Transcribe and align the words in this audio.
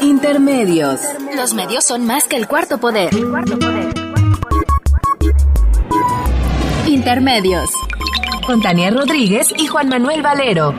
Intermedios. 0.00 1.00
Los 1.36 1.52
medios 1.52 1.84
son 1.84 2.06
más 2.06 2.24
que 2.24 2.36
el 2.36 2.48
cuarto 2.48 2.78
poder. 2.78 3.10
Intermedios. 6.86 7.70
Con 8.46 8.62
Tania 8.62 8.90
Rodríguez 8.90 9.52
y 9.58 9.66
Juan 9.66 9.88
Manuel 9.88 10.22
Valero. 10.22 10.74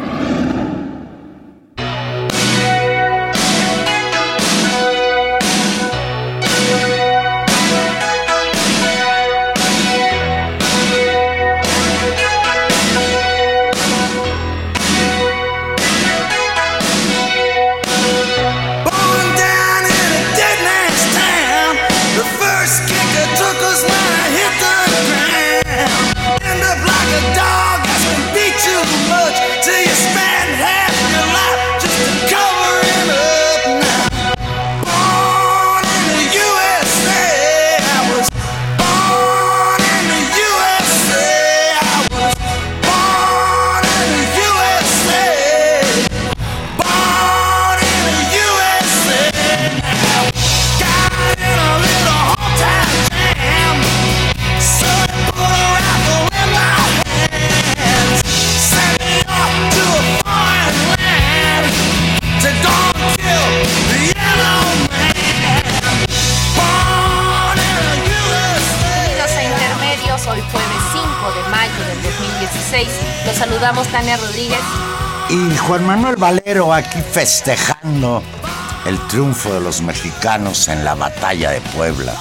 Valero 76.54 76.72
aquí 76.72 77.02
festejando 77.02 78.22
el 78.86 79.00
triunfo 79.08 79.52
de 79.56 79.60
los 79.60 79.82
mexicanos 79.82 80.68
en 80.68 80.86
la 80.86 80.94
batalla 80.94 81.50
de 81.50 81.60
Puebla. 81.62 82.14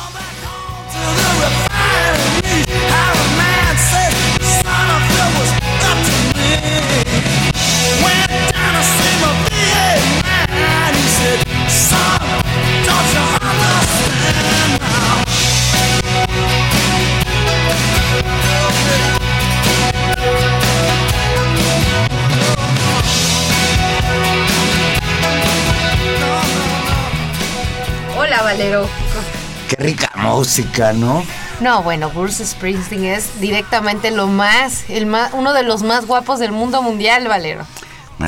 Qué 29.77 29.83
rica 29.83 30.11
música, 30.17 30.93
¿no? 30.93 31.25
No, 31.61 31.83
bueno, 31.83 32.11
Bruce 32.11 32.45
Springsteen 32.45 33.05
es 33.05 33.41
directamente 33.41 34.11
lo 34.11 34.27
más, 34.27 34.85
el 34.91 35.07
más, 35.07 35.33
uno 35.33 35.55
de 35.55 35.63
los 35.63 35.83
más 35.83 36.05
guapos 36.05 36.39
del 36.41 36.53
mundo 36.53 36.83
mundial, 36.83 37.27
Valero. 37.27 37.65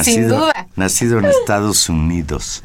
Sin 0.02 0.26
duda. 0.26 0.66
Nacido 0.74 1.18
en 1.18 1.26
Estados 1.26 1.90
Unidos. 1.90 2.62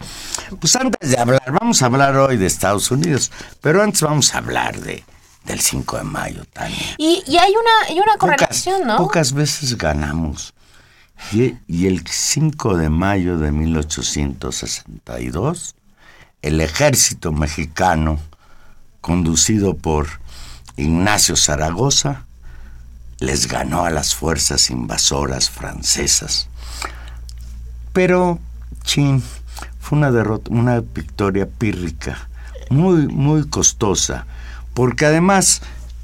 Pues 0.62 0.78
antes 0.78 1.10
de 1.10 1.20
hablar, 1.20 1.44
vamos 1.60 1.82
a 1.82 1.88
hablar 1.88 2.16
hoy 2.16 2.38
de 2.38 2.46
Estados 2.46 2.90
Unidos, 2.90 3.34
pero 3.60 3.84
antes 3.84 4.02
vamos 4.02 4.34
a 4.34 4.38
hablar 4.38 4.80
de, 4.80 5.04
del 5.44 5.60
5 5.60 5.98
de 5.98 6.04
mayo, 6.04 6.46
Tania. 6.54 6.96
Y, 6.98 7.22
hay 7.38 7.52
una, 7.52 7.92
y 7.94 8.00
una 8.00 8.16
correlación, 8.18 8.88
¿no? 8.88 8.96
Pocas 8.96 9.34
veces 9.34 9.78
ganamos. 9.78 10.54
Y, 11.34 11.56
y 11.68 11.88
el 11.88 12.08
5 12.08 12.78
de 12.78 12.90
mayo 12.90 13.38
de 13.40 13.52
1862 13.52 15.76
el 16.42 16.62
ejército 16.62 17.32
mexicano, 17.32 18.20
conducido 19.02 19.76
por 19.76 20.08
Ignacio 20.78 21.36
Zaragoza, 21.36 22.26
les 23.20 23.48
ganó 23.48 23.84
a 23.84 23.90
las 23.90 24.16
fuerzas 24.16 24.70
invasoras 24.70 25.50
francesas. 25.50 26.48
Pero, 27.94 28.40
chin, 28.84 29.22
fue 29.80 29.98
una 29.98 30.12
derrota, 30.12 30.52
una 30.52 30.80
victoria 30.80 31.48
pírrica, 31.48 32.30
muy, 32.70 33.08
muy 33.08 33.48
costosa, 33.48 34.26
porque 34.74 35.06
además, 35.06 35.62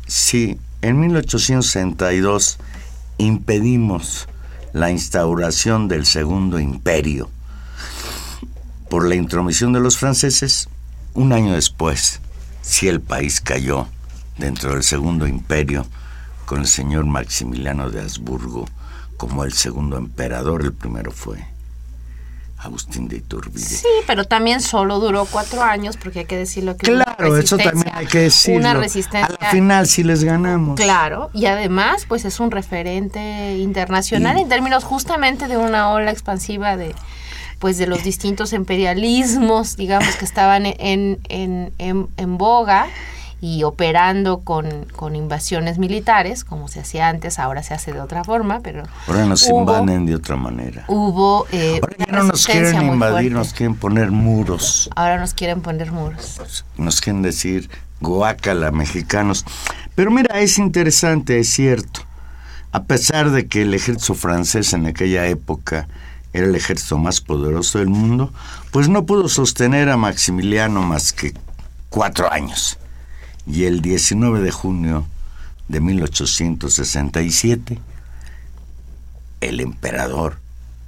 si 0.07 0.59
en 0.81 0.99
1862 0.99 2.57
impedimos 3.17 4.27
la 4.73 4.91
instauración 4.91 5.87
del 5.87 6.05
Segundo 6.05 6.59
Imperio, 6.59 7.29
por 8.89 9.07
la 9.07 9.15
intromisión 9.15 9.73
de 9.73 9.79
los 9.79 9.97
franceses, 9.97 10.69
un 11.13 11.33
año 11.33 11.53
después, 11.53 12.21
si 12.65 12.87
el 12.87 12.99
país 12.99 13.41
cayó 13.41 13.87
dentro 14.37 14.73
del 14.73 14.83
Segundo 14.83 15.27
Imperio 15.27 15.85
con 16.45 16.61
el 16.61 16.67
señor 16.67 17.05
Maximiliano 17.05 17.89
de 17.89 18.01
Habsburgo 18.01 18.65
como 19.17 19.43
el 19.43 19.53
segundo 19.53 19.97
emperador, 19.97 20.63
el 20.63 20.73
primero 20.73 21.11
fue 21.11 21.37
Agustín 22.57 23.07
de 23.07 23.17
Iturbide. 23.17 23.63
Sí, 23.63 23.87
pero 24.07 24.25
también 24.25 24.59
solo 24.59 24.99
duró 24.99 25.25
cuatro 25.25 25.61
años, 25.61 25.97
porque 25.97 26.19
hay 26.19 26.25
que 26.25 26.37
decirlo 26.37 26.75
que 26.75 26.87
Claro, 26.91 27.37
eso 27.37 27.57
también 27.57 27.91
hay 27.93 28.07
que 28.07 28.19
decirlo. 28.19 28.59
Una 28.59 28.73
resistencia. 28.73 29.35
A 29.39 29.43
la 29.43 29.51
final 29.51 29.87
sí 29.87 30.03
les 30.03 30.23
ganamos. 30.23 30.75
Claro, 30.75 31.29
y 31.33 31.45
además, 31.45 32.05
pues 32.07 32.25
es 32.25 32.39
un 32.39 32.51
referente 32.51 33.57
internacional 33.57 34.37
en 34.37 34.49
términos 34.49 34.83
justamente 34.83 35.47
de 35.47 35.57
una 35.57 35.91
ola 35.91 36.11
expansiva 36.11 36.75
de, 36.75 36.95
pues 37.59 37.77
de 37.77 37.87
los 37.87 38.03
distintos 38.03 38.53
imperialismos, 38.53 39.77
digamos, 39.77 40.15
que 40.15 40.25
estaban 40.25 40.65
en, 40.65 41.19
en, 41.29 41.71
en, 41.77 42.37
boga 42.37 42.87
y 43.41 43.63
operando 43.63 44.39
con, 44.39 44.85
con, 44.95 45.15
invasiones 45.15 45.77
militares, 45.77 46.43
como 46.43 46.67
se 46.67 46.79
hacía 46.79 47.09
antes, 47.09 47.39
ahora 47.39 47.63
se 47.63 47.73
hace 47.73 47.93
de 47.93 48.01
otra 48.01 48.23
forma, 48.23 48.59
pero... 48.61 48.83
Ahora 49.07 49.25
nos 49.25 49.47
invaden 49.47 50.05
de 50.05 50.15
otra 50.15 50.35
manera. 50.35 50.85
Hubo... 50.87 51.45
Eh, 51.51 51.79
ahora 51.81 51.95
ya 51.97 52.11
no 52.11 52.23
nos 52.23 52.45
quieren 52.45 52.81
invadir, 52.81 53.31
nos 53.31 53.53
quieren 53.53 53.75
poner 53.75 54.11
muros. 54.11 54.89
Ahora 54.95 55.17
nos 55.19 55.33
quieren 55.33 55.61
poner 55.61 55.91
muros. 55.91 56.65
Nos 56.77 57.01
quieren 57.01 57.21
decir 57.21 57.69
guácala, 57.99 58.71
mexicanos. 58.71 59.45
Pero 59.95 60.11
mira, 60.11 60.39
es 60.39 60.57
interesante, 60.57 61.39
es 61.39 61.49
cierto. 61.49 62.01
A 62.71 62.83
pesar 62.83 63.31
de 63.31 63.47
que 63.47 63.61
el 63.61 63.73
ejército 63.73 64.15
francés 64.15 64.73
en 64.73 64.85
aquella 64.85 65.27
época 65.27 65.87
era 66.35 66.47
el 66.47 66.55
ejército 66.55 66.97
más 66.97 67.21
poderoso 67.21 67.79
del 67.79 67.87
mundo, 67.87 68.33
pues 68.71 68.89
no 68.89 69.05
pudo 69.05 69.29
sostener 69.29 69.87
a 69.89 69.95
Maximiliano 69.95 70.81
más 70.81 71.13
que 71.13 71.33
cuatro 71.89 72.29
años. 72.31 72.77
Y 73.47 73.63
el 73.63 73.81
19 73.81 74.41
de 74.41 74.51
junio 74.51 75.07
de 75.69 75.79
1867, 75.79 77.79
el 79.39 79.61
emperador 79.61 80.39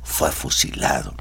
fue 0.04 0.34
fusilado 0.34 1.14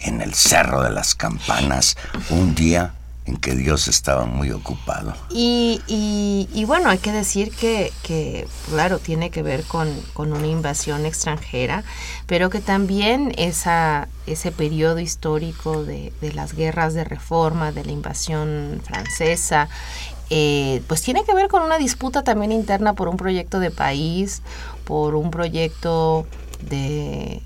en 0.00 0.20
el 0.20 0.34
Cerro 0.34 0.82
de 0.82 0.90
las 0.90 1.14
Campanas 1.14 1.96
un 2.30 2.56
día 2.56 2.94
que 3.36 3.54
Dios 3.54 3.88
estaba 3.88 4.24
muy 4.24 4.50
ocupado. 4.50 5.14
Y, 5.30 5.80
y, 5.86 6.64
bueno, 6.64 6.90
hay 6.90 6.98
que 6.98 7.12
decir 7.12 7.50
que, 7.50 7.92
que 8.02 8.46
claro, 8.68 8.98
tiene 8.98 9.30
que 9.30 9.42
ver 9.42 9.64
con, 9.64 9.88
con, 10.12 10.32
una 10.32 10.46
invasión 10.46 11.06
extranjera, 11.06 11.84
pero 12.26 12.50
que 12.50 12.60
también 12.60 13.32
esa, 13.36 14.08
ese 14.26 14.52
periodo 14.52 15.00
histórico 15.00 15.84
de, 15.84 16.12
de 16.20 16.32
las 16.32 16.54
guerras 16.54 16.94
de 16.94 17.04
reforma, 17.04 17.72
de 17.72 17.84
la 17.84 17.92
invasión 17.92 18.80
francesa, 18.84 19.68
eh, 20.30 20.82
pues 20.86 21.02
tiene 21.02 21.24
que 21.24 21.34
ver 21.34 21.48
con 21.48 21.62
una 21.62 21.76
disputa 21.76 22.22
también 22.22 22.52
interna 22.52 22.94
por 22.94 23.08
un 23.08 23.16
proyecto 23.16 23.58
de 23.58 23.72
país, 23.72 24.42
por 24.84 25.16
un 25.16 25.32
proyecto 25.32 26.24
de 26.68 27.42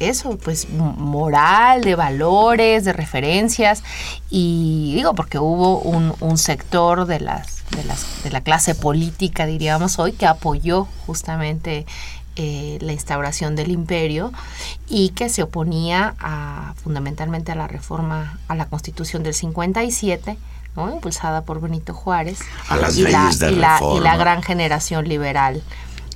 eso, 0.00 0.36
pues 0.38 0.68
moral, 0.70 1.82
de 1.82 1.94
valores, 1.94 2.84
de 2.84 2.92
referencias, 2.92 3.82
y 4.30 4.92
digo, 4.94 5.14
porque 5.14 5.38
hubo 5.38 5.78
un, 5.80 6.14
un 6.20 6.38
sector 6.38 7.06
de, 7.06 7.20
las, 7.20 7.62
de, 7.70 7.84
las, 7.84 8.22
de 8.24 8.30
la 8.30 8.40
clase 8.40 8.74
política, 8.74 9.46
diríamos 9.46 9.98
hoy, 9.98 10.12
que 10.12 10.26
apoyó 10.26 10.86
justamente 11.06 11.86
eh, 12.36 12.78
la 12.80 12.92
instauración 12.92 13.54
del 13.56 13.70
imperio 13.70 14.32
y 14.88 15.10
que 15.10 15.28
se 15.28 15.42
oponía 15.44 16.14
a, 16.18 16.74
fundamentalmente 16.82 17.52
a 17.52 17.54
la 17.54 17.68
reforma 17.68 18.38
a 18.48 18.56
la 18.56 18.66
constitución 18.66 19.22
del 19.22 19.34
57 19.34 20.36
¿no? 20.74 20.92
impulsada 20.92 21.42
por 21.42 21.60
Benito 21.60 21.94
Juárez 21.94 22.40
las 22.68 22.96
y, 22.96 23.02
la, 23.04 23.30
de 23.38 23.52
y 23.52 23.56
la- 23.56 23.68
y 23.68 23.78
reforma. 23.78 24.00
la 24.00 24.16
gran 24.16 24.42
generación 24.42 25.08
liberal 25.08 25.62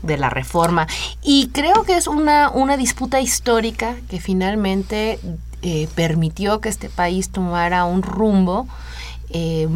de 0.03 0.17
la 0.17 0.31
reforma 0.31 0.87
y 1.23 1.49
creo 1.49 1.85
que 1.85 1.97
es 1.97 2.06
una, 2.06 2.50
una 2.50 2.77
disputa 2.77 3.21
histórica 3.21 3.97
que 4.09 4.21
finalmente 4.21 5.19
eh, 5.62 5.89
permitió 5.95 6.61
que 6.61 6.69
este 6.69 6.89
país 6.89 7.31
tomara 7.31 7.85
un 7.85 8.03
rumbo 8.03 8.67
eh, 9.31 9.69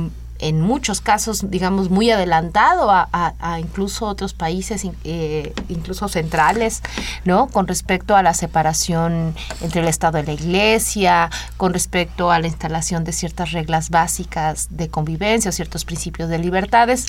en 0.42 0.60
muchos 0.60 1.00
casos, 1.00 1.50
digamos, 1.50 1.88
muy 1.88 2.10
adelantado 2.10 2.90
a, 2.90 3.60
incluso 3.60 4.06
otros 4.06 4.34
países, 4.34 4.84
eh, 5.04 5.54
incluso 5.68 6.08
centrales, 6.08 6.82
¿no? 7.24 7.46
Con 7.46 7.68
respecto 7.68 8.16
a 8.16 8.24
la 8.24 8.34
separación 8.34 9.36
entre 9.60 9.82
el 9.82 9.88
Estado 9.88 10.18
y 10.18 10.26
la 10.26 10.32
Iglesia, 10.32 11.30
con 11.56 11.72
respecto 11.72 12.32
a 12.32 12.40
la 12.40 12.48
instalación 12.48 13.04
de 13.04 13.12
ciertas 13.12 13.52
reglas 13.52 13.90
básicas 13.90 14.66
de 14.70 14.88
convivencia, 14.88 15.52
ciertos 15.52 15.84
principios 15.84 16.28
de 16.28 16.40
libertades. 16.40 17.06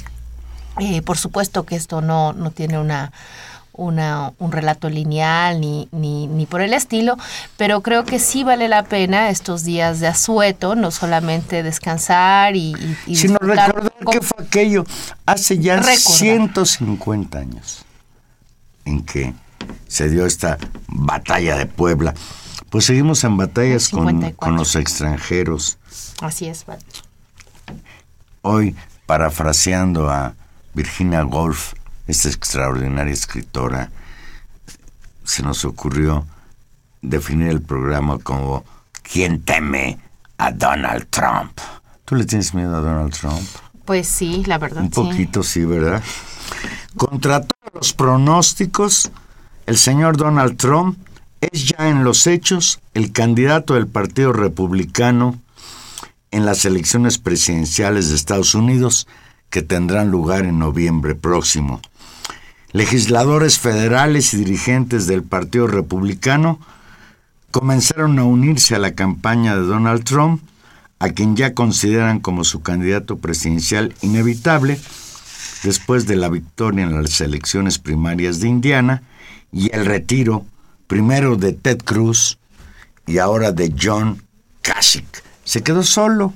Eh, 0.79 1.01
por 1.01 1.17
supuesto 1.17 1.63
que 1.63 1.75
esto 1.75 2.01
no, 2.01 2.33
no 2.33 2.51
tiene 2.51 2.79
una, 2.79 3.11
una, 3.73 4.33
un 4.39 4.51
relato 4.51 4.89
lineal 4.89 5.59
ni, 5.59 5.87
ni, 5.91 6.27
ni 6.27 6.45
por 6.45 6.61
el 6.61 6.73
estilo, 6.73 7.17
pero 7.57 7.81
creo 7.81 8.05
que 8.05 8.19
sí 8.19 8.43
vale 8.43 8.67
la 8.67 8.83
pena 8.83 9.29
estos 9.29 9.63
días 9.63 9.99
de 9.99 10.07
asueto, 10.07 10.75
no 10.75 10.91
solamente 10.91 11.63
descansar 11.63 12.55
y, 12.55 12.73
y, 12.73 12.97
y 13.07 13.15
Sino 13.15 13.37
recordar 13.39 13.93
qué 14.11 14.21
fue 14.21 14.45
aquello 14.45 14.85
hace 15.25 15.59
ya 15.59 15.77
Recordar. 15.77 15.97
150 15.97 17.37
años 17.37 17.85
en 18.85 19.03
que 19.03 19.33
se 19.87 20.09
dio 20.09 20.25
esta 20.25 20.57
batalla 20.87 21.57
de 21.57 21.65
Puebla. 21.65 22.13
Pues 22.69 22.85
seguimos 22.85 23.23
en 23.23 23.37
batallas 23.37 23.89
con, 23.89 24.07
54. 24.07 24.37
con 24.37 24.55
los 24.55 24.75
extranjeros. 24.75 25.77
Así 26.21 26.47
es. 26.47 26.65
Hoy, 28.41 28.75
parafraseando 29.05 30.09
a 30.09 30.33
Virginia 30.73 31.23
Woolf, 31.25 31.73
esta 32.07 32.29
extraordinaria 32.29 33.13
escritora, 33.13 33.91
se 35.23 35.43
nos 35.43 35.63
ocurrió 35.65 36.25
definir 37.01 37.49
el 37.49 37.61
programa 37.61 38.17
como 38.19 38.65
¿Quién 39.01 39.41
teme 39.41 39.99
a 40.37 40.51
Donald 40.51 41.07
Trump? 41.09 41.59
¿Tú 42.05 42.15
le 42.15 42.25
tienes 42.25 42.53
miedo 42.53 42.75
a 42.75 42.79
Donald 42.79 43.13
Trump? 43.13 43.47
Pues 43.85 44.07
sí, 44.07 44.43
la 44.45 44.57
verdad. 44.57 44.81
Un 44.81 44.89
sí. 44.89 44.95
poquito, 44.95 45.43
sí, 45.43 45.65
¿verdad? 45.65 46.01
Contra 46.95 47.41
todos 47.41 47.73
los 47.73 47.93
pronósticos, 47.93 49.11
el 49.65 49.77
señor 49.77 50.17
Donald 50.17 50.57
Trump 50.57 50.97
es 51.41 51.65
ya 51.65 51.89
en 51.89 52.03
los 52.03 52.27
hechos 52.27 52.79
el 52.93 53.11
candidato 53.11 53.73
del 53.73 53.87
Partido 53.87 54.31
Republicano 54.31 55.39
en 56.31 56.45
las 56.45 56.65
elecciones 56.65 57.17
presidenciales 57.17 58.09
de 58.09 58.15
Estados 58.15 58.55
Unidos 58.55 59.07
que 59.53 59.61
tendrán 59.61 60.09
lugar 60.09 60.45
en 60.45 60.57
noviembre 60.57 61.13
próximo. 61.13 61.79
Legisladores 62.71 63.59
federales 63.59 64.33
y 64.33 64.37
dirigentes 64.37 65.05
del 65.05 65.21
Partido 65.21 65.67
Republicano 65.67 66.59
comenzaron 67.51 68.17
a 68.17 68.23
unirse 68.23 68.73
a 68.73 68.79
la 68.79 68.95
campaña 68.95 69.55
de 69.55 69.61
Donald 69.61 70.05
Trump, 70.05 70.41
a 70.97 71.09
quien 71.09 71.35
ya 71.35 71.53
consideran 71.53 72.19
como 72.19 72.45
su 72.45 72.63
candidato 72.63 73.19
presidencial 73.19 73.93
inevitable, 74.01 74.79
después 75.61 76.07
de 76.07 76.15
la 76.15 76.29
victoria 76.29 76.85
en 76.85 76.99
las 76.99 77.21
elecciones 77.21 77.77
primarias 77.77 78.39
de 78.39 78.47
Indiana 78.47 79.03
y 79.51 79.69
el 79.71 79.85
retiro 79.85 80.47
primero 80.87 81.35
de 81.35 81.53
Ted 81.53 81.77
Cruz 81.83 82.39
y 83.05 83.19
ahora 83.19 83.51
de 83.51 83.71
John 83.79 84.23
Kasich. 84.63 85.23
Se 85.43 85.61
quedó 85.61 85.83
solo. 85.83 86.33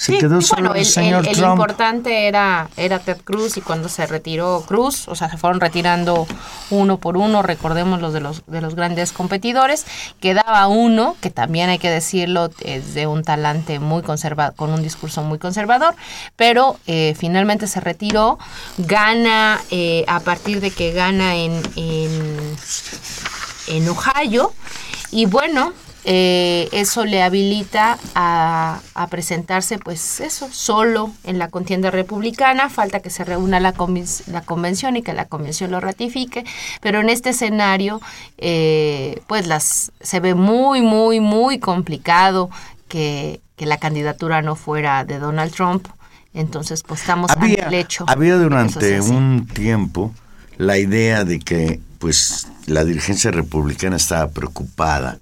Se 0.00 0.12
Sí, 0.12 0.18
quedó 0.18 0.40
solo 0.40 0.70
bueno, 0.70 0.74
el, 0.76 0.80
el, 0.80 0.86
señor 0.86 1.22
el- 1.24 1.28
el 1.32 1.36
Trump. 1.36 1.50
importante 1.52 2.26
era, 2.26 2.70
era 2.78 3.00
Ted 3.00 3.18
Cruz 3.22 3.58
y 3.58 3.60
cuando 3.60 3.90
se 3.90 4.06
retiró 4.06 4.64
Cruz, 4.66 5.06
o 5.08 5.14
sea, 5.14 5.28
se 5.28 5.36
fueron 5.36 5.60
retirando 5.60 6.26
uno 6.70 6.96
por 6.96 7.18
uno, 7.18 7.42
recordemos 7.42 8.00
los 8.00 8.14
de 8.14 8.20
los, 8.20 8.42
de 8.46 8.62
los 8.62 8.74
grandes 8.76 9.12
competidores, 9.12 9.84
quedaba 10.18 10.68
uno, 10.68 11.16
que 11.20 11.28
también 11.28 11.68
hay 11.68 11.78
que 11.78 11.90
decirlo, 11.90 12.48
es 12.64 12.94
de 12.94 13.06
un 13.06 13.24
talante 13.24 13.78
muy 13.78 14.02
conservador, 14.02 14.54
con 14.54 14.72
un 14.72 14.82
discurso 14.82 15.22
muy 15.22 15.38
conservador, 15.38 15.94
pero 16.34 16.78
eh, 16.86 17.14
finalmente 17.18 17.66
se 17.66 17.80
retiró, 17.80 18.38
gana 18.78 19.60
eh, 19.70 20.06
a 20.08 20.20
partir 20.20 20.62
de 20.62 20.70
que 20.70 20.92
gana 20.92 21.34
en, 21.34 21.60
en, 21.76 22.56
en 23.68 23.86
Ohio. 23.90 24.54
Y 25.10 25.26
bueno, 25.26 25.74
eh, 26.04 26.68
eso 26.72 27.04
le 27.04 27.22
habilita 27.22 27.98
a, 28.14 28.80
a 28.94 29.06
presentarse, 29.08 29.78
pues 29.78 30.20
eso, 30.20 30.48
solo 30.50 31.12
en 31.24 31.38
la 31.38 31.48
contienda 31.48 31.90
republicana. 31.90 32.68
Falta 32.70 33.00
que 33.00 33.10
se 33.10 33.24
reúna 33.24 33.60
la, 33.60 33.74
conven- 33.74 34.26
la 34.26 34.40
convención 34.42 34.96
y 34.96 35.02
que 35.02 35.12
la 35.12 35.26
convención 35.26 35.70
lo 35.70 35.80
ratifique. 35.80 36.44
Pero 36.80 37.00
en 37.00 37.08
este 37.08 37.30
escenario, 37.30 38.00
eh, 38.38 39.20
pues 39.26 39.46
las 39.46 39.92
se 40.00 40.20
ve 40.20 40.34
muy, 40.34 40.82
muy, 40.82 41.20
muy 41.20 41.58
complicado 41.58 42.50
que, 42.88 43.40
que 43.56 43.66
la 43.66 43.76
candidatura 43.76 44.42
no 44.42 44.56
fuera 44.56 45.04
de 45.04 45.18
Donald 45.18 45.52
Trump. 45.52 45.86
Entonces, 46.32 46.82
pues 46.82 47.00
estamos 47.00 47.30
había, 47.32 47.66
el 47.66 47.74
hecho. 47.74 48.04
había 48.06 48.36
durante 48.36 49.00
un 49.00 49.48
tiempo 49.52 50.14
la 50.58 50.78
idea 50.78 51.24
de 51.24 51.40
que 51.40 51.80
pues 51.98 52.46
la 52.66 52.84
dirigencia 52.84 53.30
republicana 53.30 53.96
estaba 53.96 54.28
preocupada 54.30 55.18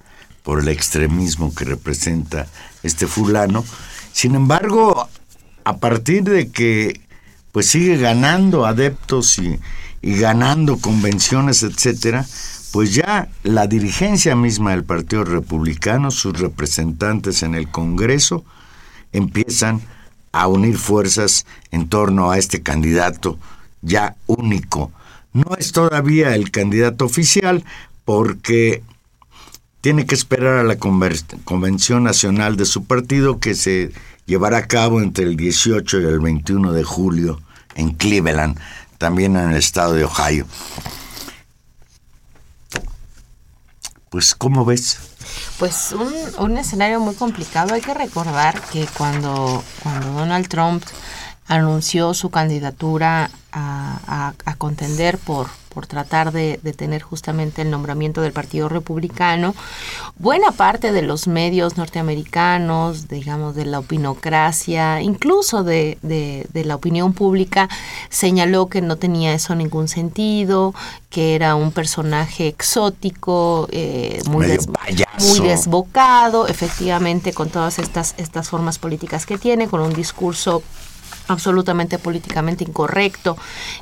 por 0.49 0.61
el 0.61 0.69
extremismo 0.69 1.55
que 1.55 1.67
representa 1.67 2.47
este 2.83 3.07
fulano. 3.07 3.67
Sin 4.13 4.35
embargo, 4.35 5.07
a 5.63 5.77
partir 5.77 6.25
de 6.25 6.49
que 6.49 7.03
pues 7.53 7.69
sigue 7.69 7.99
ganando 7.99 8.65
adeptos 8.65 9.39
y, 9.39 9.61
y 10.01 10.17
ganando 10.17 10.79
convenciones, 10.79 11.63
etcétera, 11.63 12.25
pues 12.73 12.95
ya 12.95 13.29
la 13.43 13.67
dirigencia 13.67 14.35
misma 14.37 14.71
del 14.71 14.85
Partido 14.85 15.25
Republicano, 15.25 16.11
sus 16.11 16.41
representantes 16.41 17.43
en 17.43 17.55
el 17.55 17.71
Congreso, 17.71 18.43
empiezan 19.13 19.83
a 20.33 20.49
unir 20.49 20.79
fuerzas 20.79 21.45
en 21.73 21.91
torno 21.91 22.31
a 22.31 22.39
este 22.39 22.63
candidato 22.63 23.39
ya 23.83 24.17
único. 24.27 24.93
No 25.35 25.57
es 25.59 25.73
todavía 25.73 26.35
el 26.35 26.51
candidato 26.51 27.05
oficial 27.05 27.65
porque 28.07 28.83
tiene 29.81 30.07
que 30.07 30.15
esperar 30.15 30.59
a 30.59 30.65
la 30.65 30.77
convención 30.77 32.05
nacional 32.05 32.57
de 32.57 32.65
su 32.65 32.85
partido 32.85 33.39
que 33.39 33.55
se 33.55 33.93
llevará 34.27 34.59
a 34.59 34.67
cabo 34.67 35.01
entre 35.01 35.25
el 35.25 35.37
18 35.37 36.01
y 36.01 36.05
el 36.05 36.21
21 36.21 36.73
de 36.73 36.85
julio 36.85 37.41
en 37.75 37.91
Cleveland, 37.91 38.59
también 38.99 39.37
en 39.37 39.51
el 39.51 39.57
estado 39.57 39.95
de 39.95 40.05
Ohio. 40.05 40.47
Pues, 44.11 44.35
¿cómo 44.35 44.65
ves? 44.65 44.99
Pues 45.59 45.95
un, 46.39 46.57
escenario 46.57 46.99
muy 46.99 47.15
complicado. 47.15 47.75
Hay 47.75 47.81
que 47.81 47.95
recordar 47.95 48.61
que 48.73 48.87
cuando, 48.97 49.63
cuando 49.83 50.13
Donald 50.13 50.49
Trump 50.49 50.83
anunció 51.47 52.15
su 52.15 52.31
candidatura 52.31 53.31
a 53.53 54.55
contender 54.59 55.19
por, 55.19 55.49
por 55.69 55.87
tratar 55.87 56.33
de, 56.33 56.59
de 56.63 56.73
tener 56.73 57.03
justamente 57.03 57.63
el 57.63 57.71
nombramiento 57.71 58.21
del 58.23 58.33
Partido 58.33 58.69
Republicano, 58.69 59.55
buena 60.17 60.51
parte 60.53 60.93
de 60.93 61.03
los 61.03 61.27
medios 61.29 61.77
norteamericanos, 61.77 63.09
digamos, 63.09 63.55
de 63.55 63.65
la 63.67 63.79
opinocracia, 63.79 65.01
incluso 65.03 65.65
de, 65.65 65.99
de- 66.03 66.47
de 66.53 66.65
la 66.65 66.75
opinión 66.75 67.13
pública, 67.13 67.69
señaló 68.11 68.67
que 68.69 68.81
no 68.81 68.97
tenía 68.97 69.33
eso 69.35 69.55
ningún 69.55 69.89
sentido, 69.89 70.75
que 71.11 71.35
era 71.35 71.55
un 71.55 71.73
personaje 71.73 72.49
exótico, 72.49 73.69
eh, 73.71 74.21
muy, 74.29 74.47
des- 74.47 74.67
muy 75.21 75.49
desbocado, 75.49 76.47
efectivamente, 76.49 77.33
con 77.33 77.49
todas 77.51 77.79
estas, 77.79 78.15
estas 78.19 78.49
formas 78.49 78.79
políticas 78.79 79.27
que 79.27 79.39
tiene, 79.39 79.69
con 79.69 79.81
un 79.81 79.93
discurso 79.93 80.63
absolutamente 81.29 81.99
políticamente 81.99 82.65
incorrecto 82.65 83.37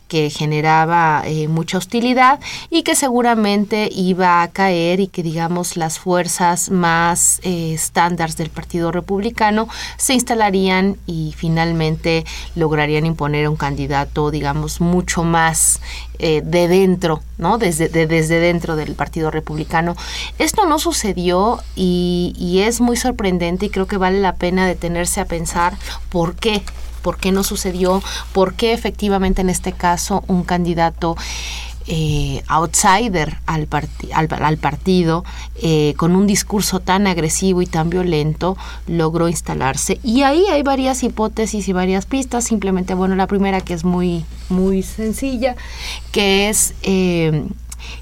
que 0.08 0.30
generaba 0.30 1.22
eh, 1.24 1.48
mucha 1.48 1.78
hostilidad 1.78 2.40
y 2.70 2.82
que 2.82 2.94
seguramente 2.96 3.88
iba 3.92 4.42
a 4.42 4.48
caer 4.48 5.00
y 5.00 5.06
que 5.08 5.22
digamos 5.22 5.76
las 5.76 5.98
fuerzas 5.98 6.70
más 6.70 7.40
eh, 7.42 7.72
estándares 7.74 8.36
del 8.36 8.50
Partido 8.50 8.92
Republicano 8.92 9.68
se 9.96 10.14
instalarían 10.14 10.96
y 11.06 11.34
finalmente 11.36 12.24
lograrían 12.54 13.06
imponer 13.06 13.48
un 13.48 13.56
candidato 13.56 14.30
digamos 14.30 14.80
mucho 14.80 15.22
más 15.24 15.80
eh, 16.18 16.42
de 16.44 16.66
dentro, 16.68 17.22
¿no? 17.38 17.58
Desde, 17.58 17.88
de- 17.88 18.06
desde 18.06 18.40
dentro 18.40 18.74
del 18.76 18.94
Partido 18.94 19.30
Republicano. 19.30 19.94
Esto 20.38 20.64
no 20.66 20.78
sucedió 20.78 21.60
y, 21.74 22.34
y 22.38 22.60
es 22.60 22.80
muy 22.80 22.96
sorprendente 22.96 23.66
y 23.66 23.70
creo 23.70 23.86
que 23.86 23.98
vale 23.98 24.20
la 24.20 24.34
pena 24.36 24.66
detenerse 24.66 25.20
a 25.20 25.26
pensar 25.26 25.76
por 26.08 26.34
qué 26.34 26.62
por 27.06 27.18
qué 27.18 27.30
no 27.30 27.44
sucedió, 27.44 28.02
por 28.32 28.54
qué 28.54 28.72
efectivamente 28.72 29.40
en 29.40 29.48
este 29.48 29.70
caso 29.70 30.24
un 30.26 30.42
candidato 30.42 31.14
eh, 31.86 32.42
outsider 32.48 33.38
al, 33.46 33.68
partido, 34.58 35.24
eh, 35.62 35.94
con 35.96 36.16
un 36.16 36.26
discurso 36.26 36.80
tan 36.80 37.06
agresivo 37.06 37.62
y 37.62 37.66
tan 37.66 37.90
violento, 37.90 38.56
logró 38.88 39.28
instalarse. 39.28 40.00
Y 40.02 40.22
ahí 40.22 40.46
hay 40.50 40.64
varias 40.64 41.04
hipótesis 41.04 41.68
y 41.68 41.72
varias 41.72 42.06
pistas. 42.06 42.42
Simplemente, 42.42 42.94
bueno, 42.94 43.14
la 43.14 43.28
primera 43.28 43.60
que 43.60 43.74
es 43.74 43.84
muy, 43.84 44.24
muy 44.48 44.82
sencilla, 44.82 45.54
que 46.10 46.48
es 46.48 46.74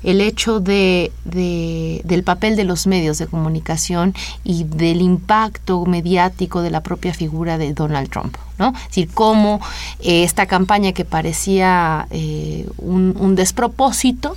el 0.03 0.21
hecho 0.21 0.61
de, 0.61 1.13
del 1.25 2.23
papel 2.25 2.57
de 2.57 2.65
los 2.65 2.87
medios 2.87 3.19
de 3.19 3.27
comunicación 3.27 4.15
y 4.45 4.65
del 4.65 5.01
impacto 5.01 5.85
mediático 5.87 6.63
de 6.63 6.71
la 6.71 6.83
propia 6.83 7.15
figura 7.15 7.59
de 7.59 7.73
Donald 7.73 8.11
Trump. 8.11 8.37
¿no? 8.59 8.73
Es 8.77 8.89
decir, 8.89 9.09
cómo 9.13 9.61
eh, 10.01 10.25
esta 10.25 10.47
campaña 10.47 10.93
que 10.93 11.05
parecía 11.05 12.07
eh, 12.11 12.69
un 12.79 13.35
despropósito, 13.35 14.37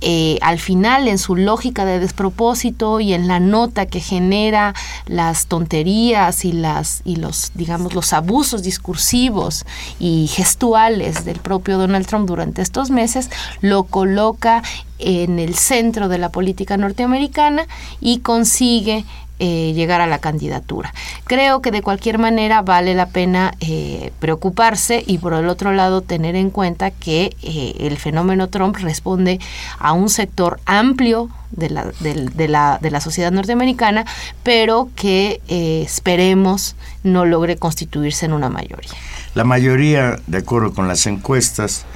eh, 0.00 0.38
al 0.42 0.58
final 0.58 1.08
en 1.08 1.18
su 1.18 1.36
lógica 1.36 1.84
de 1.84 1.98
despropósito 1.98 3.00
y 3.00 3.14
en 3.14 3.26
la 3.26 3.40
nota 3.40 3.86
que 3.86 4.00
genera 4.00 4.74
las 5.06 5.46
tonterías 5.46 6.44
y 6.44 6.52
las 6.52 7.00
y 7.04 7.16
los 7.16 7.52
digamos 7.54 7.94
los 7.94 8.12
abusos 8.12 8.62
discursivos 8.62 9.64
y 9.98 10.26
gestuales 10.26 11.24
del 11.24 11.38
propio 11.38 11.78
Donald 11.78 12.06
Trump 12.06 12.28
durante 12.28 12.60
estos 12.60 12.90
meses 12.90 13.30
lo 13.60 13.84
coloca 13.84 14.62
en 14.98 15.38
el 15.38 15.54
centro 15.54 16.08
de 16.08 16.18
la 16.18 16.30
política 16.30 16.76
norteamericana 16.76 17.66
y 18.00 18.18
consigue 18.18 19.04
eh, 19.40 19.72
llegar 19.74 20.00
a 20.00 20.06
la 20.06 20.18
candidatura. 20.18 20.94
Creo 21.24 21.60
que 21.60 21.72
de 21.72 21.82
cualquier 21.82 22.18
manera 22.18 22.62
vale 22.62 22.94
la 22.94 23.06
pena 23.06 23.52
eh, 23.58 24.12
preocuparse 24.20 25.02
y 25.04 25.18
por 25.18 25.34
el 25.34 25.48
otro 25.48 25.72
lado 25.72 26.02
tener 26.02 26.36
en 26.36 26.50
cuenta 26.50 26.92
que 26.92 27.36
eh, 27.42 27.74
el 27.80 27.98
fenómeno 27.98 28.48
Trump 28.48 28.76
responde 28.76 29.40
a 29.80 29.92
un 29.92 30.08
sector 30.08 30.60
amplio 30.66 31.30
de 31.50 31.70
la, 31.70 31.86
de, 31.98 32.48
la, 32.48 32.78
de 32.80 32.90
la 32.92 33.00
sociedad 33.00 33.32
norteamericana, 33.32 34.04
pero 34.44 34.88
que 34.94 35.40
esperemos 35.48 36.76
no 37.02 37.24
logre 37.24 37.56
constituirse 37.56 38.26
en 38.26 38.32
una 38.32 38.48
mayoría. 38.48 38.90
La 39.34 39.44
mayoría, 39.44 40.16
de 40.26 40.38
acuerdo 40.38 40.72
con 40.74 40.88
las 40.88 41.06
encuestas, 41.06 41.86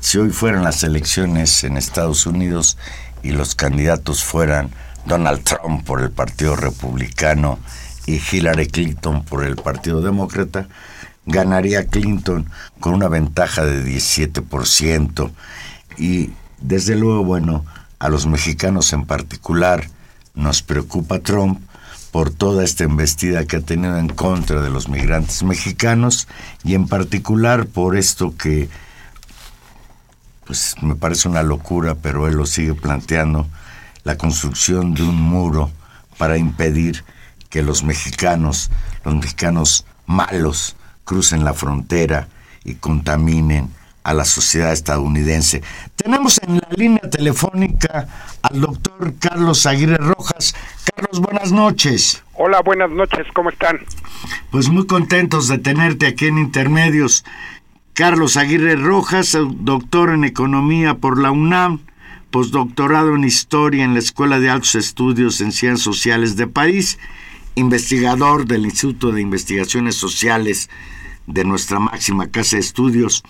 si 0.00 0.18
hoy 0.18 0.30
fueran 0.30 0.64
las 0.64 0.82
elecciones 0.82 1.64
en 1.64 1.76
Estados 1.76 2.26
Unidos 2.26 2.78
y 3.22 3.30
los 3.30 3.54
candidatos 3.54 4.24
fueran 4.24 4.70
Donald 5.08 5.42
Trump 5.42 5.84
por 5.84 6.02
el 6.02 6.10
Partido 6.10 6.54
Republicano 6.54 7.58
y 8.06 8.20
Hillary 8.20 8.68
Clinton 8.68 9.24
por 9.24 9.44
el 9.44 9.56
Partido 9.56 10.00
Demócrata, 10.00 10.68
ganaría 11.26 11.86
Clinton 11.86 12.48
con 12.80 12.94
una 12.94 13.08
ventaja 13.08 13.64
de 13.64 13.84
17%. 13.84 15.30
Y 15.98 16.30
desde 16.60 16.94
luego, 16.94 17.24
bueno, 17.24 17.64
a 17.98 18.08
los 18.08 18.26
mexicanos 18.26 18.92
en 18.92 19.04
particular 19.06 19.88
nos 20.34 20.62
preocupa 20.62 21.18
Trump 21.18 21.60
por 22.10 22.30
toda 22.30 22.64
esta 22.64 22.84
embestida 22.84 23.44
que 23.44 23.56
ha 23.56 23.60
tenido 23.60 23.98
en 23.98 24.08
contra 24.08 24.62
de 24.62 24.70
los 24.70 24.88
migrantes 24.88 25.42
mexicanos 25.42 26.28
y 26.64 26.74
en 26.74 26.86
particular 26.86 27.66
por 27.66 27.96
esto 27.96 28.34
que 28.36 28.68
pues 30.46 30.76
me 30.80 30.94
parece 30.94 31.28
una 31.28 31.42
locura, 31.42 31.94
pero 31.94 32.26
él 32.26 32.36
lo 32.36 32.46
sigue 32.46 32.74
planteando, 32.74 33.46
la 34.04 34.16
construcción 34.16 34.94
de 34.94 35.02
un 35.02 35.20
muro 35.20 35.70
para 36.16 36.36
impedir 36.36 37.04
que 37.50 37.62
los 37.62 37.82
mexicanos, 37.82 38.70
los 39.04 39.14
mexicanos 39.14 39.86
malos, 40.06 40.76
crucen 41.04 41.44
la 41.44 41.54
frontera 41.54 42.28
y 42.64 42.74
contaminen 42.74 43.70
a 44.04 44.14
la 44.14 44.24
sociedad 44.24 44.72
estadounidense. 44.72 45.62
Tenemos 45.96 46.40
en 46.42 46.56
la 46.56 46.68
línea 46.76 47.10
telefónica 47.10 48.08
al 48.42 48.60
doctor 48.60 49.14
Carlos 49.18 49.66
Aguirre 49.66 49.98
Rojas. 49.98 50.54
Carlos, 50.94 51.20
buenas 51.20 51.52
noches. 51.52 52.22
Hola, 52.34 52.62
buenas 52.62 52.90
noches, 52.90 53.26
¿cómo 53.34 53.50
están? 53.50 53.80
Pues 54.50 54.68
muy 54.68 54.86
contentos 54.86 55.48
de 55.48 55.58
tenerte 55.58 56.06
aquí 56.06 56.26
en 56.26 56.38
Intermedios. 56.38 57.24
Carlos 57.92 58.36
Aguirre 58.36 58.76
Rojas, 58.76 59.36
doctor 59.60 60.10
en 60.10 60.24
Economía 60.24 60.94
por 60.94 61.20
la 61.20 61.30
UNAM, 61.30 61.80
postdoctorado 62.30 63.14
en 63.14 63.24
Historia 63.24 63.84
en 63.84 63.94
la 63.94 64.00
Escuela 64.00 64.38
de 64.38 64.50
Altos 64.50 64.74
Estudios 64.74 65.40
en 65.40 65.52
Ciencias 65.52 65.80
Sociales 65.80 66.36
de 66.36 66.46
París, 66.46 66.98
investigador 67.54 68.46
del 68.46 68.64
Instituto 68.64 69.12
de 69.12 69.22
Investigaciones 69.22 69.96
Sociales 69.96 70.70
de 71.26 71.44
nuestra 71.44 71.78
máxima 71.78 72.30
casa 72.30 72.56
de 72.56 72.60
estudios. 72.60 73.22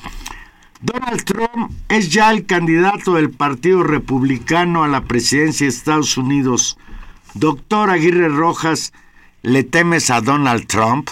Donald 0.80 1.24
Trump 1.24 1.72
es 1.88 2.12
ya 2.12 2.30
el 2.30 2.46
candidato 2.46 3.14
del 3.14 3.30
Partido 3.30 3.82
Republicano 3.82 4.84
a 4.84 4.88
la 4.88 5.02
presidencia 5.02 5.64
de 5.64 5.70
Estados 5.70 6.16
Unidos. 6.16 6.78
Doctor 7.34 7.90
Aguirre 7.90 8.28
Rojas, 8.28 8.92
¿le 9.42 9.64
temes 9.64 10.10
a 10.10 10.20
Donald 10.20 10.66
Trump? 10.66 11.08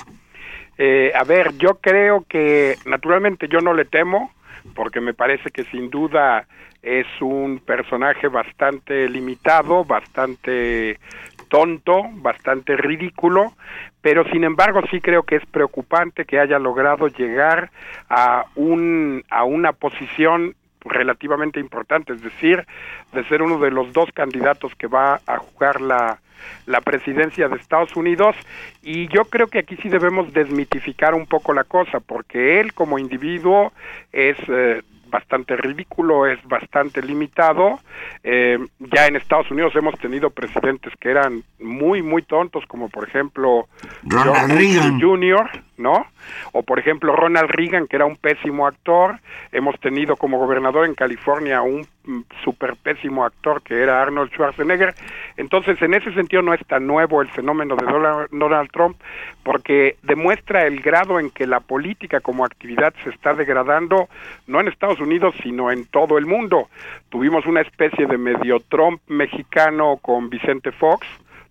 Eh, 0.79 1.11
a 1.15 1.25
ver, 1.25 1.57
yo 1.59 1.79
creo 1.81 2.25
que 2.29 2.79
naturalmente 2.85 3.49
yo 3.49 3.61
no 3.61 3.75
le 3.75 3.85
temo, 3.85 4.33
porque 4.75 5.01
me 5.01 5.15
parece 5.15 5.51
que 5.51 5.65
sin 5.65 5.91
duda 5.91 6.47
es 6.87 7.07
un 7.21 7.59
personaje 7.59 8.29
bastante 8.29 9.09
limitado, 9.09 9.85
bastante 9.85 11.01
tonto, 11.49 12.05
bastante 12.13 12.77
ridículo, 12.77 13.55
pero 14.01 14.25
sin 14.31 14.45
embargo 14.45 14.81
sí 14.89 15.01
creo 15.01 15.25
que 15.25 15.35
es 15.37 15.47
preocupante 15.47 16.25
que 16.25 16.39
haya 16.39 16.61
logrado 16.61 17.09
llegar 17.09 17.71
a 18.09 18.47
un 18.55 19.25
a 19.29 19.43
una 19.43 19.73
posición 19.73 20.55
relativamente 20.85 21.59
importante, 21.59 22.13
es 22.13 22.23
decir, 22.23 22.65
de 23.13 23.25
ser 23.25 23.43
uno 23.43 23.59
de 23.59 23.73
los 23.73 23.93
dos 23.93 24.09
candidatos 24.13 24.73
que 24.77 24.87
va 24.87 25.21
a 25.27 25.39
jugar 25.39 25.81
la 25.81 26.21
la 26.67 26.81
presidencia 26.83 27.49
de 27.49 27.57
Estados 27.57 27.97
Unidos. 27.97 28.37
Y 28.83 29.09
yo 29.09 29.25
creo 29.25 29.49
que 29.49 29.59
aquí 29.59 29.77
sí 29.83 29.89
debemos 29.89 30.33
desmitificar 30.33 31.15
un 31.15 31.27
poco 31.27 31.53
la 31.53 31.65
cosa 31.65 31.99
porque 31.99 32.61
él 32.61 32.75
como 32.75 33.01
individuo 33.01 33.73
es 34.13 34.37
eh, 34.49 34.83
bastante 35.17 35.57
ridículo, 35.57 36.27
es 36.27 36.39
bastante 36.47 37.01
limitado. 37.01 37.81
Eh, 38.23 38.59
ya 38.79 39.07
en 39.07 39.17
Estados 39.17 39.51
Unidos 39.51 39.75
hemos 39.75 39.99
tenido 39.99 40.29
presidentes 40.29 40.93
que 41.01 41.11
eran 41.11 41.43
muy, 41.59 42.03
muy 42.03 42.23
tontos, 42.23 42.65
como 42.67 42.91
por 42.91 43.09
ejemplo 43.09 43.67
Ronald 44.05 44.53
Reagan 44.53 45.01
Jr., 45.01 45.49
¿no? 45.79 46.07
O 46.53 46.63
por 46.63 46.79
ejemplo 46.79 47.15
Ronald 47.15 47.51
Reagan, 47.51 47.87
que 47.87 47.97
era 47.97 48.07
un 48.07 48.17
pésimo 48.17 48.67
actor. 48.67 49.19
Hemos 49.53 49.79
tenido 49.81 50.17
como 50.17 50.39
gobernador 50.39 50.87
en 50.87 50.95
California 50.95 51.63
un 51.63 51.87
mm, 52.05 52.21
super 52.45 52.77
pésimo 52.77 53.25
actor 53.25 53.63
que 53.63 53.83
era 53.83 54.03
Arnold 54.03 54.31
Schwarzenegger. 54.33 54.95
Entonces, 55.37 55.81
en 55.83 55.95
ese 55.95 56.13
sentido 56.13 56.43
no 56.43 56.55
es 56.55 56.65
tan 56.67 56.87
nuevo 56.87 57.21
el 57.23 57.29
fenómeno 57.29 57.77
de 57.77 57.87
Donald 58.31 58.71
Trump, 58.71 58.97
porque 59.43 59.97
demuestra 60.03 60.67
el 60.67 60.81
grado 60.81 61.21
en 61.21 61.31
que 61.31 61.47
la 61.47 61.61
política 61.61 62.21
como 62.21 62.45
actividad 62.45 62.95
se 63.05 63.11
está 63.11 63.35
degradando, 63.35 64.09
no 64.47 64.61
en 64.61 64.69
Estados 64.69 65.01
Unidos, 65.01 65.35
sino 65.43 65.71
en 65.71 65.87
todo 65.87 66.19
el 66.19 66.27
mundo. 66.27 66.69
Tuvimos 67.11 67.47
una 67.47 67.61
especie 67.61 68.07
de 68.07 68.19
medio 68.19 68.61
Trump 68.61 69.01
mexicano 69.07 69.99
con 70.01 70.31
Vicente 70.31 70.73
Fox, 70.73 71.07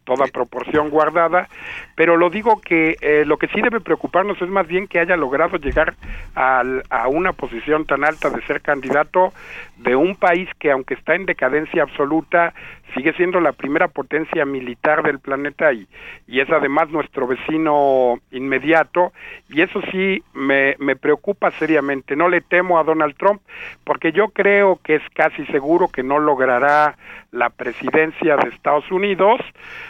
toda 0.06 0.28
proporción 0.28 0.90
guardada, 0.90 1.50
pero 1.96 2.16
lo 2.16 2.30
digo 2.30 2.62
que 2.62 2.96
eh, 3.02 3.24
lo 3.26 3.38
que 3.38 3.48
sí 3.48 3.62
debe 3.62 3.82
preocuparnos 3.82 4.42
es 4.42 4.48
más 4.48 4.68
bien 4.68 4.88
que 4.88 5.00
haya 5.00 5.18
logrado 5.18 5.58
llegar 5.58 5.96
a 6.36 7.08
una 7.08 7.34
posición 7.34 7.86
tan 7.86 8.04
alta 8.04 8.30
de 8.30 8.42
ser 8.44 8.62
candidato 8.62 9.34
de 9.78 9.96
un 9.96 10.16
país 10.16 10.50
que 10.60 10.72
aunque 10.72 10.94
está 10.94 11.16
en 11.16 11.26
decadencia 11.26 11.84
absoluta, 11.84 12.54
sigue 12.94 13.14
siendo 13.14 13.42
la 13.42 13.52
primera 13.52 13.88
potencia 13.88 14.46
militar 14.46 15.04
del 15.04 15.20
planeta 15.20 15.74
y, 15.74 15.88
y 16.28 16.40
es 16.40 16.50
además 16.50 16.90
nuestro 16.90 17.28
vecino 17.28 18.20
inmediato 18.32 19.12
y 19.50 19.62
eso 19.62 19.82
sí 19.92 20.24
me, 20.34 20.76
me 20.80 20.96
preocupa 20.96 21.52
seriamente. 21.52 22.16
No 22.16 22.30
le 22.30 22.42
temo 22.42 22.80
a 22.80 22.84
Donald 22.84 23.16
Trump 23.18 23.42
porque 23.84 24.12
yo 24.12 24.30
creo 24.30 24.80
que 24.84 24.96
es 24.96 25.04
casi 25.14 25.46
seguro 25.48 25.90
que 25.90 26.04
no 26.04 26.20
logrará 26.20 26.96
la 27.32 27.50
presidencia 27.50 28.38
de 28.38 28.50
Estados 28.50 28.90
Unidos. 28.92 29.42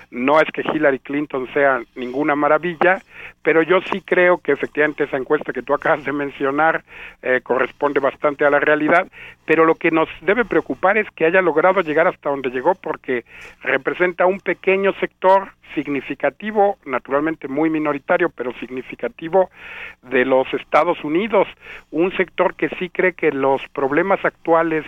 No 0.09 0.39
es 0.39 0.49
que 0.51 0.61
Hillary 0.61 0.99
Clinton 0.99 1.47
sea 1.53 1.81
ninguna 1.95 2.35
maravilla, 2.35 3.01
pero 3.43 3.61
yo 3.61 3.81
sí 3.91 4.01
creo 4.01 4.39
que 4.39 4.53
efectivamente 4.53 5.03
esa 5.03 5.17
encuesta 5.17 5.53
que 5.53 5.61
tú 5.61 5.73
acabas 5.73 6.03
de 6.03 6.11
mencionar 6.11 6.83
eh, 7.21 7.41
corresponde 7.43 7.99
bastante 7.99 8.45
a 8.45 8.49
la 8.49 8.59
realidad, 8.59 9.07
pero 9.45 9.65
lo 9.65 9.74
que 9.75 9.91
nos 9.91 10.09
debe 10.21 10.45
preocupar 10.45 10.97
es 10.97 11.09
que 11.11 11.25
haya 11.25 11.41
logrado 11.41 11.81
llegar 11.81 12.07
hasta 12.07 12.29
donde 12.29 12.49
llegó 12.49 12.75
porque 12.75 13.25
representa 13.61 14.25
un 14.25 14.39
pequeño 14.39 14.93
sector 14.99 15.51
significativo, 15.73 16.77
naturalmente 16.85 17.47
muy 17.47 17.69
minoritario, 17.69 18.29
pero 18.29 18.53
significativo 18.59 19.49
de 20.03 20.25
los 20.25 20.51
Estados 20.53 21.03
Unidos, 21.03 21.47
un 21.91 22.15
sector 22.15 22.55
que 22.55 22.69
sí 22.79 22.89
cree 22.89 23.13
que 23.13 23.31
los 23.31 23.61
problemas 23.73 24.23
actuales 24.23 24.85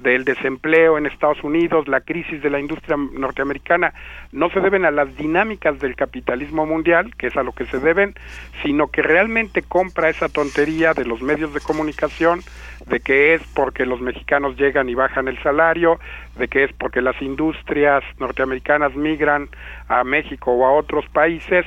del 0.00 0.24
desempleo 0.24 0.98
en 0.98 1.06
Estados 1.06 1.42
Unidos, 1.42 1.88
la 1.88 2.00
crisis 2.00 2.42
de 2.42 2.50
la 2.50 2.60
industria 2.60 2.96
norteamericana, 2.96 3.94
no 4.32 4.50
se 4.50 4.60
deben 4.60 4.84
a 4.84 4.90
las 4.90 5.16
dinámicas 5.16 5.78
del 5.78 5.96
capitalismo 5.96 6.66
mundial, 6.66 7.14
que 7.16 7.28
es 7.28 7.36
a 7.36 7.42
lo 7.42 7.52
que 7.52 7.66
se 7.66 7.78
deben, 7.78 8.14
sino 8.62 8.88
que 8.88 9.02
realmente 9.02 9.62
compra 9.62 10.08
esa 10.10 10.28
tontería 10.28 10.92
de 10.92 11.04
los 11.04 11.22
medios 11.22 11.54
de 11.54 11.60
comunicación, 11.60 12.40
de 12.86 13.00
que 13.00 13.34
es 13.34 13.42
porque 13.54 13.86
los 13.86 14.00
mexicanos 14.00 14.56
llegan 14.56 14.88
y 14.88 14.94
bajan 14.94 15.28
el 15.28 15.42
salario, 15.42 15.98
de 16.38 16.48
que 16.48 16.64
es 16.64 16.72
porque 16.74 17.00
las 17.00 17.20
industrias 17.22 18.04
norteamericanas 18.18 18.94
migran 18.94 19.48
a 19.88 20.04
México 20.04 20.52
o 20.52 20.66
a 20.66 20.72
otros 20.72 21.06
países 21.08 21.64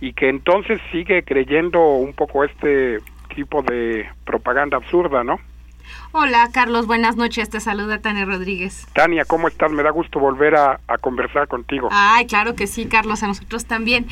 y 0.00 0.12
que 0.12 0.28
entonces 0.28 0.80
sigue 0.92 1.24
creyendo 1.24 1.84
un 1.96 2.12
poco 2.12 2.44
este 2.44 2.98
tipo 3.34 3.62
de 3.62 4.06
propaganda 4.24 4.76
absurda, 4.76 5.24
¿no? 5.24 5.38
Hola, 6.12 6.48
Carlos, 6.52 6.86
buenas 6.86 7.16
noches. 7.16 7.48
Te 7.48 7.60
saluda 7.60 8.00
Tania 8.00 8.24
Rodríguez. 8.24 8.86
Tania, 8.92 9.24
¿cómo 9.24 9.48
estás? 9.48 9.72
Me 9.72 9.82
da 9.82 9.90
gusto 9.90 10.18
volver 10.20 10.54
a, 10.56 10.78
conversar 11.00 11.48
contigo. 11.48 11.88
Ay, 11.90 12.26
claro 12.26 12.54
que 12.54 12.66
sí, 12.66 12.86
Carlos, 12.86 13.22
a 13.22 13.28
nosotros 13.28 13.64
también. 13.64 14.06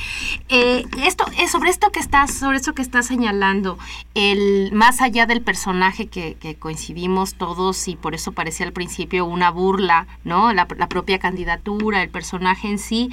Eh, 0.49 0.85
esto, 1.05 1.25
es 1.33 1.41
eh, 1.41 1.49
sobre 1.49 1.71
esto 1.71 1.91
que 1.91 2.01
estás, 2.01 2.33
sobre 2.33 2.57
esto 2.57 2.73
que 2.73 2.83
estás 2.83 3.07
señalando, 3.07 3.79
el 4.15 4.73
más 4.73 5.01
allá 5.01 5.27
del 5.27 5.41
personaje 5.41 6.09
que, 6.09 6.37
coincidimos 6.59 7.35
todos 7.35 7.87
y 7.87 7.97
por 7.97 8.15
eso 8.15 8.33
parecía 8.33 8.67
al 8.67 8.73
principio 8.73 9.25
una 9.25 9.51
burla, 9.51 10.07
¿no? 10.25 10.53
La, 10.53 10.67
propia 10.67 11.19
candidatura, 11.19 12.03
el 12.03 12.09
personaje 12.09 12.69
en 12.69 12.79
sí, 12.79 13.11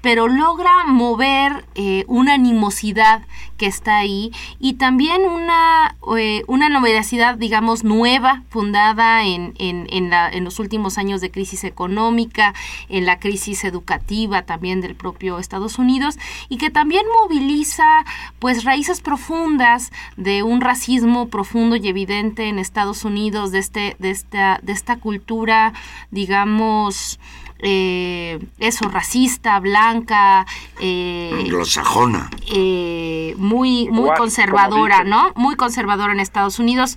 pero 0.00 0.26
logra 0.26 0.84
mover 0.86 1.64
eh, 1.76 2.04
una 2.08 2.34
animosidad 2.34 3.22
que 3.56 3.66
está 3.66 3.98
ahí 3.98 4.32
y 4.58 4.74
también 4.74 5.22
una, 5.22 5.96
una 6.46 6.68
novedad, 6.68 7.36
digamos, 7.36 7.84
nueva 7.84 8.42
fundada 8.48 9.24
en, 9.24 9.54
en, 9.58 10.44
los 10.44 10.58
últimos 10.58 10.98
años 10.98 11.20
de 11.20 11.30
crisis 11.30 11.64
económica, 11.64 12.54
en 12.88 13.06
la 13.06 13.18
crisis 13.18 13.64
educativa 13.64 14.42
también 14.42 14.80
del 14.80 14.94
propio 14.94 15.38
Estados 15.38 15.78
Unidos 15.78 16.18
y 16.48 16.56
que 16.56 16.70
también 16.70 17.04
moviliza 17.22 18.04
pues 18.38 18.64
raíces 18.64 19.00
profundas 19.00 19.92
de 20.16 20.39
un 20.42 20.60
racismo 20.60 21.28
profundo 21.28 21.76
y 21.76 21.88
evidente 21.88 22.48
en 22.48 22.58
Estados 22.58 23.04
Unidos, 23.04 23.52
de, 23.52 23.58
este, 23.58 23.96
de, 23.98 24.10
esta, 24.10 24.60
de 24.62 24.72
esta 24.72 24.98
cultura, 24.98 25.72
digamos, 26.10 27.20
eh, 27.58 28.38
eso, 28.58 28.88
racista, 28.88 29.60
blanca, 29.60 30.46
eh, 30.80 31.30
anglosajona, 31.40 32.30
eh, 32.52 33.34
muy, 33.36 33.88
muy 33.90 34.10
conservadora, 34.16 35.04
¿no? 35.04 35.32
Muy 35.36 35.56
conservadora 35.56 36.12
en 36.12 36.20
Estados 36.20 36.58
Unidos 36.58 36.96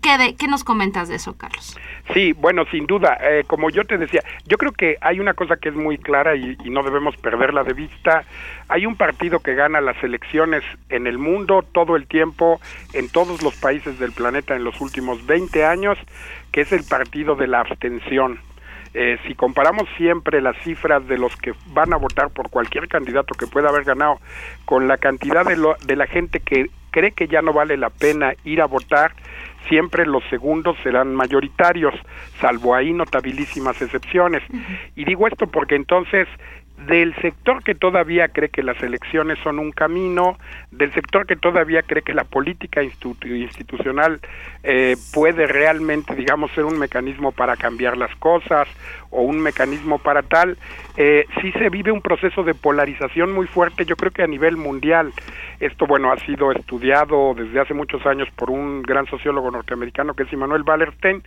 ¿Qué, 0.00 0.46
nos 0.48 0.64
comentas 0.64 1.08
de 1.08 1.16
eso, 1.16 1.36
Carlos? 1.36 1.76
Sí, 2.14 2.32
bueno, 2.32 2.64
sin 2.70 2.86
duda, 2.86 3.18
eh, 3.20 3.44
como 3.46 3.68
yo 3.70 3.84
te 3.84 3.98
decía, 3.98 4.22
yo 4.46 4.56
creo 4.56 4.72
que 4.72 4.96
hay 5.00 5.20
una 5.20 5.34
cosa 5.34 5.56
que 5.56 5.68
es 5.68 5.74
muy 5.74 5.98
clara 5.98 6.36
y, 6.36 6.56
no 6.70 6.82
debemos 6.82 7.16
perderla 7.18 7.64
de 7.64 7.74
vista. 7.74 8.24
Hay 8.68 8.86
un 8.86 8.96
partido 8.96 9.40
que 9.40 9.54
gana 9.54 9.80
las 9.80 10.02
elecciones 10.02 10.62
en 10.88 11.06
el 11.06 11.18
mundo 11.18 11.62
todo 11.72 11.96
el 11.96 12.06
tiempo, 12.06 12.60
en 12.92 13.08
todos 13.08 13.42
los 13.42 13.54
países 13.56 13.98
del 13.98 14.12
planeta 14.12 14.56
en 14.56 14.64
los 14.64 14.80
últimos 14.80 15.24
20 15.26 15.64
años, 15.64 15.98
que 16.52 16.62
es 16.62 16.72
el 16.72 16.84
partido 16.84 17.36
de 17.36 17.46
la 17.46 17.60
abstención. 17.60 18.40
Eh, 18.94 19.18
si 19.26 19.34
comparamos 19.34 19.88
siempre 19.96 20.40
las 20.40 20.56
cifras 20.62 21.06
de 21.08 21.18
los 21.18 21.36
que 21.36 21.52
van 21.66 21.92
a 21.92 21.96
votar 21.96 22.30
por 22.30 22.48
cualquier 22.48 22.86
candidato 22.86 23.34
que 23.34 23.48
pueda 23.48 23.68
haber 23.68 23.82
ganado 23.82 24.20
con 24.64 24.86
la 24.86 24.98
cantidad 24.98 25.44
de, 25.44 25.56
de 25.84 25.96
la 25.96 26.06
gente 26.06 26.38
que 26.38 26.70
cree 26.92 27.10
que 27.10 27.26
ya 27.26 27.42
no 27.42 27.52
vale 27.52 27.76
la 27.76 27.90
pena 27.90 28.34
ir 28.44 28.62
a 28.62 28.66
votar, 28.66 29.14
siempre 29.68 30.06
los 30.06 30.22
segundos 30.30 30.76
serán 30.84 31.12
mayoritarios, 31.12 31.92
salvo 32.40 32.72
ahí 32.72 32.92
notabilísimas 32.92 33.82
excepciones. 33.82 34.44
Y 34.94 35.04
digo 35.04 35.26
esto 35.26 35.48
porque 35.48 35.74
entonces 35.74 36.28
del 36.76 37.14
sector 37.16 37.62
que 37.62 37.74
todavía 37.74 38.28
cree 38.28 38.48
que 38.48 38.62
las 38.62 38.82
elecciones 38.82 39.38
son 39.42 39.58
un 39.58 39.70
camino, 39.70 40.38
del 40.70 40.92
sector 40.92 41.26
que 41.26 41.36
todavía 41.36 41.82
cree 41.82 42.02
que 42.02 42.14
la 42.14 42.24
política 42.24 42.82
institucional 42.82 44.20
eh, 44.62 44.96
puede 45.12 45.46
realmente, 45.46 46.14
digamos, 46.14 46.50
ser 46.52 46.64
un 46.64 46.78
mecanismo 46.78 47.32
para 47.32 47.56
cambiar 47.56 47.96
las 47.96 48.14
cosas 48.16 48.68
o 49.10 49.22
un 49.22 49.38
mecanismo 49.38 49.98
para 49.98 50.22
tal, 50.22 50.58
eh, 50.96 51.26
sí 51.40 51.52
se 51.52 51.68
vive 51.70 51.92
un 51.92 52.02
proceso 52.02 52.42
de 52.42 52.54
polarización 52.54 53.32
muy 53.32 53.46
fuerte, 53.46 53.84
yo 53.84 53.94
creo 53.94 54.10
que 54.10 54.22
a 54.22 54.26
nivel 54.26 54.56
mundial. 54.56 55.12
Esto, 55.60 55.86
bueno, 55.86 56.12
ha 56.12 56.18
sido 56.18 56.50
estudiado 56.50 57.34
desde 57.34 57.60
hace 57.60 57.74
muchos 57.74 58.04
años 58.06 58.28
por 58.34 58.50
un 58.50 58.82
gran 58.82 59.06
sociólogo 59.06 59.50
norteamericano 59.52 60.14
que 60.14 60.24
es 60.24 60.32
Immanuel 60.32 60.64
Wallerstein. 60.66 61.22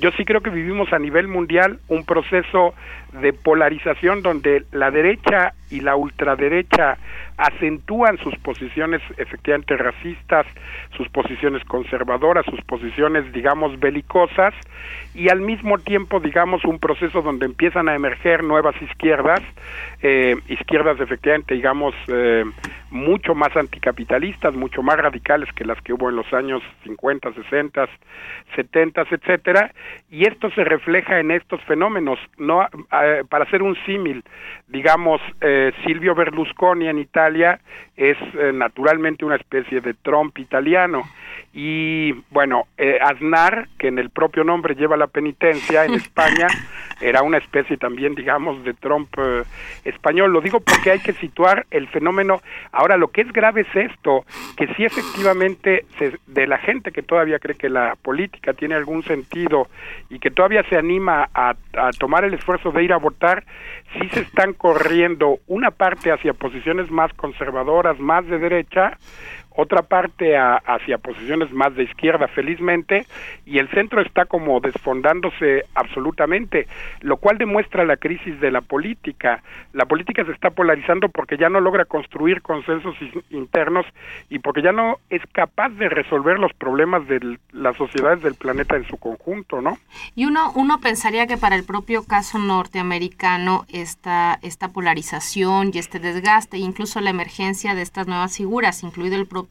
Yo 0.00 0.10
sí 0.12 0.24
creo 0.24 0.40
que 0.40 0.50
vivimos 0.50 0.92
a 0.92 0.98
nivel 0.98 1.28
mundial 1.28 1.78
un 1.88 2.04
proceso 2.04 2.74
de 3.12 3.32
polarización 3.32 4.22
donde 4.22 4.64
la 4.80 4.90
derecha 4.90 5.54
y 5.70 5.80
la 5.80 5.96
ultraderecha 5.96 6.98
acentúan 7.36 8.18
sus 8.18 8.36
posiciones 8.38 9.00
efectivamente 9.16 9.76
racistas, 9.76 10.46
sus 10.96 11.08
posiciones 11.08 11.64
conservadoras, 11.64 12.44
sus 12.46 12.60
posiciones, 12.62 13.32
digamos, 13.32 13.78
belicosas, 13.80 14.54
y 15.14 15.28
al 15.28 15.40
mismo 15.40 15.78
tiempo, 15.78 16.20
digamos, 16.20 16.64
un 16.64 16.78
proceso 16.78 17.22
donde 17.22 17.46
empiezan 17.46 17.88
a 17.88 17.94
emerger 17.94 18.44
nuevas 18.44 18.74
izquierdas, 18.82 19.40
eh, 20.02 20.36
izquierdas 20.48 21.00
efectivamente, 21.00 21.54
digamos, 21.54 21.94
eh, 22.08 22.44
mucho 22.90 23.34
más 23.34 23.56
anticapitalistas, 23.56 24.54
mucho 24.54 24.82
más 24.82 24.98
radicales 24.98 25.48
que 25.54 25.64
las 25.64 25.80
que 25.82 25.92
hubo 25.92 26.10
en 26.10 26.16
los 26.16 26.32
años 26.32 26.62
50, 26.84 27.32
60, 27.32 27.88
70, 28.56 29.02
etcétera, 29.10 29.72
y 30.10 30.26
esto 30.26 30.50
se 30.50 30.64
refleja 30.64 31.20
en 31.20 31.30
estos 31.30 31.62
fenómenos, 31.64 32.18
no 32.36 32.62
eh, 32.62 33.22
para 33.28 33.44
hacer 33.44 33.62
un 33.62 33.76
símil, 33.86 34.22
digamos, 34.68 35.20
Silvio 35.84 36.14
Berlusconi 36.14 36.88
en 36.88 36.98
Italia 36.98 37.60
es 37.96 38.16
naturalmente 38.54 39.24
una 39.24 39.36
especie 39.36 39.80
de 39.80 39.94
Trump 39.94 40.38
italiano 40.38 41.04
y 41.52 42.12
bueno, 42.30 42.68
eh, 42.78 42.98
Aznar, 43.02 43.66
que 43.76 43.88
en 43.88 43.98
el 43.98 44.10
propio 44.10 44.44
nombre 44.44 44.76
lleva 44.76 44.96
la 44.96 45.08
penitencia 45.08 45.84
en 45.84 45.94
España, 45.94 46.46
era 47.00 47.22
una 47.22 47.38
especie 47.38 47.76
también, 47.76 48.14
digamos, 48.14 48.62
de 48.62 48.74
Trump 48.74 49.08
eh, 49.18 49.42
español. 49.84 50.32
Lo 50.32 50.40
digo 50.40 50.60
porque 50.60 50.92
hay 50.92 51.00
que 51.00 51.12
situar 51.14 51.66
el 51.70 51.88
fenómeno. 51.88 52.40
Ahora, 52.70 52.96
lo 52.96 53.08
que 53.08 53.22
es 53.22 53.32
grave 53.32 53.62
es 53.62 53.90
esto, 53.90 54.24
que 54.56 54.68
si 54.74 54.84
efectivamente 54.84 55.86
de 56.26 56.46
la 56.46 56.58
gente 56.58 56.92
que 56.92 57.02
todavía 57.02 57.38
cree 57.38 57.56
que 57.56 57.68
la 57.68 57.96
política 58.00 58.52
tiene 58.52 58.76
algún 58.76 59.02
sentido 59.02 59.68
y 60.08 60.20
que 60.20 60.30
todavía 60.30 60.62
se 60.68 60.76
anima 60.76 61.28
a, 61.34 61.56
a 61.76 61.90
tomar 61.98 62.24
el 62.24 62.34
esfuerzo 62.34 62.70
de 62.70 62.84
ir 62.84 62.92
a 62.92 62.98
votar, 62.98 63.44
sí 63.98 64.08
se 64.10 64.20
están 64.20 64.52
corriendo 64.52 65.38
una 65.50 65.72
parte 65.72 66.12
hacia 66.12 66.32
posiciones 66.32 66.92
más 66.92 67.12
conservadoras, 67.14 67.98
más 67.98 68.24
de 68.28 68.38
derecha, 68.38 68.96
otra 69.60 69.82
parte 69.82 70.36
hacia 70.36 70.98
posiciones 70.98 71.52
más 71.52 71.74
de 71.74 71.84
izquierda, 71.84 72.28
felizmente, 72.28 73.06
y 73.46 73.58
el 73.58 73.68
centro 73.68 74.00
está 74.00 74.24
como 74.24 74.60
desfondándose 74.60 75.64
absolutamente, 75.74 76.66
lo 77.00 77.16
cual 77.16 77.38
demuestra 77.38 77.84
la 77.84 77.96
crisis 77.96 78.40
de 78.40 78.50
la 78.50 78.60
política. 78.60 79.42
La 79.72 79.86
política 79.86 80.24
se 80.24 80.32
está 80.32 80.50
polarizando 80.50 81.08
porque 81.08 81.36
ya 81.36 81.48
no 81.48 81.60
logra 81.60 81.84
construir 81.84 82.42
consensos 82.42 82.94
internos 83.30 83.86
y 84.28 84.38
porque 84.38 84.62
ya 84.62 84.72
no 84.72 84.98
es 85.10 85.22
capaz 85.32 85.70
de 85.70 85.88
resolver 85.88 86.38
los 86.38 86.52
problemas 86.54 87.06
de 87.08 87.38
las 87.52 87.76
sociedades 87.76 88.22
del 88.22 88.34
planeta 88.34 88.76
en 88.76 88.86
su 88.86 88.96
conjunto, 88.96 89.60
¿no? 89.60 89.78
Y 90.14 90.26
uno, 90.26 90.52
uno 90.54 90.80
pensaría 90.80 91.26
que 91.26 91.36
para 91.36 91.56
el 91.56 91.64
propio 91.64 92.04
caso 92.06 92.38
norteamericano 92.38 93.64
esta, 93.72 94.38
esta 94.42 94.68
polarización 94.68 95.70
y 95.72 95.78
este 95.78 95.98
desgaste, 95.98 96.58
incluso 96.58 97.00
la 97.00 97.10
emergencia 97.10 97.74
de 97.74 97.82
estas 97.82 98.06
nuevas 98.06 98.36
figuras, 98.36 98.82
incluido 98.82 99.16
el 99.16 99.26
propio 99.26 99.49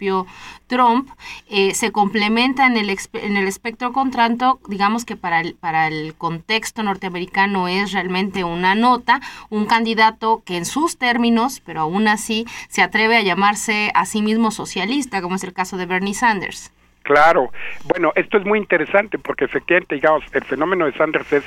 Trump, 0.67 1.09
eh, 1.49 1.73
se 1.73 1.91
complementa 1.91 2.67
en 2.67 2.77
el, 2.77 2.89
en 3.13 3.37
el 3.37 3.47
espectro 3.47 3.93
contrario, 3.93 4.59
digamos 4.67 5.05
que 5.05 5.15
para 5.15 5.41
el, 5.41 5.55
para 5.55 5.87
el 5.87 6.13
contexto 6.15 6.83
norteamericano 6.83 7.67
es 7.67 7.91
realmente 7.91 8.43
una 8.43 8.75
nota, 8.75 9.21
un 9.49 9.65
candidato 9.65 10.43
que 10.45 10.57
en 10.57 10.65
sus 10.65 10.97
términos, 10.97 11.61
pero 11.65 11.81
aún 11.81 12.07
así, 12.07 12.45
se 12.69 12.81
atreve 12.81 13.17
a 13.17 13.21
llamarse 13.21 13.91
a 13.93 14.05
sí 14.05 14.21
mismo 14.21 14.51
socialista, 14.51 15.21
como 15.21 15.35
es 15.35 15.43
el 15.43 15.53
caso 15.53 15.77
de 15.77 15.85
Bernie 15.85 16.13
Sanders. 16.13 16.71
Claro, 17.09 17.49
bueno, 17.85 18.11
esto 18.13 18.37
es 18.37 18.45
muy 18.45 18.59
interesante 18.59 19.17
porque 19.17 19.45
efectivamente, 19.45 19.95
digamos, 19.95 20.23
el 20.31 20.43
fenómeno 20.43 20.85
de 20.85 20.91
Sanders 20.91 21.33
es, 21.33 21.43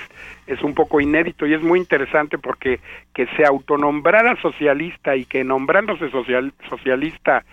es 0.48 0.60
un 0.60 0.74
poco 0.74 1.00
inédito 1.00 1.46
y 1.46 1.54
es 1.54 1.62
muy 1.62 1.78
interesante 1.78 2.36
porque 2.36 2.80
que 3.14 3.28
se 3.36 3.46
autonombrara 3.46 4.34
socialista 4.42 5.14
y 5.14 5.24
que 5.24 5.44
nombrándose 5.44 6.10
social, 6.10 6.52
socialista, 6.68 7.44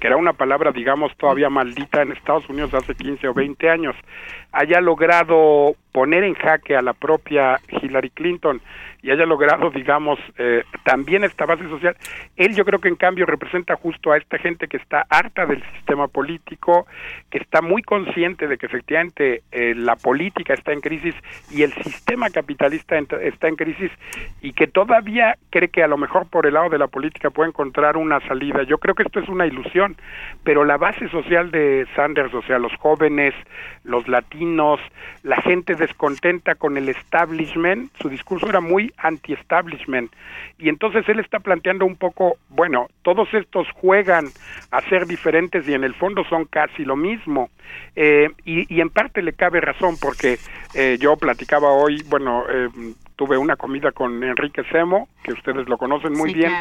que 0.00 0.06
era 0.06 0.16
una 0.16 0.32
palabra, 0.32 0.72
digamos, 0.72 1.14
todavía 1.18 1.50
maldita 1.50 2.00
en 2.00 2.12
Estados 2.12 2.48
Unidos 2.48 2.72
hace 2.72 2.94
15 2.94 3.28
o 3.28 3.34
20 3.34 3.68
años, 3.68 3.94
haya 4.52 4.80
logrado 4.80 5.76
poner 5.92 6.24
en 6.24 6.36
jaque 6.36 6.74
a 6.74 6.80
la 6.80 6.94
propia 6.94 7.60
Hillary 7.68 8.08
Clinton 8.08 8.62
y 9.02 9.10
haya 9.10 9.26
logrado, 9.26 9.70
digamos, 9.70 10.18
eh, 10.38 10.64
también 10.84 11.24
esta 11.24 11.46
base 11.46 11.68
social. 11.68 11.96
Él 12.36 12.54
yo 12.54 12.64
creo 12.64 12.80
que 12.80 12.88
en 12.88 12.96
cambio 12.96 13.26
representa 13.26 13.76
justo 13.76 14.12
a 14.12 14.16
esta 14.16 14.38
gente 14.38 14.66
que 14.66 14.76
está 14.76 15.06
harta 15.08 15.46
del 15.46 15.62
sistema 15.74 16.08
político, 16.08 16.86
que 17.30 17.38
está 17.38 17.62
muy 17.62 17.82
consciente 17.82 18.48
de 18.48 18.58
que 18.58 18.66
efectivamente 18.66 19.42
eh, 19.52 19.74
la 19.76 19.96
política 19.96 20.54
está 20.54 20.72
en 20.72 20.80
crisis 20.80 21.14
y 21.50 21.62
el 21.62 21.72
sistema 21.74 22.30
capitalista 22.30 22.98
está 22.98 23.48
en 23.48 23.56
crisis 23.56 23.90
y 24.40 24.52
que 24.52 24.66
todavía 24.66 25.36
cree 25.50 25.68
que 25.68 25.82
a 25.82 25.88
lo 25.88 25.96
mejor 25.96 26.28
por 26.28 26.46
el 26.46 26.54
lado 26.54 26.68
de 26.68 26.78
la 26.78 26.88
política 26.88 27.30
puede 27.30 27.50
encontrar 27.50 27.96
una 27.96 28.20
salida. 28.26 28.62
Yo 28.64 28.78
creo 28.78 28.94
que 28.94 29.04
esto 29.04 29.20
es 29.20 29.28
una 29.28 29.46
ilusión, 29.46 29.96
pero 30.42 30.64
la 30.64 30.76
base 30.76 31.08
social 31.08 31.50
de 31.50 31.86
Sanders, 31.94 32.34
o 32.34 32.42
sea, 32.42 32.58
los 32.58 32.74
jóvenes, 32.76 33.34
los 33.84 34.08
latinos, 34.08 34.80
la 35.22 35.36
gente 35.36 35.74
descontenta 35.74 36.56
con 36.56 36.76
el 36.76 36.88
establishment, 36.88 37.90
su 38.00 38.08
discurso 38.08 38.48
era 38.48 38.60
muy 38.60 38.87
anti-establishment. 38.96 40.12
Y 40.58 40.68
entonces 40.68 41.08
él 41.08 41.20
está 41.20 41.40
planteando 41.40 41.84
un 41.84 41.96
poco, 41.96 42.38
bueno, 42.48 42.88
todos 43.02 43.32
estos 43.34 43.68
juegan 43.72 44.26
a 44.70 44.80
ser 44.88 45.06
diferentes 45.06 45.68
y 45.68 45.74
en 45.74 45.84
el 45.84 45.94
fondo 45.94 46.24
son 46.24 46.44
casi 46.44 46.84
lo 46.84 46.96
mismo. 46.96 47.50
Eh, 47.96 48.28
y, 48.44 48.80
en 48.80 48.90
parte 48.90 49.22
le 49.22 49.32
cabe 49.32 49.60
razón 49.60 49.96
porque 50.00 50.38
eh, 50.74 50.96
yo 51.00 51.16
platicaba 51.16 51.72
hoy, 51.72 52.02
bueno, 52.08 52.44
eh, 52.48 52.68
tuve 53.18 53.36
una 53.36 53.56
comida 53.56 53.90
con 53.90 54.22
Enrique 54.22 54.62
Semo, 54.70 55.08
que 55.24 55.32
ustedes 55.32 55.68
lo 55.68 55.76
conocen 55.76 56.12
muy 56.12 56.32
bien, 56.32 56.52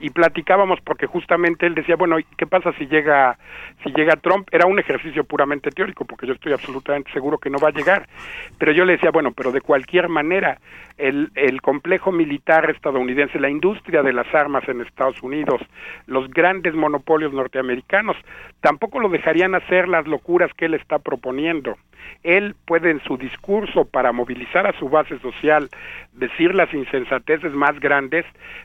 y 0.00 0.08
platicábamos 0.08 0.80
porque 0.80 1.04
justamente 1.04 1.66
él 1.66 1.74
decía, 1.74 1.96
bueno, 1.96 2.16
¿qué 2.38 2.46
pasa 2.46 2.72
si 2.78 2.86
llega 2.86 3.36
si 3.84 3.90
llega 3.90 4.16
Trump? 4.16 4.48
Era 4.50 4.66
un 4.66 4.78
ejercicio 4.78 5.24
puramente 5.24 5.70
teórico, 5.70 6.06
porque 6.06 6.26
yo 6.26 6.32
estoy 6.32 6.54
absolutamente 6.54 7.12
seguro 7.12 7.36
que 7.36 7.50
no 7.50 7.58
va 7.58 7.68
a 7.68 7.72
llegar. 7.72 8.08
Pero 8.56 8.72
yo 8.72 8.86
le 8.86 8.94
decía, 8.94 9.10
bueno, 9.10 9.32
pero 9.32 9.52
de 9.52 9.60
cualquier 9.60 10.08
manera, 10.08 10.58
el, 10.96 11.30
el 11.34 11.60
complejo 11.60 12.10
militar 12.10 12.70
estadounidense, 12.70 13.38
la 13.38 13.50
industria 13.50 14.02
de 14.02 14.14
las 14.14 14.34
armas 14.34 14.66
en 14.66 14.80
Estados 14.80 15.22
Unidos, 15.22 15.60
los 16.06 16.30
grandes 16.30 16.74
monopolios 16.74 17.34
norteamericanos, 17.34 18.16
tampoco 18.62 18.98
lo 18.98 19.10
dejarían 19.10 19.54
hacer 19.54 19.86
las 19.88 20.06
locuras 20.06 20.50
que 20.54 20.64
él 20.64 20.74
está 20.74 20.98
proponiendo. 21.00 21.76
Él 22.22 22.56
puede 22.66 22.90
en 22.90 23.02
su 23.04 23.16
discurso 23.16 23.84
para 23.84 24.12
movilizar 24.12 24.66
a 24.66 24.78
su 24.78 24.88
base 24.88 25.18
social 25.18 25.68
decir 26.12 26.54
las 26.54 26.72
insensateces 26.72 27.52
más 27.52 27.78
grandes, 27.80 28.24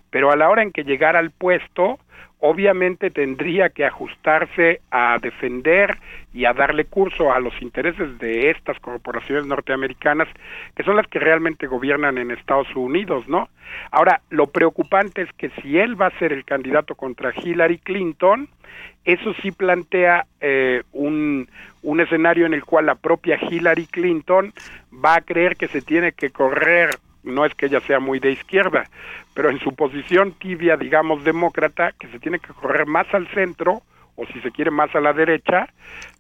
pero 0.10 0.32
a 0.32 0.36
la 0.36 0.50
hora 0.50 0.64
en 0.64 0.72
que 0.72 0.84
llegara 0.84 1.20
al 1.20 1.32
puesto, 1.32 2.00
obviamente 2.46 3.10
tendría 3.10 3.70
que 3.70 3.86
ajustarse 3.86 4.82
a 4.92 5.18
defender 5.18 5.98
y 6.34 6.44
a 6.44 6.52
darle 6.52 6.84
curso 6.84 7.32
a 7.32 7.40
los 7.40 7.54
intereses 7.62 8.20
de 8.20 8.50
estas 8.50 8.78
corporaciones 8.82 9.46
norteamericanas 9.46 10.28
que 10.76 10.84
son 10.84 10.98
las 10.98 11.08
que 11.08 11.20
realmente 11.20 11.68
gobiernan 11.68 12.18
en 12.18 12.32
Estados 12.32 12.68
Unidos, 12.76 13.30
¿no? 13.30 13.48
Ahora, 13.92 14.20
lo 14.30 14.48
preocupante 14.48 15.22
es 15.22 15.32
que 15.38 15.52
si 15.62 15.78
él 15.78 16.00
va 16.00 16.08
a 16.08 16.20
ser 16.20 16.34
el 16.34 16.44
candidato 16.44 16.96
contra 16.96 17.32
Hillary 17.34 17.78
Clinton, 17.78 18.50
eso 19.06 19.34
sí 19.42 19.52
plantea 19.52 20.26
eh, 20.42 20.84
un, 20.92 21.48
un 21.82 22.02
escenario 22.02 22.46
en 22.46 22.54
el 22.54 22.66
cual 22.66 22.88
la 22.88 22.96
propia 22.96 23.40
Hillary 23.42 23.86
Clinton 23.86 24.52
va 24.94 25.16
a 25.16 25.22
creer 25.22 25.56
que 25.56 25.70
se 25.70 25.82
tiene 25.82 26.12
que 26.12 26.30
correr, 26.30 26.90
no 27.24 27.46
es 27.46 27.56
que 27.56 27.68
ella 27.68 27.80
sea 27.80 28.02
muy 28.02 28.20
de 28.20 28.32
izquierda, 28.32 28.84
pero 29.34 29.50
en 29.50 29.60
su 29.60 29.74
posición 29.76 30.34
tibia, 30.34 30.78
digamos, 30.78 31.24
demócrata, 31.24 31.94
que 32.00 32.08
se 32.08 32.20
tiene 32.20 32.40
que 32.40 32.54
correr 32.54 32.86
más 32.86 33.12
al 33.14 33.28
centro, 33.30 33.82
o 34.16 34.26
si 34.28 34.40
se 34.42 34.52
quiere 34.52 34.72
más 34.72 34.94
a 34.96 35.00
la 35.00 35.14
derecha, 35.14 35.68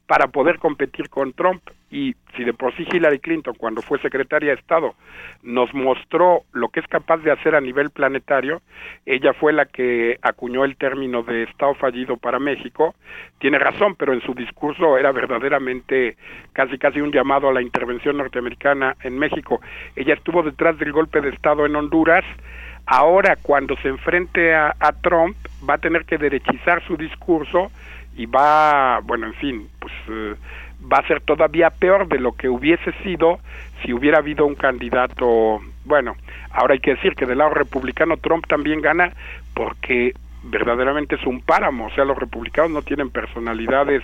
para 0.08 0.28
poder 0.28 0.60
competir 0.60 1.10
con 1.10 1.34
Trump. 1.34 1.62
Y 1.90 2.16
si 2.36 2.44
de 2.44 2.54
por 2.54 2.76
sí 2.76 2.86
Hillary 2.92 3.20
Clinton, 3.20 3.54
cuando 3.56 3.82
fue 3.82 4.00
secretaria 4.00 4.50
de 4.50 4.60
Estado, 4.60 4.96
nos 5.44 5.74
mostró 5.74 6.42
lo 6.52 6.70
que 6.70 6.80
es 6.80 6.88
capaz 6.88 7.18
de 7.18 7.32
hacer 7.32 7.56
a 7.56 7.62
nivel 7.62 7.92
planetario, 7.92 8.62
ella 9.06 9.34
fue 9.34 9.54
la 9.54 9.66
que 9.66 10.18
acuñó 10.22 10.66
el 10.66 10.76
término 10.76 11.22
de 11.22 11.44
Estado 11.44 11.76
fallido 11.76 12.18
para 12.18 12.40
México. 12.40 12.96
Tiene 13.40 13.60
razón, 13.60 13.96
pero 13.96 14.14
en 14.14 14.22
su 14.22 14.34
discurso 14.34 14.98
era 14.98 15.12
verdaderamente 15.12 16.18
casi 16.52 16.78
casi 16.80 17.00
un 17.00 17.12
llamado 17.12 17.50
a 17.50 17.54
la 17.54 17.62
intervención 17.62 18.18
norteamericana 18.18 18.96
en 19.04 19.18
México. 19.20 19.62
Ella 19.96 20.16
estuvo 20.16 20.42
detrás 20.42 20.78
del 20.80 20.92
golpe 20.92 21.22
de 21.22 21.30
Estado 21.30 21.66
en 21.66 21.76
Honduras. 21.76 22.26
Ahora, 22.86 23.38
cuando 23.42 23.76
se 23.78 23.88
enfrente 23.88 24.54
a, 24.54 24.76
a 24.80 24.92
Trump, 24.92 25.36
va 25.68 25.76
a 25.76 25.78
tener 25.78 26.06
que 26.06 26.18
derechizar 26.18 26.86
su 26.86 26.98
discurso 26.98 27.72
y 28.16 28.26
va, 28.26 29.00
bueno, 29.04 29.28
en 29.28 29.34
fin, 29.36 29.70
pues 29.80 29.94
eh, 30.10 30.36
va 30.92 30.98
a 30.98 31.08
ser 31.08 31.22
todavía 31.22 31.70
peor 31.70 32.08
de 32.08 32.20
lo 32.20 32.34
que 32.34 32.50
hubiese 32.50 32.92
sido 33.04 33.40
si 33.84 33.94
hubiera 33.94 34.20
habido 34.20 34.46
un 34.46 34.56
candidato, 34.56 35.62
bueno, 35.86 36.16
ahora 36.52 36.74
hay 36.74 36.80
que 36.80 36.96
decir 36.96 37.16
que 37.16 37.26
del 37.26 37.40
lado 37.40 37.54
republicano 37.54 38.18
Trump 38.18 38.46
también 38.48 38.82
gana 38.82 39.14
porque 39.54 40.14
verdaderamente 40.44 41.16
es 41.16 41.26
un 41.26 41.42
páramo, 41.42 41.88
o 41.88 41.92
sea, 41.92 42.06
los 42.06 42.18
republicanos 42.18 42.72
no 42.72 42.82
tienen 42.82 43.10
personalidades 43.10 44.04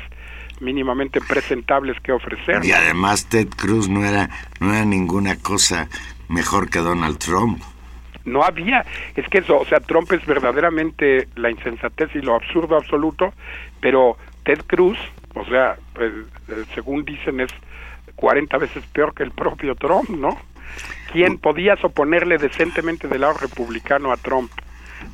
mínimamente 0.60 1.22
presentables 1.22 2.00
que 2.02 2.12
ofrecer. 2.12 2.64
Y 2.64 2.72
además 2.72 3.28
Ted 3.28 3.48
Cruz 3.50 3.88
no 3.88 4.04
era 4.04 4.30
no 4.60 4.74
era 4.74 4.86
ninguna 4.86 5.38
cosa 5.38 5.88
mejor 6.28 6.70
que 6.70 6.80
Donald 6.80 7.18
Trump 7.18 7.62
no 8.32 8.44
había, 8.44 8.86
es 9.16 9.28
que 9.28 9.40
eso, 9.40 9.60
o 9.60 9.66
sea, 9.66 9.80
Trump 9.80 10.12
es 10.12 10.26
verdaderamente 10.26 11.28
la 11.36 11.52
insensatez 11.52 12.10
y 12.16 12.22
lo 12.22 12.36
absurdo 12.36 12.78
absoluto, 12.78 13.34
pero 13.82 14.18
Ted 14.44 14.62
Cruz, 14.68 14.98
o 15.36 15.46
sea, 15.46 15.78
pues, 15.94 16.14
eh, 16.48 16.64
según 16.74 17.06
dicen 17.06 17.40
es 17.42 17.52
40 18.16 18.58
veces 18.58 18.84
peor 18.94 19.14
que 19.14 19.24
el 19.24 19.32
propio 19.32 19.76
Trump, 19.76 20.10
¿no? 20.10 20.38
¿Quién 21.12 21.38
podía 21.38 21.76
oponerle 21.82 22.38
decentemente 22.38 23.08
del 23.08 23.22
lado 23.22 23.34
republicano 23.40 24.12
a 24.12 24.18
Trump? 24.18 24.52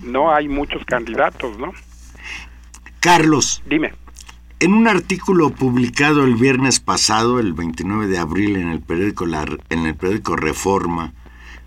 No 0.01 0.33
hay 0.33 0.47
muchos 0.47 0.83
candidatos, 0.85 1.57
¿no? 1.57 1.73
Carlos. 2.99 3.61
Dime. 3.65 3.93
En 4.59 4.73
un 4.73 4.87
artículo 4.87 5.51
publicado 5.51 6.23
el 6.23 6.35
viernes 6.35 6.79
pasado, 6.79 7.39
el 7.39 7.53
29 7.53 8.07
de 8.07 8.17
abril, 8.17 8.55
en 8.55 8.69
el 8.69 8.81
periódico, 8.81 9.25
la, 9.25 9.45
en 9.69 9.85
el 9.85 9.95
periódico 9.95 10.35
Reforma, 10.35 11.13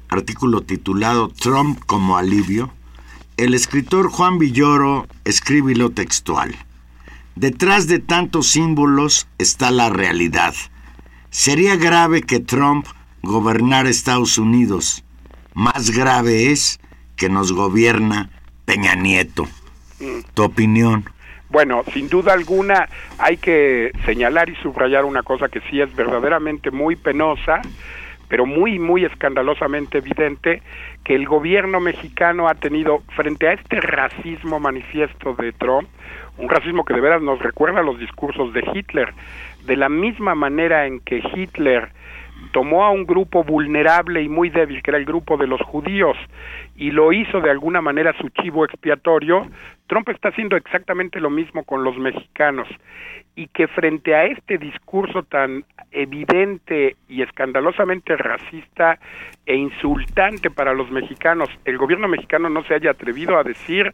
artículo 0.08 0.62
titulado 0.62 1.28
Trump 1.28 1.80
como 1.86 2.16
alivio, 2.16 2.72
el 3.36 3.54
escritor 3.54 4.10
Juan 4.10 4.38
Villoro 4.38 5.06
escribe 5.24 5.74
lo 5.74 5.90
textual. 5.90 6.56
Detrás 7.36 7.86
de 7.86 8.00
tantos 8.00 8.48
símbolos 8.48 9.28
está 9.38 9.70
la 9.70 9.90
realidad. 9.90 10.54
Sería 11.30 11.76
grave 11.76 12.22
que 12.22 12.40
Trump 12.40 12.86
gobernara 13.22 13.88
Estados 13.88 14.38
Unidos. 14.38 15.04
Más 15.54 15.90
grave 15.90 16.50
es 16.50 16.80
que 17.16 17.28
nos 17.28 17.52
gobierna 17.52 18.30
Peña 18.64 18.94
Nieto. 18.94 19.46
¿Tu 20.34 20.42
opinión? 20.42 21.04
Bueno, 21.50 21.82
sin 21.92 22.08
duda 22.08 22.32
alguna 22.32 22.88
hay 23.18 23.36
que 23.38 23.90
señalar 24.04 24.50
y 24.50 24.56
subrayar 24.56 25.04
una 25.04 25.22
cosa 25.22 25.48
que 25.48 25.60
sí 25.70 25.80
es 25.80 25.94
verdaderamente 25.94 26.70
muy 26.70 26.94
penosa, 26.94 27.62
pero 28.28 28.46
muy, 28.46 28.78
muy 28.78 29.04
escandalosamente 29.04 29.98
evidente 29.98 30.62
que 31.04 31.14
el 31.14 31.26
gobierno 31.26 31.80
mexicano 31.80 32.48
ha 32.48 32.54
tenido 32.54 33.00
frente 33.16 33.48
a 33.48 33.52
este 33.52 33.80
racismo 33.80 34.60
manifiesto 34.60 35.34
de 35.34 35.52
Trump, 35.52 35.88
un 36.36 36.48
racismo 36.48 36.84
que 36.84 36.94
de 36.94 37.00
veras 37.00 37.22
nos 37.22 37.40
recuerda 37.40 37.80
a 37.80 37.82
los 37.82 37.98
discursos 37.98 38.52
de 38.52 38.64
Hitler, 38.72 39.12
de 39.64 39.76
la 39.76 39.88
misma 39.88 40.34
manera 40.34 40.86
en 40.86 41.00
que 41.00 41.22
Hitler 41.34 41.90
tomó 42.52 42.84
a 42.84 42.90
un 42.90 43.04
grupo 43.04 43.44
vulnerable 43.44 44.22
y 44.22 44.28
muy 44.28 44.48
débil, 44.48 44.82
que 44.82 44.90
era 44.90 44.98
el 44.98 45.04
grupo 45.04 45.36
de 45.36 45.46
los 45.46 45.60
judíos, 45.62 46.16
y 46.76 46.90
lo 46.90 47.12
hizo 47.12 47.40
de 47.40 47.50
alguna 47.50 47.80
manera 47.80 48.14
su 48.18 48.28
chivo 48.28 48.64
expiatorio, 48.64 49.48
Trump 49.88 50.08
está 50.10 50.28
haciendo 50.28 50.56
exactamente 50.56 51.20
lo 51.20 51.30
mismo 51.30 51.64
con 51.64 51.82
los 51.82 51.96
mexicanos. 51.96 52.68
Y 53.34 53.48
que 53.48 53.68
frente 53.68 54.14
a 54.14 54.24
este 54.26 54.58
discurso 54.58 55.22
tan 55.22 55.64
evidente 55.90 56.96
y 57.08 57.22
escandalosamente 57.22 58.16
racista 58.16 58.98
e 59.46 59.56
insultante 59.56 60.50
para 60.50 60.74
los 60.74 60.90
mexicanos, 60.90 61.48
el 61.64 61.78
gobierno 61.78 62.08
mexicano 62.08 62.48
no 62.48 62.62
se 62.64 62.74
haya 62.74 62.90
atrevido 62.90 63.38
a 63.38 63.44
decir, 63.44 63.92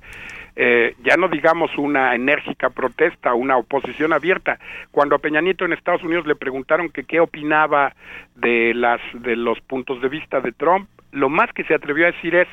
eh, 0.56 0.94
ya 1.04 1.16
no 1.16 1.28
digamos 1.28 1.76
una 1.76 2.14
enérgica 2.14 2.70
protesta, 2.70 3.34
una 3.34 3.56
oposición 3.56 4.12
abierta. 4.12 4.58
Cuando 4.90 5.16
a 5.16 5.18
Peña 5.18 5.40
Nieto 5.40 5.64
en 5.64 5.72
Estados 5.72 6.02
Unidos 6.02 6.26
le 6.26 6.36
preguntaron 6.36 6.90
que 6.90 7.04
qué 7.04 7.20
opinaba 7.20 7.94
de 8.36 8.72
las 8.74 9.00
de 9.12 9.36
los 9.36 9.60
puntos 9.60 10.00
de 10.00 10.08
vista 10.08 10.40
de 10.40 10.52
Trump, 10.52 10.88
lo 11.12 11.28
más 11.28 11.52
que 11.52 11.64
se 11.64 11.74
atrevió 11.74 12.06
a 12.06 12.12
decir 12.12 12.34
es 12.34 12.48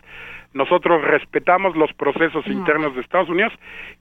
nosotros 0.54 1.02
respetamos 1.04 1.78
los 1.78 1.94
procesos 1.94 2.46
internos 2.48 2.94
de 2.94 3.02
Estados 3.02 3.30
Unidos 3.30 3.54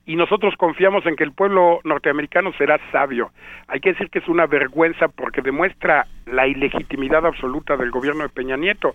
y 0.04 0.16
nosotros 0.16 0.54
confiamos 0.56 1.06
en 1.06 1.14
que 1.14 1.22
el 1.22 1.32
pueblo 1.32 1.80
norteamericano 1.84 2.52
será 2.58 2.80
sabio. 2.90 3.30
Hay 3.68 3.80
que 3.80 3.92
decir 3.92 4.10
que 4.10 4.18
es 4.18 4.28
una 4.28 4.46
vergüenza 4.46 5.06
porque 5.08 5.42
demuestra 5.42 6.06
la 6.26 6.48
ilegitimidad 6.48 7.24
absoluta 7.24 7.76
del 7.76 7.90
gobierno 7.90 8.24
de 8.24 8.30
Peña 8.30 8.56
Nieto. 8.56 8.94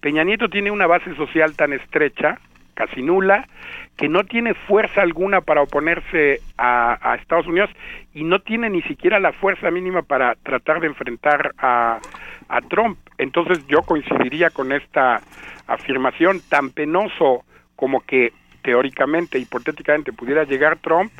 Peña 0.00 0.24
Nieto 0.24 0.48
tiene 0.48 0.72
una 0.72 0.88
base 0.88 1.14
social 1.14 1.54
tan 1.54 1.72
estrecha, 1.72 2.38
casi 2.74 3.02
nula, 3.02 3.48
que 3.96 4.08
no 4.08 4.24
tiene 4.24 4.54
fuerza 4.54 5.02
alguna 5.02 5.40
para 5.40 5.62
oponerse 5.62 6.40
a, 6.58 6.98
a, 7.00 7.14
Estados 7.16 7.46
Unidos 7.46 7.70
y 8.12 8.24
no 8.24 8.40
tiene 8.40 8.68
ni 8.68 8.82
siquiera 8.82 9.20
la 9.20 9.32
fuerza 9.32 9.70
mínima 9.70 10.02
para 10.02 10.34
tratar 10.42 10.80
de 10.80 10.88
enfrentar 10.88 11.52
a, 11.58 12.00
a 12.48 12.60
Trump. 12.62 12.98
Entonces 13.18 13.66
yo 13.66 13.82
coincidiría 13.82 14.50
con 14.50 14.72
esta 14.72 15.22
afirmación 15.66 16.40
tan 16.48 16.70
penoso 16.70 17.44
como 17.74 18.00
que 18.00 18.32
teóricamente, 18.62 19.38
hipotéticamente 19.38 20.12
pudiera 20.12 20.44
llegar 20.44 20.78
Trump, 20.78 21.12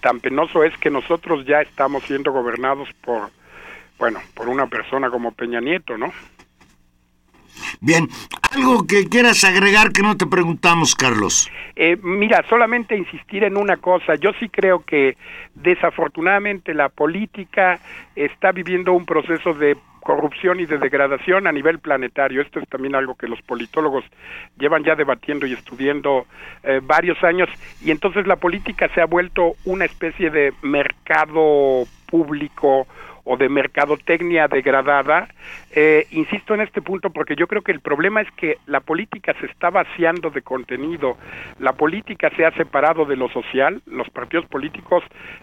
tan 0.00 0.20
penoso 0.20 0.62
es 0.64 0.76
que 0.78 0.90
nosotros 0.90 1.44
ya 1.46 1.60
estamos 1.60 2.04
siendo 2.04 2.30
gobernados 2.30 2.88
por, 3.00 3.30
bueno, 3.98 4.20
por 4.34 4.48
una 4.48 4.66
persona 4.66 5.10
como 5.10 5.32
Peña 5.32 5.60
Nieto, 5.60 5.96
¿no? 5.96 6.12
Bien, 7.80 8.08
algo 8.52 8.86
que 8.86 9.08
quieras 9.08 9.44
agregar 9.44 9.92
que 9.92 10.02
no 10.02 10.16
te 10.16 10.26
preguntamos, 10.26 10.94
Carlos. 10.94 11.50
Eh, 11.76 11.96
mira, 12.02 12.44
solamente 12.48 12.96
insistir 12.96 13.44
en 13.44 13.56
una 13.56 13.76
cosa. 13.76 14.14
Yo 14.16 14.30
sí 14.38 14.48
creo 14.48 14.84
que 14.84 15.16
desafortunadamente 15.54 16.74
la 16.74 16.88
política 16.88 17.80
está 18.14 18.52
viviendo 18.52 18.92
un 18.92 19.04
proceso 19.04 19.54
de 19.54 19.76
corrupción 20.04 20.60
y 20.60 20.66
de 20.66 20.78
degradación 20.78 21.48
a 21.48 21.52
nivel 21.52 21.80
planetario. 21.80 22.42
Esto 22.42 22.60
es 22.60 22.68
también 22.68 22.94
algo 22.94 23.16
que 23.16 23.26
los 23.26 23.40
politólogos 23.42 24.04
llevan 24.56 24.84
ya 24.84 24.94
debatiendo 24.94 25.46
y 25.46 25.54
estudiando 25.54 26.26
eh, 26.62 26.80
varios 26.82 27.22
años 27.24 27.48
y 27.82 27.90
entonces 27.90 28.26
la 28.26 28.36
política 28.36 28.88
se 28.94 29.00
ha 29.00 29.06
vuelto 29.06 29.54
una 29.64 29.86
especie 29.86 30.30
de 30.30 30.52
mercado 30.62 31.84
público 32.06 32.86
o 33.24 33.36
de 33.38 33.48
mercadotecnia 33.48 34.46
degradada. 34.46 35.28
Eh, 35.76 36.06
insisto 36.12 36.54
en 36.54 36.60
este 36.60 36.80
punto 36.80 37.10
porque 37.10 37.34
yo 37.34 37.48
creo 37.48 37.62
que 37.62 37.72
el 37.72 37.80
problema 37.80 38.20
es 38.20 38.30
que 38.36 38.58
la 38.66 38.78
política 38.78 39.34
se 39.40 39.46
está 39.46 39.70
vaciando 39.70 40.30
de 40.30 40.40
contenido, 40.40 41.16
la 41.58 41.72
política 41.72 42.30
se 42.36 42.46
ha 42.46 42.52
separado 42.52 43.04
de 43.06 43.16
lo 43.16 43.28
social, 43.30 43.82
los 43.86 44.08
partidos 44.10 44.46
políticos 44.46 45.02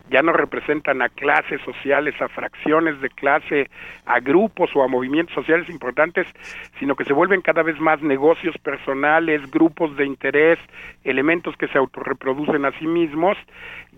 ya 0.10 0.22
no 0.22 0.32
representan 0.32 1.02
a 1.02 1.10
clases 1.10 1.60
sociales, 1.64 2.16
a 2.22 2.30
fracciones 2.30 3.02
de 3.02 3.10
clase, 3.10 3.70
a 4.06 4.22
grupos 4.22 4.70
o 4.74 4.84
a 4.84 4.88
movimientos 4.88 5.36
sociales 5.36 5.70
importantes, 5.70 6.26
sino 6.80 6.96
que 6.96 7.04
se 7.04 7.12
vuelven 7.12 7.42
cada 7.42 7.62
vez 7.62 7.78
más 7.82 8.02
negocios 8.02 8.58
personales, 8.60 9.52
grupos 9.52 9.98
de 9.98 10.06
interés, 10.06 10.60
elementos 11.04 11.58
que 11.58 11.68
se 11.68 11.78
autorreproducen 11.78 12.64
a 12.64 12.72
sí 12.80 12.88
mismos. 12.88 13.38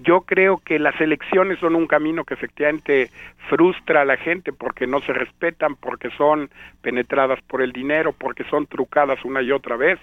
Yo 0.01 0.21
creo 0.21 0.57
que 0.57 0.79
las 0.79 0.99
elecciones 0.99 1.59
son 1.59 1.75
un 1.75 1.85
camino 1.85 2.23
que 2.23 2.33
efectivamente 2.33 3.11
frustra 3.49 4.01
a 4.01 4.05
la 4.05 4.17
gente 4.17 4.51
porque 4.51 4.87
no 4.87 4.99
se 5.01 5.13
respetan, 5.13 5.75
porque 5.75 6.09
son 6.17 6.22
penetradas 6.81 7.39
por 7.47 7.61
el 7.61 7.71
dinero, 7.71 8.13
porque 8.13 8.43
son 8.45 8.67
trucadas 8.67 9.23
una 9.25 9.41
y 9.41 9.51
otra 9.51 9.75
vez. 9.77 9.99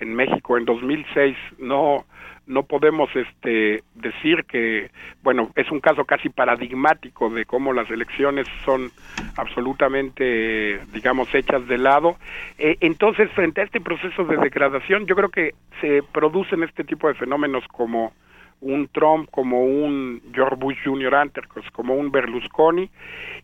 En 0.00 0.14
México 0.14 0.58
en 0.58 0.64
2006 0.64 1.36
no 1.58 2.04
no 2.46 2.62
podemos 2.62 3.10
este 3.16 3.82
decir 3.94 4.44
que 4.44 4.90
bueno 5.22 5.50
es 5.56 5.70
un 5.72 5.80
caso 5.80 6.04
casi 6.04 6.28
paradigmático 6.28 7.28
de 7.28 7.44
cómo 7.44 7.72
las 7.72 7.90
elecciones 7.90 8.46
son 8.64 8.92
absolutamente 9.36 10.78
digamos 10.92 11.34
hechas 11.34 11.66
de 11.66 11.78
lado 11.78 12.16
eh, 12.58 12.76
entonces 12.80 13.30
frente 13.32 13.62
a 13.62 13.64
este 13.64 13.80
proceso 13.80 14.24
de 14.24 14.36
degradación 14.36 15.06
yo 15.06 15.16
creo 15.16 15.30
que 15.30 15.54
se 15.80 16.04
producen 16.12 16.62
este 16.62 16.84
tipo 16.84 17.08
de 17.08 17.14
fenómenos 17.14 17.64
como 17.66 18.12
un 18.60 18.88
Trump, 18.88 19.28
como 19.30 19.64
un 19.64 20.22
George 20.32 20.56
Bush 20.56 20.78
Jr. 20.84 21.14
antes, 21.14 21.44
como 21.72 21.94
un 21.94 22.10
Berlusconi. 22.10 22.90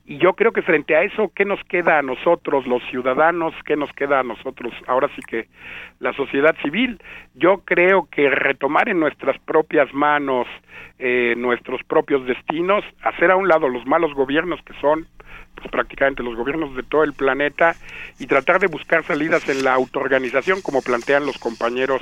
Y 0.05 0.19
yo 0.19 0.33
creo 0.33 0.53
que 0.53 0.63
frente 0.63 0.97
a 0.97 1.03
eso, 1.03 1.31
¿qué 1.35 1.45
nos 1.45 1.63
queda 1.65 1.99
a 1.99 2.03
nosotros, 2.03 2.67
los 2.67 2.83
ciudadanos? 2.91 3.55
¿Qué 3.65 3.77
nos 3.77 3.93
queda 3.93 4.21
a 4.21 4.23
nosotros, 4.23 4.73
ahora 4.87 5.09
sí 5.15 5.23
que 5.27 5.49
la 6.01 6.13
sociedad 6.15 6.57
civil? 6.63 7.01
Yo 7.35 7.63
creo 7.65 8.09
que 8.11 8.29
retomar 8.31 8.89
en 8.89 9.01
nuestras 9.01 9.39
propias 9.41 9.93
manos 9.95 10.47
eh, 10.99 11.35
nuestros 11.37 11.83
propios 11.85 12.25
destinos, 12.27 12.85
hacer 13.03 13.31
a 13.31 13.37
un 13.37 13.49
lado 13.49 13.69
los 13.69 13.87
malos 13.87 14.15
gobiernos 14.15 14.61
que 14.63 14.73
son 14.81 15.07
pues 15.55 15.69
prácticamente 15.71 16.23
los 16.23 16.35
gobiernos 16.35 16.75
de 16.75 16.83
todo 16.83 17.05
el 17.05 17.13
planeta 17.13 17.75
y 18.19 18.27
tratar 18.27 18.59
de 18.59 18.69
buscar 18.69 19.05
salidas 19.05 19.49
en 19.49 19.65
la 19.65 19.75
autoorganización 19.75 20.63
como 20.63 20.81
plantean 20.81 21.27
los 21.27 21.39
compañeros 21.39 22.01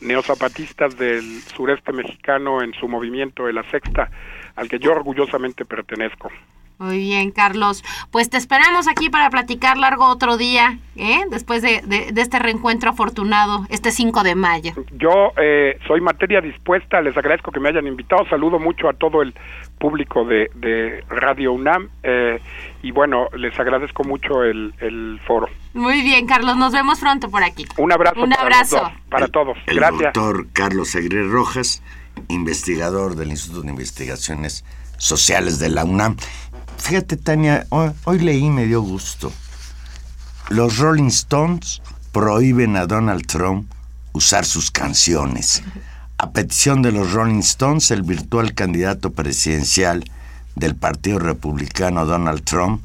neozapatistas 0.00 0.96
del 0.96 1.22
sureste 1.42 1.92
mexicano 1.92 2.62
en 2.62 2.72
su 2.74 2.88
movimiento 2.88 3.46
de 3.46 3.52
la 3.52 3.68
sexta, 3.70 4.10
al 4.56 4.68
que 4.68 4.78
yo 4.78 4.92
orgullosamente 4.92 5.64
pertenezco. 5.64 6.30
Muy 6.78 6.98
bien, 6.98 7.30
Carlos. 7.30 7.82
Pues 8.10 8.28
te 8.28 8.36
esperamos 8.36 8.86
aquí 8.86 9.08
para 9.08 9.30
platicar 9.30 9.78
largo 9.78 10.06
otro 10.06 10.36
día, 10.36 10.78
¿eh? 10.96 11.20
después 11.30 11.62
de, 11.62 11.80
este 12.14 12.38
reencuentro 12.38 12.90
afortunado, 12.90 13.64
este 13.70 13.90
5 13.90 14.22
de 14.22 14.34
mayo. 14.34 14.72
Yo 14.92 15.32
eh, 15.38 15.78
soy 15.86 16.02
materia 16.02 16.42
dispuesta, 16.42 17.00
les 17.00 17.16
agradezco 17.16 17.50
que 17.50 17.60
me 17.60 17.70
hayan 17.70 17.86
invitado, 17.86 18.26
saludo 18.28 18.58
mucho 18.58 18.90
a 18.90 18.92
todo 18.92 19.22
el 19.22 19.34
público 19.78 20.24
de, 20.24 21.04
Radio 21.08 21.52
UNAM 21.52 21.88
eh, 22.02 22.40
y 22.82 22.90
bueno, 22.90 23.28
les 23.36 23.58
agradezco 23.58 24.04
mucho 24.04 24.42
el, 24.42 25.20
foro. 25.26 25.48
Muy 25.74 26.02
bien, 26.02 26.26
Carlos, 26.26 26.56
nos 26.56 26.72
vemos 26.72 26.98
pronto 26.98 27.30
por 27.30 27.42
aquí. 27.42 27.66
Un 27.76 27.92
abrazo. 27.92 28.22
Un 28.22 28.32
abrazo. 28.32 28.90
para 29.10 29.28
todos. 29.28 29.58
El 29.66 29.80
doctor 29.80 30.46
Carlos 30.52 30.90
Segre 30.90 31.22
Rojas, 31.28 31.82
investigador 32.28 33.16
del 33.16 33.30
Instituto 33.30 33.62
de 33.62 33.70
Investigaciones 33.70 34.64
Sociales 34.98 35.58
de 35.58 35.68
la 35.68 35.84
UNAM. 35.84 36.16
Fíjate, 36.78 37.16
Tania, 37.16 37.66
hoy, 37.70 38.18
leí 38.18 38.44
y 38.44 38.50
me 38.50 38.66
dio 38.66 38.80
gusto. 38.80 39.32
Los 40.50 40.78
Rolling 40.78 41.08
Stones 41.08 41.82
prohíben 42.12 42.76
a 42.76 42.86
Donald 42.86 43.26
Trump 43.26 43.70
usar 44.12 44.44
sus 44.44 44.70
canciones. 44.70 45.62
A 46.18 46.30
petición 46.30 46.80
de 46.80 46.92
los 46.92 47.12
Rolling 47.12 47.40
Stones, 47.40 47.90
el 47.90 48.02
virtual 48.02 48.54
candidato 48.54 49.10
presidencial 49.10 50.04
del 50.54 50.74
Partido 50.74 51.18
Republicano 51.18 52.06
Donald 52.06 52.42
Trump 52.42 52.80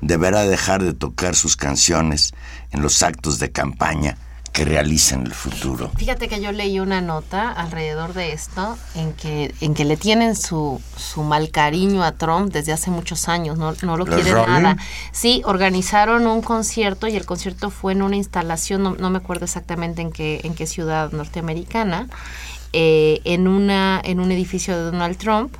deberá 0.00 0.42
dejar 0.44 0.84
de 0.84 0.94
tocar 0.94 1.34
sus 1.34 1.56
canciones 1.56 2.32
en 2.70 2.82
los 2.82 3.02
actos 3.02 3.40
de 3.40 3.50
campaña 3.50 4.16
que 4.52 4.64
realiza 4.64 5.16
en 5.16 5.26
el 5.26 5.34
futuro. 5.34 5.90
Fíjate 5.96 6.28
que 6.28 6.40
yo 6.40 6.52
leí 6.52 6.78
una 6.78 7.00
nota 7.00 7.50
alrededor 7.50 8.14
de 8.14 8.32
esto 8.32 8.78
en 8.94 9.12
que, 9.12 9.52
en 9.60 9.74
que 9.74 9.84
le 9.84 9.96
tienen 9.96 10.36
su, 10.36 10.80
su 10.96 11.24
mal 11.24 11.50
cariño 11.50 12.04
a 12.04 12.12
Trump 12.12 12.52
desde 12.52 12.72
hace 12.72 12.90
muchos 12.90 13.28
años, 13.28 13.58
no, 13.58 13.74
no 13.82 13.96
lo 13.96 14.06
quieren 14.06 14.32
nada. 14.32 14.76
Sí, 15.12 15.42
organizaron 15.44 16.26
un 16.26 16.40
concierto 16.40 17.08
y 17.08 17.16
el 17.16 17.26
concierto 17.26 17.68
fue 17.68 17.92
en 17.92 18.02
una 18.02 18.16
instalación, 18.16 18.82
no, 18.82 18.94
no 18.94 19.10
me 19.10 19.18
acuerdo 19.18 19.44
exactamente 19.44 20.00
en 20.00 20.10
qué, 20.10 20.40
en 20.44 20.54
qué 20.54 20.66
ciudad 20.66 21.12
norteamericana, 21.12 22.06
eh, 22.78 23.22
en, 23.24 23.48
una, 23.48 23.98
en 24.04 24.20
un 24.20 24.30
edificio 24.30 24.76
de 24.76 24.82
Donald 24.82 25.16
Trump 25.16 25.56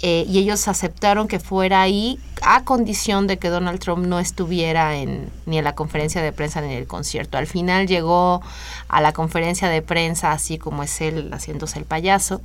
eh, 0.00 0.24
y 0.28 0.38
ellos 0.38 0.66
aceptaron 0.66 1.28
que 1.28 1.38
fuera 1.38 1.82
ahí 1.82 2.18
a 2.42 2.64
condición 2.64 3.28
de 3.28 3.38
que 3.38 3.48
Donald 3.48 3.78
Trump 3.78 4.04
no 4.04 4.18
estuviera 4.18 4.96
en, 4.96 5.30
ni 5.46 5.58
en 5.58 5.62
la 5.62 5.76
conferencia 5.76 6.20
de 6.20 6.32
prensa 6.32 6.60
ni 6.60 6.72
en 6.72 6.78
el 6.78 6.88
concierto. 6.88 7.38
Al 7.38 7.46
final 7.46 7.86
llegó 7.86 8.42
a 8.88 9.00
la 9.00 9.12
conferencia 9.12 9.68
de 9.68 9.82
prensa 9.82 10.32
así 10.32 10.58
como 10.58 10.82
es 10.82 11.00
él 11.00 11.30
haciéndose 11.32 11.78
el 11.78 11.84
payaso 11.84 12.40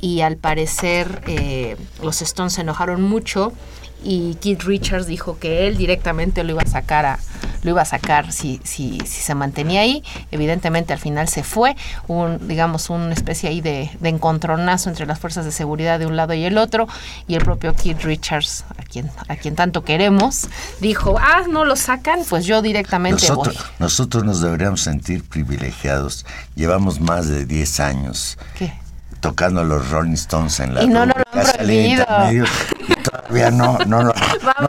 y 0.00 0.20
al 0.20 0.36
parecer 0.36 1.22
eh, 1.26 1.76
los 2.00 2.22
Stones 2.22 2.52
se 2.52 2.60
enojaron 2.60 3.02
mucho 3.02 3.52
y 4.04 4.36
Keith 4.36 4.62
Richards 4.62 5.08
dijo 5.08 5.40
que 5.40 5.66
él 5.66 5.76
directamente 5.76 6.44
lo 6.44 6.52
iba 6.52 6.62
a 6.62 6.66
sacar 6.70 7.06
a, 7.06 7.18
lo 7.62 7.70
iba 7.70 7.82
a 7.82 7.84
sacar 7.84 8.32
si, 8.32 8.60
si, 8.64 8.98
si 9.00 9.20
se 9.20 9.34
mantenía 9.34 9.82
ahí. 9.82 10.02
Evidentemente 10.30 10.92
al 10.92 10.98
final 10.98 11.28
se 11.28 11.42
fue, 11.42 11.76
un, 12.06 12.48
digamos, 12.48 12.90
una 12.90 13.12
especie 13.12 13.48
ahí 13.48 13.60
de, 13.60 13.90
de, 14.00 14.08
encontronazo 14.08 14.88
entre 14.88 15.06
las 15.06 15.18
fuerzas 15.18 15.44
de 15.44 15.52
seguridad 15.52 15.98
de 15.98 16.06
un 16.06 16.16
lado 16.16 16.34
y 16.34 16.44
el 16.44 16.58
otro, 16.58 16.88
y 17.26 17.34
el 17.34 17.44
propio 17.44 17.74
Keith 17.74 18.02
Richards, 18.02 18.64
a 18.76 18.82
quien, 18.82 19.10
a 19.28 19.36
quien 19.36 19.54
tanto 19.54 19.84
queremos, 19.84 20.48
dijo, 20.80 21.16
ah, 21.18 21.42
no 21.48 21.64
lo 21.64 21.76
sacan, 21.76 22.20
pues 22.28 22.46
yo 22.46 22.62
directamente 22.62 23.28
nosotros, 23.28 23.56
voy. 23.56 23.64
Nosotros 23.78 24.24
nos 24.24 24.40
deberíamos 24.40 24.80
sentir 24.80 25.24
privilegiados. 25.24 26.26
Llevamos 26.54 27.00
más 27.00 27.28
de 27.28 27.44
10 27.44 27.80
años. 27.80 28.38
¿Qué? 28.56 28.72
tocando 29.20 29.64
los 29.64 29.90
Rolling 29.90 30.12
Stones 30.12 30.60
en 30.60 30.74
la 30.74 30.84
y 30.84 30.86
no, 30.86 31.04
no 31.04 31.14
prohibido. 31.32 32.04
y 32.30 32.38
no, 33.30 33.78
no, 33.78 33.78
no, 33.86 34.02
no 34.04 34.12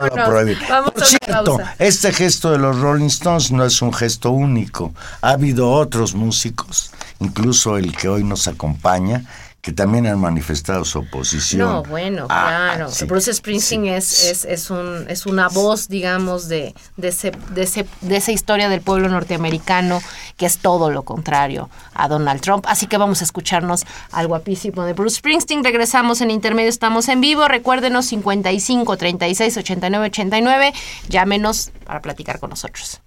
lo 0.02 0.26
prohíben. 0.26 0.58
Por 0.94 1.06
cierto, 1.06 1.60
este 1.78 2.12
gesto 2.12 2.52
de 2.52 2.58
los 2.58 2.80
Rolling 2.80 3.08
Stones 3.08 3.52
no 3.52 3.66
es 3.66 3.82
un 3.82 3.94
gesto 3.94 4.32
único. 4.32 4.94
Ha 5.22 5.32
habido 5.32 5.72
otros 5.72 6.14
músicos, 6.14 6.92
incluso 7.20 7.78
el 7.78 7.96
que 7.96 8.10
hoy 8.10 8.24
nos 8.24 8.48
acompaña, 8.48 9.24
que 9.70 9.76
también 9.76 10.08
han 10.08 10.20
manifestado 10.20 10.84
su 10.84 10.98
oposición. 10.98 11.62
No, 11.62 11.84
bueno, 11.84 12.26
ah, 12.28 12.72
claro. 12.76 12.90
Bruce 13.06 13.32
Springsteen 13.32 13.86
es, 13.86 14.24
es, 14.24 14.44
es, 14.44 14.72
un, 14.72 15.06
es 15.08 15.28
una 15.28 15.48
voz, 15.48 15.88
digamos, 15.88 16.48
de, 16.48 16.74
de, 16.98 17.10
ese, 17.10 17.32
de, 17.54 17.62
ese, 17.62 17.86
de 18.02 18.18
esa 18.18 18.32
historia 18.32 18.68
del 18.68 18.82
pueblo 18.82 19.10
norteamericano 19.10 20.02
que 20.38 20.48
es 20.48 20.58
todo 20.58 20.90
lo 20.90 21.04
contrario 21.04 21.70
a 21.94 22.08
Donald 22.08 22.42
Trump. 22.42 22.66
Así 22.68 22.88
que 22.88 22.98
vamos 22.98 23.22
a 23.22 23.26
escucharnos 23.26 23.86
al 24.12 24.26
guapísimo 24.26 24.86
de 24.86 24.94
Bruce 24.94 25.18
Springsteen. 25.18 25.64
Regresamos 25.64 26.22
en 26.22 26.32
intermedio, 26.32 26.70
estamos 26.70 27.08
en 27.08 27.22
vivo. 27.22 27.48
Recuérdenos 27.48 28.08
55 28.08 28.98
36 28.98 29.56
89 29.56 30.06
89. 30.08 30.74
Llámenos 31.10 31.70
para 31.86 32.02
platicar 32.02 32.40
con 32.40 32.50
nosotros. 32.50 33.02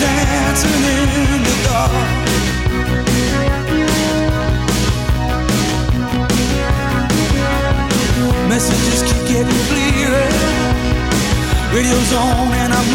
Dancing 0.00 0.82
in 1.34 1.42
the 1.48 1.54
dark. 1.66 1.92
Messages 8.48 9.02
keep 9.02 9.22
getting 9.28 9.60
clearer. 9.68 10.28
Radio's 11.74 12.12
on 12.12 12.48
and 12.62 12.72
I'm 12.72 12.88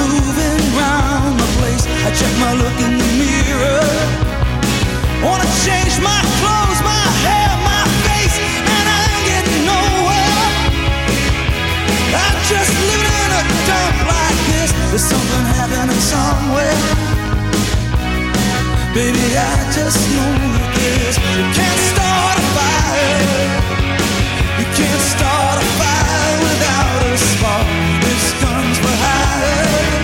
the 1.38 1.50
place. 1.60 1.86
I 2.08 2.10
check 2.20 2.34
my 2.39 2.54
look 2.62 2.78
in 2.86 2.94
the 3.02 3.10
mirror. 3.22 3.84
Wanna 5.24 5.48
change 5.66 5.96
my 6.02 6.22
clothes, 6.39 6.82
my 6.84 7.06
hair, 7.26 7.42
There's 14.93 15.06
something 15.06 15.45
happening 15.58 15.97
somewhere. 15.97 16.77
Baby, 18.93 19.25
I 19.34 19.73
just 19.73 19.97
know 20.13 20.38
that 20.53 20.69
this. 20.77 21.17
You 21.17 21.45
can't 21.49 21.82
start 21.89 22.38
a 22.38 22.45
fire. 22.53 23.41
You 24.62 24.67
can't 24.77 25.01
start 25.01 25.58
a 25.58 25.65
fire 25.82 26.34
without 26.45 27.01
a 27.10 27.17
spark. 27.17 27.67
This 28.06 28.25
gun's 28.38 28.77
for 28.86 28.93
hire. 29.01 29.97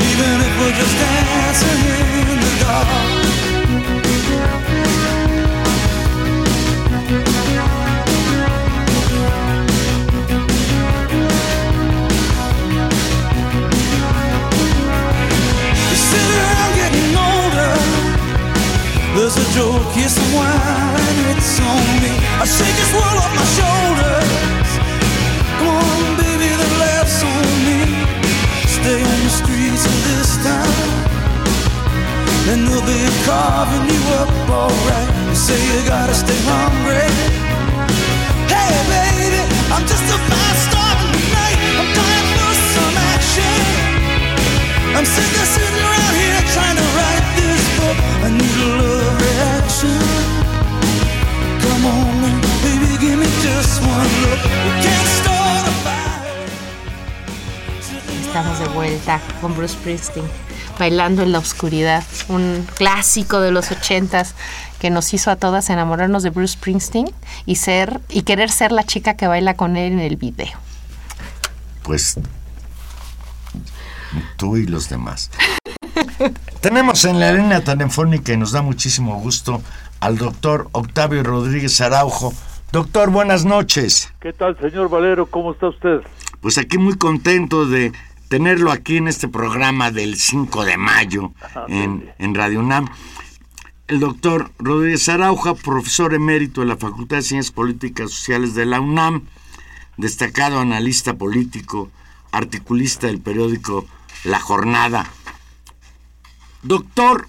Even 0.00 0.32
if 0.48 0.52
we're 0.64 0.72
just 0.72 0.96
dancing 0.96 1.80
in 2.24 2.40
the 2.40 2.52
dark. 2.64 3.17
Here's 19.98 20.14
some 20.14 20.32
wine, 20.32 21.18
it's 21.34 21.58
on 21.58 21.86
me. 22.02 22.14
I 22.38 22.46
shake 22.46 22.76
this 22.78 22.92
world 22.94 23.18
off 23.18 23.32
my 23.34 23.46
shoulders. 23.58 24.70
Come 25.58 25.68
on, 25.74 26.02
baby, 26.22 26.48
the 26.54 26.70
laughs 26.78 27.18
on 27.26 27.46
me. 27.66 27.80
Stay 28.78 29.00
on 29.02 29.18
the 29.26 29.32
streets 29.42 29.84
of 29.90 29.96
this 30.06 30.30
town. 30.46 30.86
Then 32.46 32.64
they'll 32.64 32.86
be 32.86 33.02
carving 33.26 33.86
you 33.90 34.02
up 34.22 34.30
alright. 34.48 35.10
You 35.28 35.34
say 35.34 35.58
you 35.58 35.82
gotta 35.84 36.14
stay 36.14 36.38
hungry. 36.46 37.10
Hey, 38.46 38.74
baby, 38.94 39.42
I'm 39.74 39.84
just 39.84 40.06
about 40.14 40.54
starting 40.66 41.10
tonight. 41.18 41.58
I'm 41.78 41.90
dying 41.98 42.28
for 42.38 42.54
some 42.74 42.96
action. 43.12 43.60
I'm 44.96 45.04
of 45.04 45.48
sitting 45.58 45.82
around 45.90 46.14
here 46.22 46.40
trying 46.54 46.76
to 46.80 46.86
write 46.96 47.26
this 47.36 47.62
book. 47.76 47.98
I 48.24 48.28
need 48.30 48.56
a 48.62 48.68
love 48.80 48.97
Estamos 58.20 58.58
de 58.60 58.68
vuelta 58.68 59.20
con 59.40 59.54
Bruce 59.56 59.74
Springsteen, 59.74 60.24
bailando 60.78 61.22
en 61.22 61.32
la 61.32 61.38
oscuridad, 61.38 62.02
un 62.28 62.66
clásico 62.76 63.40
de 63.40 63.50
los 63.50 63.70
ochentas 63.70 64.34
que 64.78 64.90
nos 64.90 65.12
hizo 65.12 65.30
a 65.30 65.36
todas 65.36 65.70
enamorarnos 65.70 66.22
de 66.22 66.30
Bruce 66.30 66.54
Springsteen 66.54 67.10
y 67.46 67.56
ser 67.56 68.00
y 68.08 68.22
querer 68.22 68.50
ser 68.50 68.72
la 68.72 68.84
chica 68.84 69.16
que 69.16 69.26
baila 69.26 69.54
con 69.54 69.76
él 69.76 69.92
en 69.92 70.00
el 70.00 70.16
video. 70.16 70.58
Pues 71.82 72.18
tú 74.36 74.56
y 74.56 74.66
los 74.66 74.88
demás. 74.88 75.30
Tenemos 76.60 77.04
en 77.04 77.20
la 77.20 77.32
línea 77.32 77.62
telefónica 77.62 78.32
y 78.32 78.36
nos 78.36 78.52
da 78.52 78.62
muchísimo 78.62 79.20
gusto 79.20 79.62
al 80.00 80.18
doctor 80.18 80.68
Octavio 80.72 81.22
Rodríguez 81.22 81.80
Araujo. 81.80 82.32
Doctor, 82.72 83.10
buenas 83.10 83.44
noches. 83.44 84.12
¿Qué 84.20 84.32
tal, 84.32 84.58
señor 84.58 84.90
Valero? 84.90 85.26
¿Cómo 85.26 85.52
está 85.52 85.68
usted? 85.68 86.00
Pues 86.40 86.58
aquí 86.58 86.78
muy 86.78 86.96
contento 86.96 87.66
de 87.66 87.92
tenerlo 88.28 88.72
aquí 88.72 88.96
en 88.98 89.08
este 89.08 89.28
programa 89.28 89.90
del 89.90 90.16
5 90.16 90.64
de 90.64 90.76
mayo 90.76 91.32
en, 91.68 92.12
en 92.18 92.34
Radio 92.34 92.60
UNAM. 92.60 92.88
El 93.86 94.00
doctor 94.00 94.50
Rodríguez 94.58 95.08
Arauja, 95.08 95.54
profesor 95.54 96.12
emérito 96.12 96.60
de 96.60 96.66
la 96.66 96.76
Facultad 96.76 97.16
de 97.16 97.22
Ciencias 97.22 97.52
Políticas 97.52 98.10
Sociales 98.10 98.54
de 98.54 98.66
la 98.66 98.80
UNAM, 98.80 99.24
destacado 99.96 100.58
analista 100.60 101.14
político, 101.14 101.90
articulista 102.32 103.06
del 103.06 103.20
periódico 103.20 103.86
La 104.24 104.40
Jornada. 104.40 105.06
Doctor, 106.62 107.28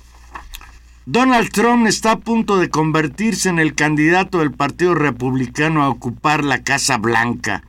Donald 1.06 1.52
Trump 1.52 1.86
está 1.86 2.14
a 2.14 2.20
punto 2.20 2.58
de 2.58 2.72
convertirse 2.72 3.50
en 3.50 3.60
el 3.60 3.76
candidato 3.76 4.40
del 4.40 4.52
Partido 4.52 4.96
Republicano 4.96 5.84
a 5.84 5.90
ocupar 5.90 6.44
la 6.44 6.64
Casa 6.64 6.98
Blanca. 6.98 7.64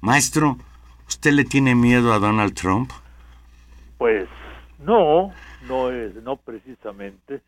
Maestro, 0.00 0.56
¿usted 1.06 1.32
le 1.32 1.44
tiene 1.44 1.74
miedo 1.74 2.14
a 2.14 2.18
Donald 2.18 2.54
Trump? 2.54 2.90
Pues 3.98 4.28
no, 4.78 5.30
no 5.68 5.90
es, 5.90 6.14
no 6.22 6.36
precisamente. 6.36 7.42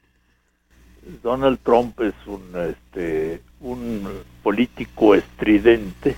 Donald 1.23 1.59
Trump 1.63 1.99
es 2.03 2.15
un, 2.27 2.43
este, 2.55 3.41
un 3.61 4.07
político 4.43 5.15
estridente 5.15 6.15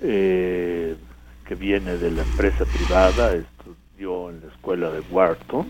eh, 0.00 0.96
que 1.46 1.54
viene 1.54 1.96
de 1.96 2.10
la 2.10 2.22
empresa 2.22 2.66
privada, 2.66 3.34
estudió 3.34 4.28
en 4.28 4.42
la 4.42 4.48
escuela 4.48 4.90
de 4.90 5.00
Wharton 5.00 5.66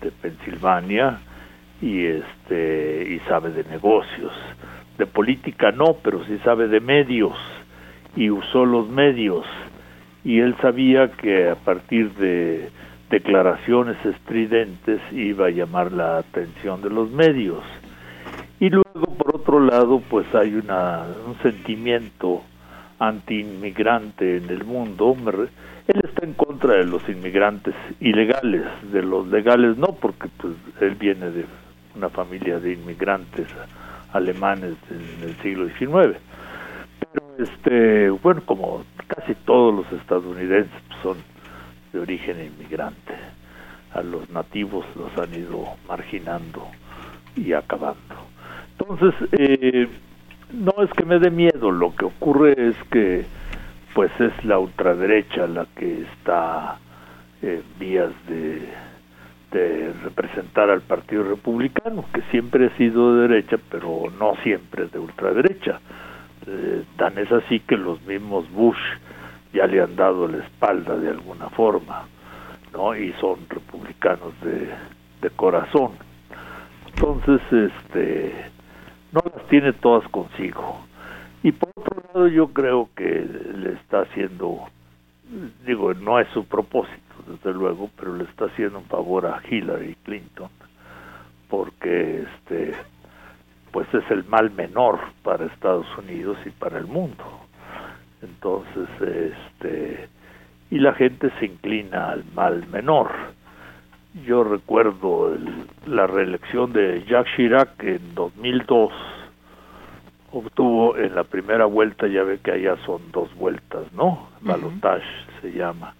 de 0.00 0.10
Pensilvania 0.10 1.18
y 1.80 2.04
este 2.06 3.06
y 3.10 3.18
sabe 3.28 3.50
de 3.50 3.64
negocios. 3.64 4.32
De 4.98 5.06
política 5.06 5.72
no, 5.72 5.96
pero 6.02 6.24
sí 6.24 6.38
sabe 6.44 6.68
de 6.68 6.80
medios 6.80 7.36
y 8.16 8.30
usó 8.30 8.64
los 8.64 8.88
medios 8.88 9.46
y 10.24 10.40
él 10.40 10.54
sabía 10.60 11.10
que 11.12 11.48
a 11.48 11.54
partir 11.54 12.12
de 12.14 12.68
declaraciones 13.10 13.96
estridentes 14.04 15.00
iba 15.12 15.46
a 15.46 15.50
llamar 15.50 15.92
la 15.92 16.18
atención 16.18 16.82
de 16.82 16.90
los 16.90 17.10
medios. 17.10 17.62
Y 18.60 18.68
luego, 18.68 19.14
por 19.16 19.36
otro 19.36 19.60
lado, 19.60 20.02
pues 20.08 20.26
hay 20.34 20.54
una, 20.54 21.04
un 21.26 21.36
sentimiento 21.42 22.42
anti-inmigrante 22.98 24.36
en 24.36 24.50
el 24.50 24.64
mundo. 24.64 25.14
Me 25.14 25.32
Él 25.88 26.00
está 26.04 26.24
en 26.24 26.34
contra 26.34 26.74
de 26.74 26.84
los 26.84 27.08
inmigrantes 27.08 27.74
ilegales, 28.00 28.62
de 28.92 29.02
los 29.02 29.26
legales 29.28 29.76
no, 29.76 29.88
porque 29.88 30.28
pues 30.36 30.54
él 30.80 30.94
viene 30.94 31.30
de 31.30 31.44
una 31.96 32.08
familia 32.08 32.60
de 32.60 32.74
inmigrantes 32.74 33.48
alemanes 34.12 34.74
en 34.90 35.28
el 35.28 35.36
siglo 35.42 35.66
XIX. 35.68 36.18
Pero 36.98 37.22
este, 37.38 38.10
bueno, 38.10 38.42
como 38.44 38.84
casi 39.06 39.34
todos 39.34 39.74
los 39.74 40.00
estadounidenses 40.00 40.70
pues, 40.88 41.00
son 41.02 41.16
de 41.92 41.98
origen 41.98 42.36
inmigrante, 42.44 43.14
a 43.92 44.02
los 44.02 44.28
nativos 44.30 44.84
los 44.94 45.16
han 45.18 45.34
ido 45.34 45.64
marginando 45.88 46.68
y 47.36 47.52
acabando. 47.52 47.98
Entonces, 48.78 49.14
eh, 49.32 49.88
no 50.52 50.72
es 50.82 50.90
que 50.92 51.04
me 51.04 51.18
dé 51.18 51.30
miedo, 51.30 51.70
lo 51.70 51.94
que 51.94 52.04
ocurre 52.06 52.54
es 52.68 52.76
que 52.90 53.24
pues 53.94 54.10
es 54.20 54.44
la 54.44 54.58
ultraderecha 54.58 55.46
la 55.46 55.66
que 55.76 56.02
está 56.02 56.78
en 57.42 57.62
vías 57.78 58.12
de, 58.28 58.68
representar 60.04 60.70
al 60.70 60.80
Partido 60.82 61.24
Republicano, 61.24 62.04
que 62.14 62.22
siempre 62.30 62.66
ha 62.66 62.76
sido 62.76 63.16
de 63.16 63.28
derecha, 63.28 63.58
pero 63.70 64.04
no 64.18 64.34
siempre 64.44 64.86
de 64.86 64.98
ultraderecha. 64.98 65.80
Eh, 66.46 66.84
tan 66.96 67.18
es 67.18 67.30
así 67.32 67.58
que 67.60 67.76
los 67.76 68.00
mismos 68.02 68.48
Bush 68.52 68.78
ya 69.52 69.66
le 69.66 69.82
han 69.82 69.96
dado 69.96 70.28
la 70.28 70.38
espalda 70.38 70.96
de 70.96 71.10
alguna 71.10 71.48
forma, 71.50 72.06
¿no? 72.72 72.94
Y 72.94 73.12
son 73.14 73.40
republicanos 73.48 74.40
de, 74.42 74.68
de 75.20 75.30
corazón. 75.30 75.92
Entonces, 76.86 77.40
este, 77.50 78.32
no 79.12 79.20
las 79.34 79.46
tiene 79.48 79.72
todas 79.72 80.06
consigo. 80.10 80.80
Y 81.42 81.52
por 81.52 81.70
otro 81.74 82.02
lado, 82.12 82.28
yo 82.28 82.48
creo 82.48 82.90
que 82.94 83.04
le 83.04 83.72
está 83.72 84.02
haciendo, 84.02 84.68
digo, 85.66 85.94
no 85.94 86.20
es 86.20 86.28
su 86.28 86.44
propósito, 86.44 87.14
desde 87.26 87.54
luego, 87.54 87.90
pero 87.96 88.14
le 88.16 88.24
está 88.24 88.46
haciendo 88.46 88.78
un 88.78 88.84
favor 88.84 89.26
a 89.26 89.40
Hillary 89.48 89.96
Clinton, 90.04 90.50
porque 91.48 92.22
este, 92.22 92.74
pues 93.72 93.92
es 93.94 94.08
el 94.10 94.24
mal 94.24 94.50
menor 94.50 95.00
para 95.22 95.46
Estados 95.46 95.86
Unidos 95.96 96.36
y 96.44 96.50
para 96.50 96.78
el 96.78 96.86
mundo. 96.86 97.24
Entonces, 98.20 98.88
este, 99.00 100.08
y 100.70 100.78
la 100.78 100.92
gente 100.92 101.30
se 101.38 101.46
inclina 101.46 102.10
al 102.10 102.24
mal 102.34 102.66
menor. 102.68 103.10
yo 104.26 104.44
recuerdo 104.44 105.36
la 105.86 106.06
reelección 106.06 106.72
de 106.72 107.04
Jacques 107.06 107.32
Chirac 107.36 107.82
en 107.84 108.14
2002 108.14 108.92
obtuvo 110.32 110.96
en 110.96 111.14
la 111.14 111.24
primera 111.24 111.64
vuelta, 111.66 112.06
ya 112.06 112.22
ve 112.22 112.38
que 112.38 112.52
allá 112.52 112.76
son 112.86 113.10
dos 113.12 113.34
vueltas, 113.34 113.92
¿no? 113.92 114.28
Balotage 114.40 115.04
se 115.40 115.52
llama. 115.52 115.94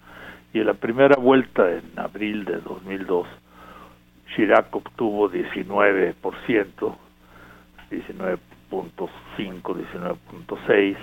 Y 0.53 0.59
en 0.59 0.67
la 0.67 0.73
primera 0.73 1.15
vuelta, 1.17 1.69
en 1.71 1.97
abril 1.97 2.45
de 2.45 2.57
2002, 2.57 3.27
Chirac 4.35 4.75
obtuvo 4.75 5.29
19%, 5.29 6.13
19.5, 7.91 9.61
19.6, 9.61 10.97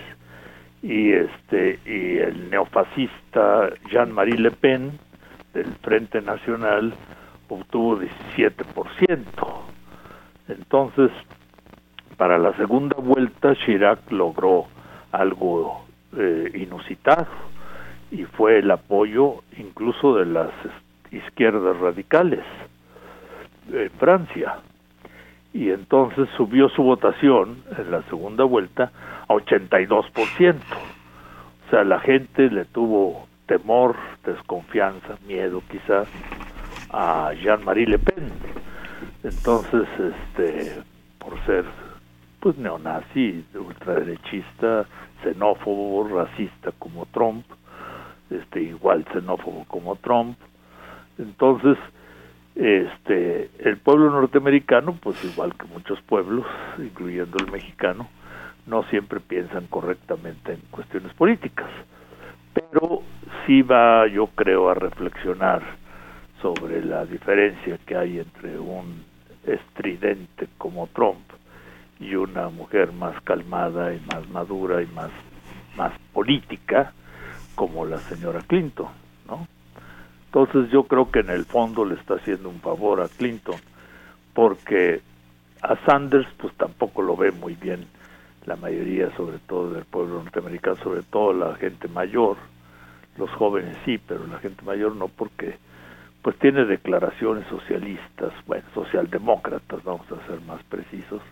y 0.83 1.13
este 1.13 1.79
y 1.85 2.19
el 2.19 2.51
neofascista 2.51 3.71
Jean-Marie 3.91 4.39
Le 4.39 4.51
Pen 4.53 4.99
del 5.53 5.75
Frente 5.83 6.21
Nacional 6.23 6.95
obtuvo 7.49 7.99
17%. 7.99 9.25
Entonces, 10.49 11.11
para 12.19 12.37
la 12.37 12.53
segunda 12.57 12.97
vuelta 12.99 13.55
Chirac 13.55 14.11
logró 14.11 14.67
algo 15.13 15.85
eh, 16.17 16.51
inusitado 16.55 17.29
y 18.11 18.25
fue 18.25 18.59
el 18.59 18.71
apoyo 18.71 19.37
incluso 19.57 20.17
de 20.17 20.27
las 20.27 20.51
izquierdas 21.13 21.79
radicales 21.79 22.45
en 23.73 23.91
Francia. 23.93 24.57
Y 25.55 25.71
entonces 25.71 26.29
subió 26.37 26.69
su 26.71 26.83
votación 26.83 27.63
en 27.77 27.91
la 27.91 28.03
segunda 28.03 28.45
vuelta 28.45 28.91
a 29.29 29.35
82%. 29.35 30.57
O 31.67 31.71
sea, 31.71 31.85
la 31.85 32.01
gente 32.01 32.51
le 32.51 32.65
tuvo 32.65 33.29
temor, 33.47 33.95
desconfianza, 34.25 35.17
miedo 35.27 35.63
quizás 35.71 36.09
a 36.91 37.33
Jean-Marie 37.41 37.87
Le 37.87 37.99
Pen. 37.99 38.31
Entonces, 39.23 39.87
este, 39.99 40.83
por 41.19 41.39
ser 41.47 41.65
pues 42.41 42.57
neonazi, 42.57 43.45
ultraderechista, 43.55 44.87
xenófobo, 45.23 46.09
racista 46.09 46.73
como 46.79 47.07
Trump, 47.07 47.45
este 48.31 48.63
igual 48.63 49.05
xenófobo 49.13 49.65
como 49.67 49.97
Trump. 49.97 50.39
Entonces, 51.19 51.77
este 52.55 53.51
el 53.59 53.79
pueblo 53.79 54.11
norteamericano, 54.11 54.97
pues 55.01 55.23
igual 55.25 55.55
que 55.55 55.67
muchos 55.67 56.01
pueblos, 56.03 56.47
incluyendo 56.79 57.37
el 57.45 57.51
mexicano, 57.51 58.09
no 58.67 58.85
siempre 58.85 59.21
piensan 59.21 59.67
correctamente 59.67 60.53
en 60.53 60.61
cuestiones 60.71 61.13
políticas, 61.15 61.71
pero 62.55 63.03
sí 63.47 63.63
va, 63.63 64.07
yo 64.07 64.27
creo, 64.29 64.69
a 64.69 64.75
reflexionar 64.75 65.63
sobre 66.43 66.85
la 66.85 67.05
diferencia 67.05 67.79
que 67.87 67.97
hay 67.97 68.19
entre 68.19 68.59
un 68.59 69.03
estridente 69.45 70.49
como 70.59 70.87
Trump 70.89 71.19
y 72.01 72.15
una 72.15 72.49
mujer 72.49 72.93
más 72.93 73.21
calmada 73.23 73.95
y 73.95 74.01
más 74.13 74.29
madura 74.29 74.83
y 74.83 74.87
más, 74.87 75.11
más 75.77 75.93
política 76.13 76.93
como 77.55 77.85
la 77.85 78.01
señora 78.09 78.43
Clinton, 78.47 78.89
¿no? 79.27 79.47
Entonces 80.27 80.71
yo 80.71 80.85
creo 80.85 81.11
que 81.11 81.21
en 81.21 81.31
el 81.31 81.45
fondo 81.47 81.85
le 81.85 81.95
está 81.95 82.15
haciendo 82.15 82.49
un 82.49 82.61
favor 82.61 83.01
a 83.01 83.09
Clinton 83.09 83.61
porque 84.35 85.01
a 85.63 85.77
Sanders 85.85 86.29
pues 86.37 86.55
tampoco 86.55 87.03
lo 87.03 87.17
ve 87.17 87.33
muy 87.33 87.55
bien 87.55 87.87
la 88.47 88.57
mayoría 88.57 89.15
sobre 89.17 89.39
todo 89.41 89.71
del 89.71 89.85
pueblo 89.85 90.23
norteamericano, 90.23 90.77
sobre 90.77 91.03
todo 91.03 91.33
la 91.33 91.55
gente 91.57 91.89
mayor, 91.89 92.37
los 93.17 93.31
jóvenes 93.33 93.77
sí, 93.85 93.99
pero 93.99 94.27
la 94.27 94.39
gente 94.39 94.63
mayor 94.65 94.95
no 94.97 95.09
porque 95.09 95.57
pues 96.23 96.37
tiene 96.39 96.65
declaraciones 96.65 97.47
socialistas, 97.49 98.33
bueno, 98.47 98.65
socialdemócratas, 98.75 99.83
vamos 99.85 100.07
a 100.13 100.27
ser 100.27 100.41
más 100.43 100.63
precisos, 100.65 101.23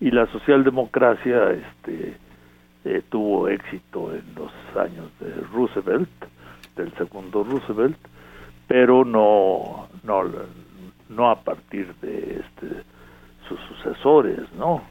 y 0.00 0.10
la 0.10 0.26
socialdemocracia 0.26 1.50
este, 1.50 2.16
eh, 2.84 3.02
tuvo 3.08 3.48
éxito 3.48 4.14
en 4.14 4.24
los 4.34 4.52
años 4.76 5.10
de 5.20 5.34
Roosevelt, 5.52 6.08
del 6.76 6.92
segundo 6.96 7.42
Roosevelt, 7.42 7.98
pero 8.68 9.04
no, 9.04 9.88
no, 10.04 10.24
no 11.08 11.30
a 11.30 11.42
partir 11.42 11.92
de 12.00 12.40
este, 12.40 12.82
sus 13.48 13.58
sucesores, 13.60 14.40
¿no? 14.56 14.82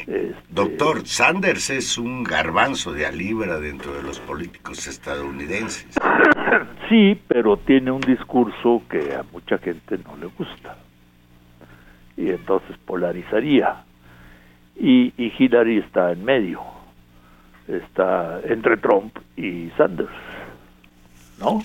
Este, 0.00 0.34
Doctor, 0.48 1.06
Sanders 1.06 1.70
es 1.70 1.98
un 1.98 2.24
garbanzo 2.24 2.92
de 2.92 3.06
alibra 3.06 3.60
dentro 3.60 3.92
de 3.92 4.02
los 4.02 4.18
políticos 4.20 4.86
estadounidenses. 4.86 5.98
Sí, 6.88 7.16
pero 7.28 7.56
tiene 7.56 7.92
un 7.92 8.00
discurso 8.00 8.82
que 8.90 9.14
a 9.14 9.22
mucha 9.30 9.58
gente 9.58 9.96
no 9.98 10.16
le 10.16 10.26
gusta. 10.26 10.76
Y 12.16 12.30
entonces 12.30 12.76
polarizaría 12.84 13.84
y, 14.80 15.12
y 15.16 15.32
Hillary 15.38 15.78
está 15.78 16.12
en 16.12 16.24
medio, 16.24 16.60
está 17.68 18.40
entre 18.44 18.78
Trump 18.78 19.16
y 19.36 19.70
Sanders, 19.76 20.10
¿no? 21.38 21.62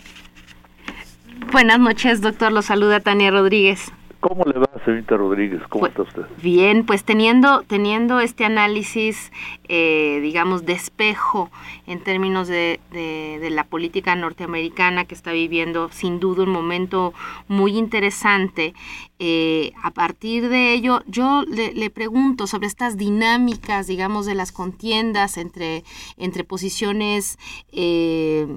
Buenas 1.51 1.80
noches, 1.80 2.22
doctor. 2.22 2.51
Lo 2.51 2.61
saluda 2.61 2.99
Tania 2.99 3.32
Rodríguez. 3.32 3.91
¿Cómo 4.20 4.43
le 4.43 4.59
va, 4.59 4.70
señorita 4.86 5.17
Rodríguez? 5.17 5.61
¿Cómo 5.67 5.81
pues, 5.81 5.91
está 5.91 6.03
usted? 6.03 6.21
Bien, 6.41 6.86
pues 6.86 7.03
teniendo, 7.03 7.63
teniendo 7.63 8.19
este 8.19 8.45
análisis, 8.45 9.31
eh, 9.67 10.19
digamos, 10.21 10.65
de 10.65 10.73
espejo 10.73 11.49
en 11.88 11.99
términos 11.99 12.47
de, 12.47 12.79
de, 12.91 13.49
la 13.49 13.63
política 13.63 14.15
norteamericana 14.15 15.05
que 15.05 15.15
está 15.15 15.31
viviendo 15.31 15.89
sin 15.91 16.19
duda 16.19 16.43
un 16.43 16.51
momento 16.51 17.13
muy 17.47 17.77
interesante, 17.77 18.73
eh, 19.17 19.71
a 19.83 19.91
partir 19.91 20.49
de 20.49 20.73
ello, 20.73 21.01
yo 21.07 21.43
le, 21.47 21.73
le, 21.73 21.89
pregunto 21.89 22.47
sobre 22.47 22.67
estas 22.67 22.97
dinámicas, 22.97 23.88
digamos, 23.88 24.25
de 24.25 24.36
las 24.36 24.51
contiendas 24.51 25.38
entre, 25.38 25.83
entre 26.17 26.43
posiciones... 26.43 27.38
Eh, 27.71 28.47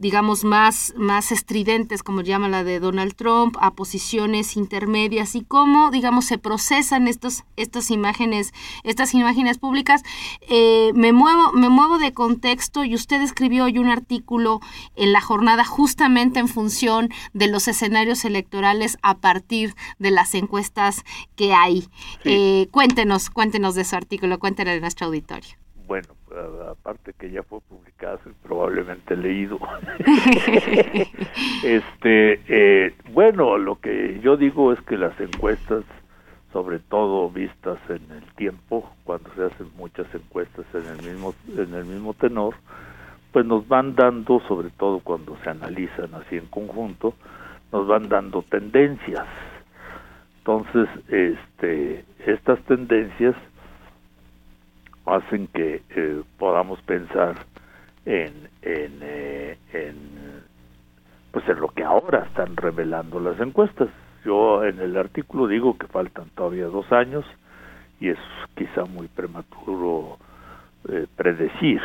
digamos, 0.00 0.44
más, 0.44 0.94
más 0.96 1.30
estridentes, 1.30 2.02
como 2.02 2.22
llama 2.22 2.48
la 2.48 2.64
de 2.64 2.80
Donald 2.80 3.14
Trump, 3.14 3.56
a 3.60 3.74
posiciones 3.74 4.56
intermedias 4.56 5.34
y 5.34 5.42
cómo, 5.42 5.90
digamos, 5.90 6.24
se 6.24 6.38
procesan 6.38 7.06
estos, 7.06 7.44
estas 7.56 7.90
imágenes, 7.90 8.54
estas 8.82 9.12
imágenes 9.12 9.58
públicas. 9.58 10.02
Eh, 10.48 10.92
me, 10.94 11.12
muevo, 11.12 11.52
me 11.52 11.68
muevo 11.68 11.98
de 11.98 12.14
contexto 12.14 12.82
y 12.82 12.94
usted 12.94 13.20
escribió 13.20 13.64
hoy 13.64 13.78
un 13.78 13.90
artículo 13.90 14.60
en 14.96 15.12
la 15.12 15.20
jornada 15.20 15.66
justamente 15.66 16.40
en 16.40 16.48
función 16.48 17.10
de 17.34 17.48
los 17.48 17.68
escenarios 17.68 18.24
electorales 18.24 18.96
a 19.02 19.18
partir 19.18 19.74
de 19.98 20.10
las 20.10 20.34
encuestas 20.34 21.04
que 21.36 21.52
hay. 21.52 21.86
Eh, 22.24 22.68
cuéntenos, 22.70 23.28
cuéntenos 23.28 23.74
de 23.74 23.84
su 23.84 23.96
artículo, 23.96 24.38
cuéntenos 24.38 24.72
de 24.72 24.80
nuestro 24.80 25.08
auditorio 25.08 25.60
bueno, 25.90 26.06
aparte 26.70 27.12
que 27.14 27.32
ya 27.32 27.42
fue 27.42 27.58
publicado 27.62 28.20
y 28.26 28.46
probablemente 28.46 29.16
leído. 29.16 29.58
este, 31.64 32.40
eh, 32.46 32.94
bueno, 33.12 33.58
lo 33.58 33.80
que 33.80 34.20
yo 34.22 34.36
digo 34.36 34.72
es 34.72 34.80
que 34.82 34.96
las 34.96 35.18
encuestas, 35.18 35.82
sobre 36.52 36.78
todo 36.78 37.28
vistas 37.28 37.80
en 37.88 38.08
el 38.12 38.22
tiempo, 38.36 38.88
cuando 39.02 39.34
se 39.34 39.46
hacen 39.46 39.66
muchas 39.76 40.06
encuestas 40.14 40.64
en 40.74 40.86
el 40.86 41.12
mismo 41.12 41.34
en 41.58 41.74
el 41.74 41.84
mismo 41.84 42.14
tenor, 42.14 42.54
pues 43.32 43.44
nos 43.44 43.66
van 43.66 43.96
dando, 43.96 44.38
sobre 44.46 44.70
todo 44.70 45.00
cuando 45.00 45.36
se 45.42 45.50
analizan 45.50 46.14
así 46.14 46.36
en 46.36 46.46
conjunto, 46.46 47.14
nos 47.72 47.88
van 47.88 48.08
dando 48.08 48.42
tendencias. 48.42 49.26
Entonces, 50.38 50.88
este, 51.08 52.04
estas 52.26 52.62
tendencias 52.66 53.34
hacen 55.14 55.46
que 55.48 55.82
eh, 55.90 56.22
podamos 56.38 56.80
pensar 56.82 57.36
en, 58.04 58.48
en, 58.62 58.98
eh, 59.02 59.58
en, 59.72 60.42
pues 61.32 61.48
en 61.48 61.60
lo 61.60 61.68
que 61.68 61.84
ahora 61.84 62.24
están 62.26 62.56
revelando 62.56 63.20
las 63.20 63.38
encuestas. 63.40 63.88
Yo 64.24 64.64
en 64.64 64.80
el 64.80 64.96
artículo 64.96 65.46
digo 65.46 65.78
que 65.78 65.86
faltan 65.86 66.28
todavía 66.30 66.66
dos 66.66 66.90
años 66.92 67.24
y 68.00 68.08
es 68.08 68.18
quizá 68.54 68.84
muy 68.84 69.08
prematuro 69.08 70.18
eh, 70.88 71.06
predecir. 71.16 71.80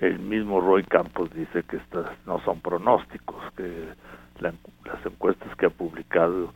El 0.00 0.20
mismo 0.20 0.60
Roy 0.60 0.84
Campos 0.84 1.30
dice 1.34 1.64
que 1.64 1.76
estas 1.76 2.06
no 2.26 2.40
son 2.44 2.60
pronósticos, 2.60 3.42
que 3.56 3.88
las 4.40 4.54
encuestas 5.04 5.54
que 5.56 5.66
ha 5.66 5.70
publicado 5.70 6.52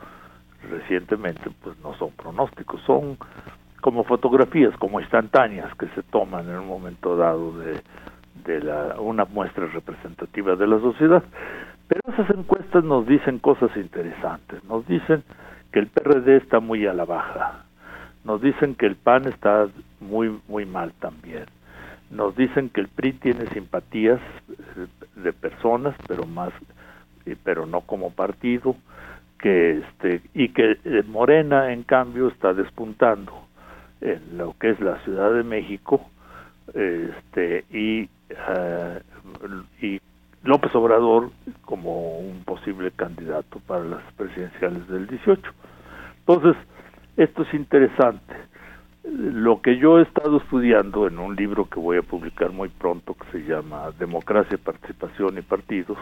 recientemente 0.71 1.51
pues 1.63 1.77
no 1.81 1.95
son 1.95 2.13
pronósticos, 2.13 2.81
son 2.83 3.19
como 3.83 4.05
fotografías, 4.05 4.74
como 4.78 5.01
instantáneas 5.01 5.74
que 5.74 5.89
se 5.89 6.03
toman 6.05 6.49
en 6.49 6.57
un 6.57 6.68
momento 6.68 7.16
dado 7.16 7.59
de, 7.59 7.83
de 8.47 8.61
la, 8.62 9.01
una 9.01 9.24
muestra 9.24 9.66
representativa 9.66 10.55
de 10.55 10.66
la 10.68 10.78
sociedad. 10.78 11.22
Pero 11.89 12.01
esas 12.14 12.30
encuestas 12.30 12.85
nos 12.85 13.07
dicen 13.07 13.41
cosas 13.41 13.76
interesantes, 13.76 14.62
nos 14.64 14.87
dicen 14.87 15.24
que 15.72 15.80
el 15.80 15.89
PRD 15.89 16.37
está 16.37 16.61
muy 16.61 16.87
a 16.87 16.95
la 16.95 17.05
baja, 17.05 17.64
nos 18.24 18.41
dicen 18.41 18.76
que 18.76 18.87
el 18.87 18.95
PAN 18.95 19.26
está 19.26 19.66
muy 20.01 20.41
muy 20.47 20.64
mal 20.64 20.93
también, 21.01 21.47
nos 22.11 22.37
dicen 22.37 22.70
que 22.70 22.83
el 22.83 22.89
PRI 22.89 23.14
tiene 23.14 23.47
simpatías 23.49 24.20
de 25.16 25.33
personas, 25.33 25.97
pero 26.07 26.24
más 26.24 26.53
pero 27.43 27.66
no 27.66 27.80
como 27.80 28.11
partido, 28.11 28.76
que 29.41 29.78
este 29.78 30.22
y 30.35 30.51
que 30.51 30.78
eh, 30.85 31.03
Morena 31.09 31.72
en 31.72 31.83
cambio 31.83 32.28
está 32.28 32.55
despuntando 32.55 33.43
en 34.03 34.37
lo 34.37 34.55
que 34.59 34.71
es 34.71 34.81
la 34.81 34.99
Ciudad 35.05 35.33
de 35.33 35.43
México 35.43 36.01
este 36.75 37.65
y 37.71 38.09
eh, 38.29 39.01
y 39.81 40.01
López 40.45 40.75
Obrador 40.75 41.31
como 41.65 42.19
un 42.19 42.43
posible 42.45 42.91
candidato 42.91 43.61
para 43.61 43.85
las 43.85 44.03
presidenciales 44.15 44.87
del 44.89 45.07
18. 45.07 45.41
Entonces, 46.21 46.57
esto 47.17 47.43
es 47.43 47.55
interesante. 47.55 48.35
Lo 49.05 49.61
que 49.61 49.79
yo 49.79 49.99
he 49.99 50.03
estado 50.03 50.39
estudiando 50.39 51.07
en 51.07 51.19
un 51.19 51.37
libro 51.37 51.69
que 51.69 51.79
voy 51.79 51.99
a 51.99 52.03
publicar 52.03 52.51
muy 52.51 52.69
pronto 52.69 53.15
que 53.15 53.39
se 53.39 53.45
llama 53.45 53.91
Democracia, 53.99 54.59
Participación 54.63 55.39
y 55.39 55.43
Partidos, 55.43 55.99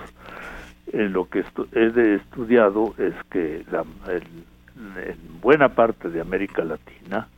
en 0.92 1.12
lo 1.12 1.28
que 1.28 1.40
he 1.40 2.14
estudiado 2.14 2.94
es 2.98 3.14
que 3.30 3.64
la, 3.70 3.84
en 4.06 5.40
buena 5.40 5.70
parte 5.70 6.10
de 6.10 6.20
América 6.20 6.64
Latina, 6.64 7.28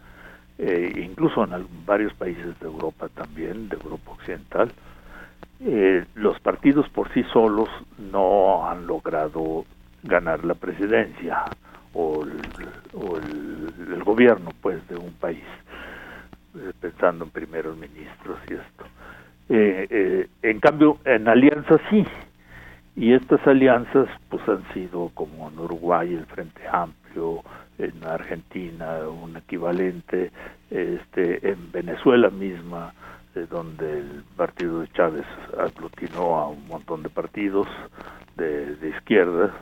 eh, 0.65 1.05
incluso 1.05 1.43
en 1.43 1.67
varios 1.85 2.15
países 2.15 2.59
de 2.61 2.67
Europa 2.67 3.09
también, 3.09 3.69
de 3.69 3.77
Europa 3.77 4.13
Occidental, 4.13 4.71
eh, 5.65 6.05
los 6.15 6.39
partidos 6.41 6.89
por 6.89 7.13
sí 7.13 7.25
solos 7.33 7.69
no 7.99 8.69
han 8.69 8.87
logrado 8.87 9.65
ganar 10.05 10.45
la 10.45 10.55
presidencia 10.55 11.45
o 11.95 12.25
el, 12.25 14.03
gobierno 14.05 14.51
pues 14.61 14.87
de 14.89 14.97
un 14.97 15.13
país 15.15 15.45
eh, 16.57 16.73
pensando 16.81 17.25
en 17.25 17.31
primeros 17.31 17.77
ministros 17.77 18.39
y 18.49 18.55
esto. 18.55 18.85
Eh, 19.49 20.29
en 20.43 20.61
cambio 20.61 20.99
en 21.05 21.29
alianzas 21.29 21.81
sí 21.91 22.05
y 22.97 23.13
estas 23.15 23.45
alianzas 23.47 24.09
pues 24.29 24.49
han 24.49 24.65
sido 24.75 25.11
como 25.15 25.49
en 25.49 25.59
Uruguay 25.59 26.13
el 26.13 26.27
Frente 26.27 26.63
Amplio 26.71 27.43
en 27.83 28.05
Argentina 28.05 28.99
un 29.09 29.37
equivalente 29.37 30.31
este 30.71 31.51
en 31.51 31.71
Venezuela 31.73 32.31
misma 32.31 32.93
donde 33.51 34.01
el 34.01 34.25
partido 34.37 34.81
de 34.81 34.89
Chávez 34.93 35.25
aglutinó 35.59 36.39
a 36.39 36.49
un 36.49 36.67
montón 36.67 37.03
de 37.03 37.09
partidos 37.09 37.67
de, 38.37 38.77
izquierda, 38.97 39.55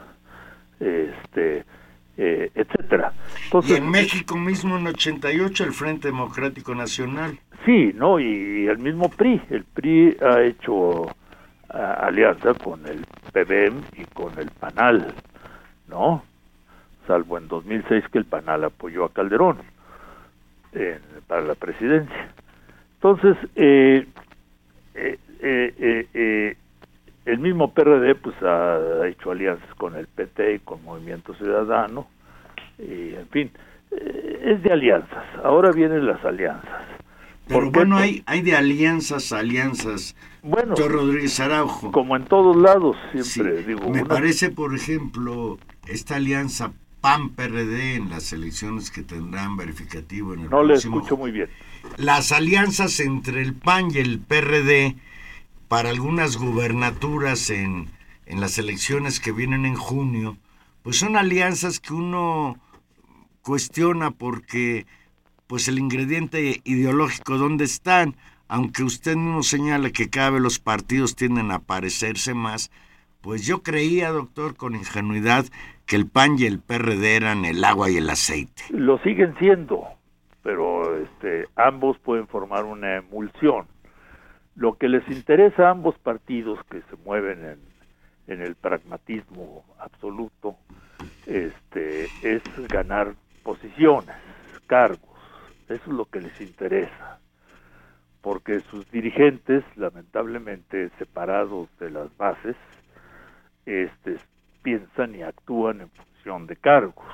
este, 0.81 1.65
eh, 2.17 2.51
etcétera. 2.55 3.13
y 3.63 3.75
en 3.75 3.91
México 3.91 4.37
mismo 4.37 4.77
en 4.77 4.89
88 4.89 5.65
el 5.65 5.73
Frente 5.73 6.09
Democrático 6.09 6.75
Nacional. 6.75 7.39
Sí, 7.65 7.93
no, 7.95 8.19
y, 8.19 8.67
el 8.67 8.79
mismo 8.79 9.09
PRI, 9.11 9.41
el 9.51 9.65
PRI 9.65 10.17
ha 10.21 10.43
hecho 10.43 11.07
alianza 11.69 12.55
con 12.55 12.85
el 12.87 13.05
PBM 13.33 13.83
y 13.97 14.05
con 14.13 14.37
el 14.39 14.51
PANAL, 14.51 15.15
¿no? 15.87 16.25
Salvo 17.11 17.39
en 17.39 17.49
2006 17.49 18.05
que 18.13 18.19
el 18.19 18.25
PANAL 18.25 18.63
apoyó 18.63 19.05
a 19.05 19.13
Calderón 19.13 19.57
para 21.27 21.43
la 21.43 21.57
presidencia. 21.57 22.29
Entonces, 22.95 23.37
eh, 23.57 24.07
eh, 24.95 25.19
eh, 26.15 26.57
el 27.25 27.39
mismo 27.41 27.75
PRD 27.75 28.15
pues 28.15 28.37
ha 28.43 29.09
hecho 29.09 29.33
alianzas 29.33 29.75
con 29.75 29.97
el 29.97 30.07
PT 30.07 30.55
y 30.55 30.59
con 30.61 30.85
Movimiento 30.85 31.35
Ciudadano, 31.35 32.07
y 32.79 33.15
en 33.15 33.27
fin, 33.31 33.51
es 33.91 34.63
de 34.63 34.73
alianzas. 34.73 35.25
Ahora 35.43 35.73
vienen 35.73 36.07
las 36.07 36.25
alianzas. 36.25 36.87
Pero 37.49 37.73
bueno, 37.73 37.97
hay, 37.97 38.23
hay 38.27 38.43
de 38.43 38.55
alianzas, 38.55 39.33
alianzas. 39.33 40.15
Bueno, 40.45 40.77
Rodríguez 40.77 41.41
Araujo. 41.41 41.91
Como 41.91 42.15
en 42.15 42.25
todos 42.27 42.57
lados, 42.57 42.97
siempre 43.13 43.65
digo. 43.65 43.91
Me 43.91 44.05
parece, 44.05 44.51
por 44.51 44.77
ejemplo, 44.77 45.59
esta 45.89 46.15
alianza 46.15 46.73
PAN-PRD 47.01 47.95
en 47.95 48.11
las 48.11 48.33
elecciones 48.33 48.91
que 48.91 49.03
tendrán 49.03 49.57
verificativo 49.57 50.35
en 50.35 50.41
el 50.41 50.51
No 50.51 50.63
le 50.63 50.75
escucho 50.75 51.17
muy 51.17 51.31
bien. 51.31 51.49
Las 51.97 52.33
alianzas 52.33 53.01
entre 53.01 53.43
el 53.43 53.55
PAN 53.55 53.91
y 53.91 53.99
el 53.99 54.21
PRD 54.21 54.97
para 55.69 55.91
algunas 55.91 56.37
gubernaturas 56.37 57.51
en, 57.51 57.91
en 58.27 58.41
las 58.41 58.59
elecciones 58.59 59.21
que 59.21 59.33
vienen 59.33 59.67
en 59.67 59.77
junio, 59.77 60.37
pues 60.83 60.99
son 60.99 61.17
alianzas 61.17 61.81
que 61.81 61.95
uno 61.95 62.59
cuestiona 63.43 64.11
porque 64.11 64.87
pues 65.47 65.69
el 65.69 65.79
ingrediente 65.79 66.61
ideológico 66.65 67.39
dónde 67.39 67.65
están, 67.65 68.17
aunque 68.47 68.85
usted 68.85 69.17
mismo 69.17 69.43
señala 69.43 69.91
que 69.91 70.11
cada 70.11 70.31
vez 70.31 70.43
los 70.43 70.59
partidos 70.59 71.17
tienden 71.17 71.51
a 71.51 71.59
parecerse 71.59 72.35
más, 72.35 72.71
pues 73.21 73.45
yo 73.45 73.63
creía, 73.63 74.11
doctor, 74.11 74.57
con 74.57 74.75
ingenuidad, 74.75 75.47
que 75.91 75.97
el 75.97 76.09
PAN 76.09 76.37
y 76.39 76.47
el 76.47 76.61
PRD 76.61 77.17
eran 77.17 77.45
el 77.45 77.63
agua 77.65 77.91
y 77.91 77.97
el 77.99 78.09
aceite. 78.09 78.63
Lo 78.71 78.99
siguen 79.01 79.35
siendo 79.39 79.87
pero 80.43 80.97
este, 80.97 81.47
ambos 81.57 81.99
pueden 81.99 82.27
formar 82.27 82.65
una 82.65 82.97
emulsión. 82.97 83.67
Lo 84.57 84.75
que 84.75 84.89
les 84.89 85.07
interesa 85.09 85.69
a 85.69 85.71
ambos 85.71 85.99
partidos 85.99 86.59
que 86.71 86.81
se 86.83 86.97
mueven 87.05 87.45
en, 87.45 87.59
en 88.27 88.43
el 88.43 88.55
pragmatismo 88.55 89.65
absoluto 89.79 90.57
este, 91.27 92.05
es 92.23 92.43
ganar 92.69 93.15
posiciones, 93.43 94.17
cargos. 94.67 95.19
Eso 95.69 95.83
es 95.83 95.93
lo 95.93 96.07
que 96.07 96.21
les 96.21 96.41
interesa. 96.41 97.19
Porque 98.23 98.61
sus 98.61 98.91
dirigentes, 98.91 99.65
lamentablemente 99.77 100.91
separados 100.99 101.69
de 101.79 101.91
las 101.91 102.15
bases, 102.19 102.57
este, 103.65 104.19
piensan 104.63 105.15
y 105.15 105.23
actúan 105.23 105.81
en 105.81 105.91
función 105.91 106.47
de 106.47 106.57
cargos 106.57 107.07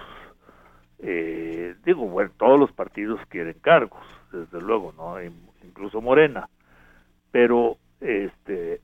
eh, 0.99 1.75
digo, 1.85 2.07
bueno, 2.09 2.31
todos 2.39 2.59
los 2.59 2.73
partidos 2.73 3.21
quieren 3.29 3.57
cargos, 3.61 4.03
desde 4.33 4.61
luego, 4.61 4.93
¿no? 4.97 5.23
Incluso 5.63 6.01
Morena, 6.01 6.49
pero 7.31 7.77
este, 8.01 8.81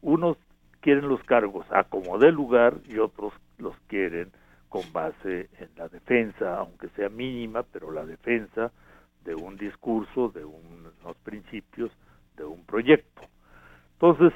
unos 0.00 0.36
quieren 0.80 1.08
los 1.08 1.22
cargos 1.24 1.66
a 1.72 1.84
como 1.84 2.18
de 2.18 2.30
lugar 2.30 2.74
y 2.88 2.98
otros 2.98 3.32
los 3.58 3.74
quieren 3.88 4.30
con 4.68 4.82
base 4.92 5.48
en 5.58 5.68
la 5.76 5.88
defensa, 5.88 6.58
aunque 6.58 6.88
sea 6.90 7.08
mínima, 7.08 7.62
pero 7.62 7.90
la 7.90 8.04
defensa 8.04 8.70
de 9.24 9.34
un 9.34 9.56
discurso, 9.56 10.28
de 10.28 10.44
unos 10.44 11.16
principios, 11.24 11.90
de 12.36 12.44
un 12.44 12.64
proyecto. 12.64 13.22
Entonces, 13.94 14.32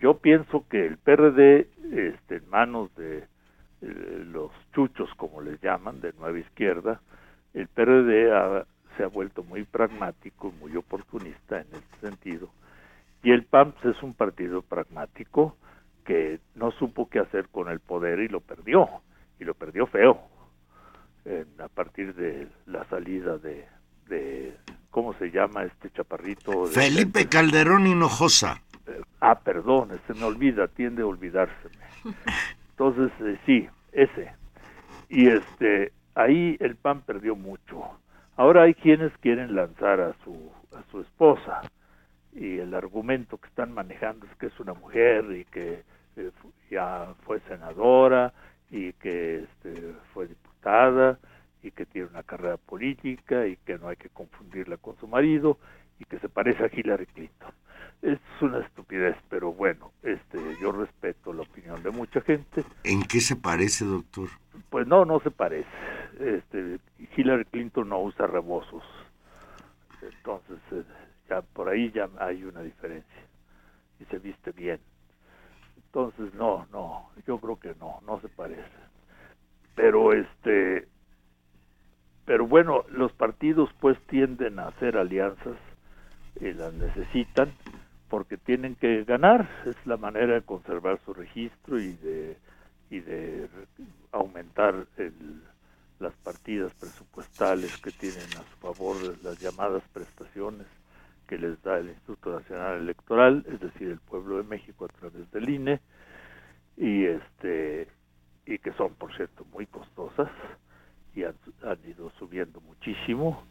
yo 0.00 0.18
pienso 0.18 0.64
que 0.68 0.86
el 0.86 0.96
PRD, 0.96 1.68
este, 1.92 2.36
en 2.36 2.48
manos 2.48 2.94
de 2.96 3.18
eh, 3.18 4.24
los 4.26 4.50
chuchos, 4.72 5.10
como 5.16 5.42
les 5.42 5.60
llaman, 5.60 6.00
de 6.00 6.12
nueva 6.14 6.38
izquierda, 6.38 7.00
el 7.52 7.68
PRD 7.68 8.64
se 8.96 9.04
ha 9.04 9.08
vuelto 9.08 9.42
muy 9.42 9.64
pragmático, 9.64 10.52
muy 10.60 10.74
oportunista 10.76 11.60
en 11.60 11.66
este 11.72 12.08
sentido, 12.08 12.50
y 13.22 13.30
el 13.30 13.44
pues, 13.44 13.74
es 13.84 14.02
un 14.02 14.14
partido 14.14 14.62
pragmático 14.62 15.56
que 16.04 16.40
no 16.54 16.70
supo 16.72 17.08
qué 17.08 17.18
hacer 17.18 17.48
con 17.48 17.68
el 17.68 17.80
poder 17.80 18.20
y 18.20 18.28
lo 18.28 18.40
perdió, 18.40 18.88
y 19.38 19.44
lo 19.44 19.54
perdió 19.54 19.86
feo, 19.86 20.20
a 21.58 21.68
partir 21.68 22.14
de 22.14 22.48
la 22.66 22.84
salida 22.88 23.36
de, 23.36 23.66
de, 24.08 24.56
¿cómo 24.90 25.12
se 25.14 25.30
llama 25.30 25.64
este 25.64 25.90
chaparrito? 25.90 26.66
Felipe 26.66 27.28
Calderón 27.28 27.86
Hinojosa. 27.86 28.62
Eh, 28.90 29.02
ah, 29.20 29.38
perdón, 29.40 30.00
se 30.06 30.14
me 30.14 30.24
olvida, 30.24 30.68
tiende 30.68 31.02
a 31.02 31.06
olvidárseme. 31.06 31.84
Entonces, 32.70 33.12
eh, 33.20 33.38
sí, 33.46 33.68
ese. 33.92 34.32
Y 35.08 35.28
este, 35.28 35.92
ahí 36.14 36.56
el 36.60 36.76
PAN 36.76 37.02
perdió 37.02 37.36
mucho. 37.36 37.82
Ahora 38.36 38.62
hay 38.62 38.74
quienes 38.74 39.12
quieren 39.18 39.54
lanzar 39.54 40.00
a 40.00 40.14
su, 40.24 40.50
a 40.76 40.82
su 40.90 41.00
esposa 41.00 41.62
y 42.32 42.58
el 42.58 42.74
argumento 42.74 43.38
que 43.38 43.48
están 43.48 43.72
manejando 43.72 44.26
es 44.26 44.34
que 44.36 44.46
es 44.46 44.60
una 44.60 44.72
mujer 44.72 45.24
y 45.32 45.44
que 45.46 45.82
eh, 46.16 46.30
ya 46.70 47.14
fue 47.24 47.40
senadora 47.40 48.32
y 48.70 48.92
que 48.94 49.44
este, 49.44 49.94
fue 50.14 50.28
diputada 50.28 51.18
y 51.62 51.72
que 51.72 51.84
tiene 51.86 52.08
una 52.08 52.22
carrera 52.22 52.56
política 52.56 53.46
y 53.46 53.56
que 53.56 53.78
no 53.78 53.88
hay 53.88 53.96
que 53.96 54.08
confundirla 54.08 54.76
con 54.76 54.96
su 54.98 55.08
marido 55.08 55.58
y 55.98 56.04
que 56.04 56.18
se 56.20 56.28
parece 56.28 56.64
a 56.64 56.70
Hillary 56.72 57.06
Clinton 57.06 57.52
es 58.02 58.18
una 58.40 58.60
estupidez, 58.60 59.16
pero 59.28 59.52
bueno, 59.52 59.92
este, 60.02 60.38
yo 60.60 60.72
respeto 60.72 61.32
la 61.32 61.42
opinión 61.42 61.82
de 61.82 61.90
mucha 61.90 62.20
gente. 62.22 62.64
¿En 62.84 63.02
qué 63.02 63.20
se 63.20 63.36
parece, 63.36 63.84
doctor? 63.84 64.28
Pues 64.70 64.86
no, 64.86 65.04
no 65.04 65.20
se 65.20 65.30
parece. 65.30 65.68
Este, 66.18 66.78
Hillary 67.16 67.44
Clinton 67.46 67.88
no 67.88 68.00
usa 68.00 68.26
rebozos, 68.26 68.82
entonces 70.02 70.58
eh, 70.72 70.82
ya 71.28 71.42
por 71.42 71.68
ahí 71.68 71.90
ya 71.92 72.08
hay 72.18 72.44
una 72.44 72.62
diferencia 72.62 73.22
y 74.00 74.04
se 74.06 74.18
viste 74.18 74.52
bien. 74.52 74.80
Entonces 75.76 76.34
no, 76.34 76.66
no, 76.72 77.10
yo 77.26 77.38
creo 77.38 77.58
que 77.58 77.74
no, 77.80 78.00
no 78.06 78.20
se 78.20 78.28
parece. 78.28 78.62
Pero 79.74 80.12
este, 80.12 80.88
pero 82.24 82.46
bueno, 82.46 82.84
los 82.90 83.12
partidos 83.12 83.70
pues 83.80 83.98
tienden 84.06 84.58
a 84.58 84.68
hacer 84.68 84.96
alianzas 84.96 85.56
y 86.40 86.52
las 86.52 86.72
necesitan 86.74 87.52
porque 88.10 88.36
tienen 88.36 88.74
que 88.74 89.04
ganar, 89.04 89.48
es 89.64 89.76
la 89.86 89.96
manera 89.96 90.34
de 90.34 90.42
conservar 90.42 91.00
su 91.06 91.14
registro 91.14 91.80
y 91.80 91.92
de, 91.92 92.36
y 92.90 93.00
de 93.00 93.48
aumentar 94.12 94.86
las 96.00 96.12
partidas 96.24 96.74
presupuestales 96.74 97.74
que 97.78 97.92
tienen 97.92 98.26
a 98.36 98.42
su 98.50 98.56
favor 98.60 98.96
las 99.22 99.40
llamadas 99.40 99.82
prestaciones 99.92 100.66
que 101.28 101.38
les 101.38 101.62
da 101.62 101.78
el 101.78 101.90
Instituto 101.90 102.32
Nacional 102.40 102.80
Electoral, 102.80 103.46
es 103.48 103.60
decir, 103.60 103.88
el 103.88 104.00
pueblo 104.00 104.38
de 104.38 104.42
México 104.42 104.86
a 104.86 104.88
través 104.88 105.30
del 105.30 105.48
INE, 105.48 105.80
y 106.76 107.04
este 107.04 107.86
y 108.46 108.58
que 108.58 108.72
son 108.72 108.94
por 108.94 109.14
cierto 109.14 109.44
muy 109.52 109.66
costosas 109.66 110.28
y 111.14 111.22
han, 111.22 111.36
ido 111.86 112.10
subiendo 112.18 112.60
muchísimo. 112.60 113.44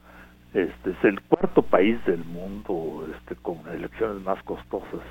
Este 0.53 0.91
es 0.91 1.03
el 1.03 1.21
cuarto 1.21 1.61
país 1.61 2.03
del 2.05 2.25
mundo 2.25 3.07
este 3.15 3.35
con 3.35 3.59
elecciones 3.71 4.23
más 4.23 4.41
costosas 4.43 5.01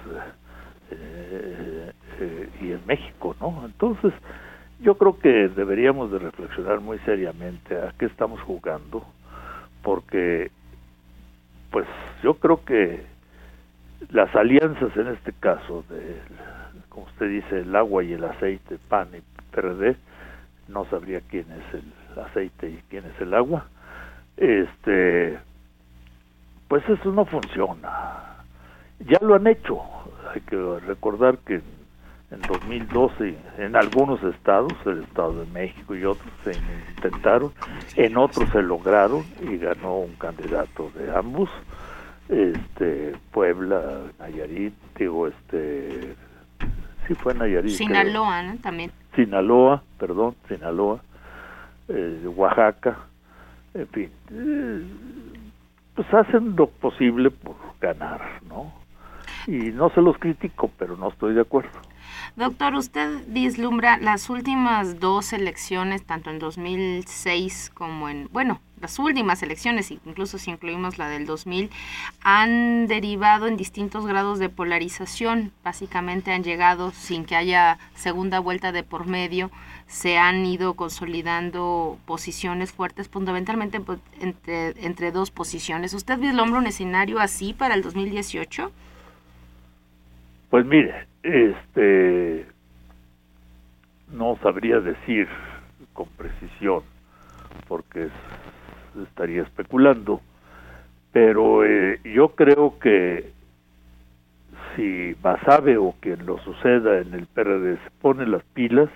eh, 0.91 1.93
eh, 2.21 2.49
y 2.61 2.73
en 2.73 2.85
México, 2.87 3.37
¿no? 3.41 3.63
Entonces 3.65 4.13
yo 4.81 4.99
creo 4.99 5.19
que 5.21 5.49
deberíamos 5.49 6.11
de 6.11 6.19
reflexionar 6.19 6.81
muy 6.81 6.99
seriamente 7.01 7.77
a 7.77 7.95
qué 7.97 8.07
estamos 8.07 8.41
jugando, 8.41 9.05
porque 9.83 10.51
pues 11.71 11.87
yo 12.25 12.35
creo 12.35 12.65
que 12.65 13.07
las 14.11 14.35
alianzas 14.35 14.97
en 14.97 15.09
este 15.09 15.33
caso 15.35 15.85
de 15.89 16.21
como 16.89 17.07
usted 17.07 17.29
dice 17.29 17.61
el 17.61 17.77
agua 17.77 18.03
y 18.03 18.13
el 18.13 18.25
aceite 18.25 18.79
pan 18.89 19.09
y 19.17 19.21
PRD 19.55 19.97
no 20.67 20.85
sabría 20.87 21.21
quién 21.21 21.47
es 21.53 21.75
el 21.75 22.21
aceite 22.21 22.71
y 22.71 22.83
quién 22.89 23.05
es 23.05 23.21
el 23.21 23.35
agua 23.35 23.67
este 24.39 25.39
pues 26.69 26.89
eso 26.89 27.13
no 27.13 27.25
funciona 27.25 28.37
ya 29.01 29.19
lo 29.21 29.35
han 29.35 29.47
hecho 29.47 29.81
hay 30.35 30.41
que 30.43 30.57
recordar 30.87 31.39
que 31.39 31.61
en 32.31 32.43
2012 32.43 33.35
en 33.59 33.77
algunos 33.77 34.23
estados, 34.23 34.73
el 34.85 35.03
Estado 35.05 35.45
de 35.45 35.51
México 35.51 35.95
y 35.95 36.05
otros 36.05 36.31
se 36.45 36.53
intentaron, 36.97 37.53
en 37.97 38.17
otros 38.19 38.49
se 38.51 38.63
lograron 38.63 39.25
y 39.41 39.57
ganó 39.57 39.99
un 39.99 40.15
candidato 40.17 40.91
de 40.95 41.17
ambos, 41.17 41.49
este 42.29 43.15
Puebla, 43.33 44.03
Nayarit, 44.19 44.75
digo 44.99 45.29
este 45.29 46.15
sí 47.07 47.15
fue 47.15 47.33
Nayarit. 47.35 47.73
Sinaloa, 47.73 48.43
¿no? 48.43 48.57
También. 48.59 48.93
Sinaloa, 49.17 49.83
perdón, 49.99 50.35
Sinaloa, 50.49 51.01
eh, 51.89 52.27
Oaxaca, 52.37 52.99
en 53.79 53.89
fin, 53.89 54.11
eh, 54.31 54.83
pues 55.95 56.13
hacen 56.13 56.57
lo 56.57 56.69
posible 56.69 57.31
por 57.31 57.57
ganar, 57.81 58.43
¿no? 58.49 58.73
Y 59.47 59.73
no 59.73 59.91
se 59.91 60.03
los 60.03 60.19
critico, 60.19 60.71
pero 60.79 60.97
no 60.97 61.09
estoy 61.09 61.35
de 61.35 61.41
acuerdo. 61.41 61.71
Doctor, 62.39 62.77
usted 62.77 63.25
vislumbra 63.27 63.97
las 63.97 64.31
últimas 64.31 65.01
dos 65.01 65.33
elecciones, 65.33 66.05
tanto 66.05 66.31
en 66.31 66.39
2006 66.39 67.73
como 67.75 68.09
en, 68.09 68.29
bueno, 68.31 68.61
las 68.81 69.01
últimas 69.01 69.43
elecciones, 69.43 69.91
incluso 69.91 70.39
si 70.39 70.53
incluimos 70.53 70.99
la 70.99 71.09
del 71.09 71.27
2000, 71.27 71.69
han 72.23 72.87
derivado 72.87 73.49
en 73.49 73.57
distintos 73.57 74.07
grados 74.07 74.39
de 74.39 74.51
polarización. 74.51 75.51
Básicamente 75.65 76.31
han 76.31 76.45
llegado 76.45 76.93
sin 76.93 77.25
que 77.25 77.35
haya 77.35 77.81
segunda 77.97 78.39
vuelta 78.39 78.71
de 78.71 78.85
por 78.85 79.09
medio, 79.09 79.51
se 79.89 80.17
han 80.17 80.47
ido 80.47 80.75
consolidando 80.75 81.99
posiciones 82.07 82.71
fuertes, 82.71 83.09
fundamentalmente 83.09 83.81
pues, 83.81 83.99
entre, 84.21 84.75
entre 84.87 85.11
dos 85.11 85.33
posiciones. 85.33 85.93
¿Usted 85.93 86.21
vislumbra 86.21 86.61
un 86.61 86.69
escenario 86.69 87.19
así 87.19 87.53
para 87.53 87.75
el 87.75 87.83
2018? 87.83 88.71
Pues 90.51 90.65
mire, 90.65 91.07
este 91.23 92.47
no 94.13 94.39
sabría 94.43 94.81
decir 94.81 95.29
con 95.93 96.09
precisión 96.17 96.83
porque 97.69 98.09
estaría 99.03 99.43
especulando, 99.43 100.23
pero 101.13 101.65
eh, 101.65 102.01
yo 102.05 102.31
creo 102.31 102.79
que 102.79 103.31
si 104.75 105.15
Basabe 105.21 105.77
o 105.77 105.95
quien 106.01 106.25
lo 106.25 106.39
suceda 106.39 106.99
en 107.01 107.13
el 107.13 107.27
PRD 107.27 107.77
se 107.77 107.91
pone 108.01 108.27
las 108.27 108.43
pilas, 108.55 108.89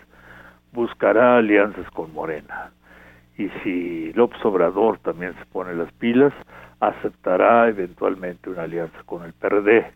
buscará 0.72 1.36
alianzas 1.36 1.88
con 1.90 2.14
Morena. 2.14 2.70
Y 3.36 3.48
si 3.62 4.12
López 4.14 4.42
Obrador 4.44 4.98
también 5.00 5.34
se 5.34 5.44
pone 5.46 5.74
las 5.74 5.92
pilas, 5.94 6.32
aceptará 6.80 7.68
eventualmente 7.68 8.50
una 8.50 8.62
alianza 8.62 8.98
con 9.05 9.24
el 9.24 9.32
PRD. 9.32 9.92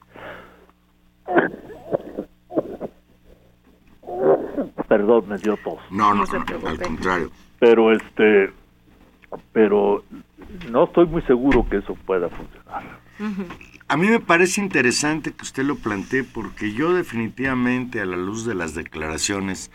Perdón, 4.89 5.29
me 5.29 5.39
dio 5.39 5.57
tos. 5.59 5.79
No, 5.91 6.15
no, 6.15 6.23
al 6.23 6.79
contrario. 6.79 7.31
Pero 7.59 7.93
este, 7.93 8.53
pero 9.53 10.05
no 10.71 10.85
estoy 10.85 11.07
muy 11.07 11.23
seguro 11.23 11.67
que 11.69 11.79
eso 11.79 11.95
pueda 12.07 12.29
funcionar. 12.29 13.01
A 13.89 13.97
mí 13.97 14.09
me 14.09 14.21
parece 14.21 14.61
interesante 14.61 15.33
que 15.33 15.43
usted 15.43 15.65
lo 15.65 15.77
plantee 15.77 16.25
porque 16.25 16.73
yo 16.73 16.93
definitivamente 16.93 18.01
a 18.01 18.07
la 18.07 18.17
luz 18.17 18.45
de 18.45 18.55
las 18.55 18.75
declaraciones 18.75 19.71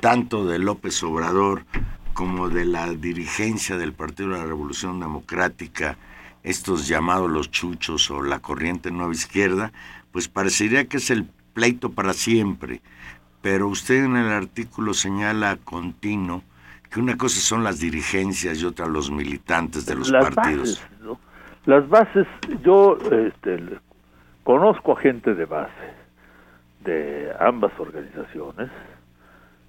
tanto 0.00 0.44
de 0.46 0.58
López 0.58 1.02
Obrador 1.02 1.64
como 2.12 2.48
de 2.48 2.64
la 2.64 2.92
dirigencia 2.92 3.76
del 3.76 3.92
Partido 3.92 4.30
de 4.30 4.38
la 4.38 4.44
Revolución 4.44 5.00
Democrática, 5.00 5.96
estos 6.42 6.86
llamados 6.86 7.30
los 7.30 7.50
chuchos 7.50 8.10
o 8.10 8.22
la 8.22 8.40
corriente 8.40 8.90
nueva 8.90 9.12
izquierda, 9.12 9.72
pues 10.14 10.28
parecería 10.28 10.84
que 10.84 10.98
es 10.98 11.10
el 11.10 11.26
pleito 11.54 11.90
para 11.90 12.12
siempre. 12.12 12.80
Pero 13.42 13.66
usted 13.66 14.04
en 14.04 14.16
el 14.16 14.30
artículo 14.30 14.94
señala 14.94 15.58
continuo 15.64 16.44
que 16.88 17.00
una 17.00 17.18
cosa 17.18 17.40
son 17.40 17.64
las 17.64 17.80
dirigencias 17.80 18.62
y 18.62 18.64
otra 18.64 18.86
los 18.86 19.10
militantes 19.10 19.86
de 19.86 19.96
los 19.96 20.12
partidos. 20.12 20.80
Las 21.66 21.88
bases, 21.88 22.28
yo 22.62 22.96
este, 23.10 23.58
conozco 24.44 24.92
a 24.92 25.00
gente 25.00 25.34
de 25.34 25.46
base 25.46 25.72
de 26.84 27.32
ambas 27.40 27.72
organizaciones 27.76 28.70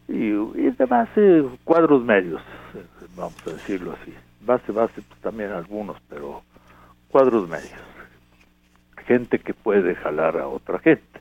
y, 0.07 0.29
es 0.59 0.77
de 0.77 0.85
base 0.85 1.43
cuadros 1.63 2.03
medios, 2.03 2.43
vamos 3.17 3.35
a 3.47 3.49
decirlo 3.49 3.93
así. 3.99 4.13
Base, 4.41 4.71
base, 4.71 5.01
pues 5.01 5.19
también 5.21 5.49
algunos, 5.49 5.97
pero 6.07 6.43
cuadros 7.09 7.49
medios 7.49 7.94
gente 9.05 9.39
que 9.39 9.53
puede 9.53 9.95
jalar 9.95 10.37
a 10.37 10.47
otra 10.47 10.79
gente. 10.79 11.19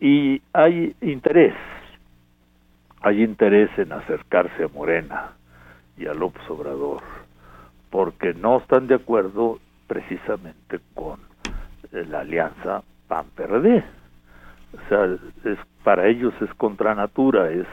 Y 0.00 0.42
hay 0.52 0.94
interés, 1.00 1.54
hay 3.00 3.22
interés 3.22 3.70
en 3.78 3.92
acercarse 3.92 4.64
a 4.64 4.68
Morena 4.68 5.32
y 5.96 6.06
a 6.06 6.14
López 6.14 6.42
Obrador, 6.50 7.02
porque 7.90 8.34
no 8.34 8.58
están 8.58 8.86
de 8.86 8.96
acuerdo 8.96 9.58
precisamente 9.86 10.80
con 10.94 11.20
la 11.92 12.20
alianza 12.20 12.82
PAN-PRD. 13.08 13.84
O 14.74 14.88
sea, 14.88 15.04
es, 15.44 15.58
para 15.82 16.06
ellos 16.08 16.34
es 16.42 16.52
contra 16.54 16.94
natura, 16.94 17.50
es, 17.50 17.66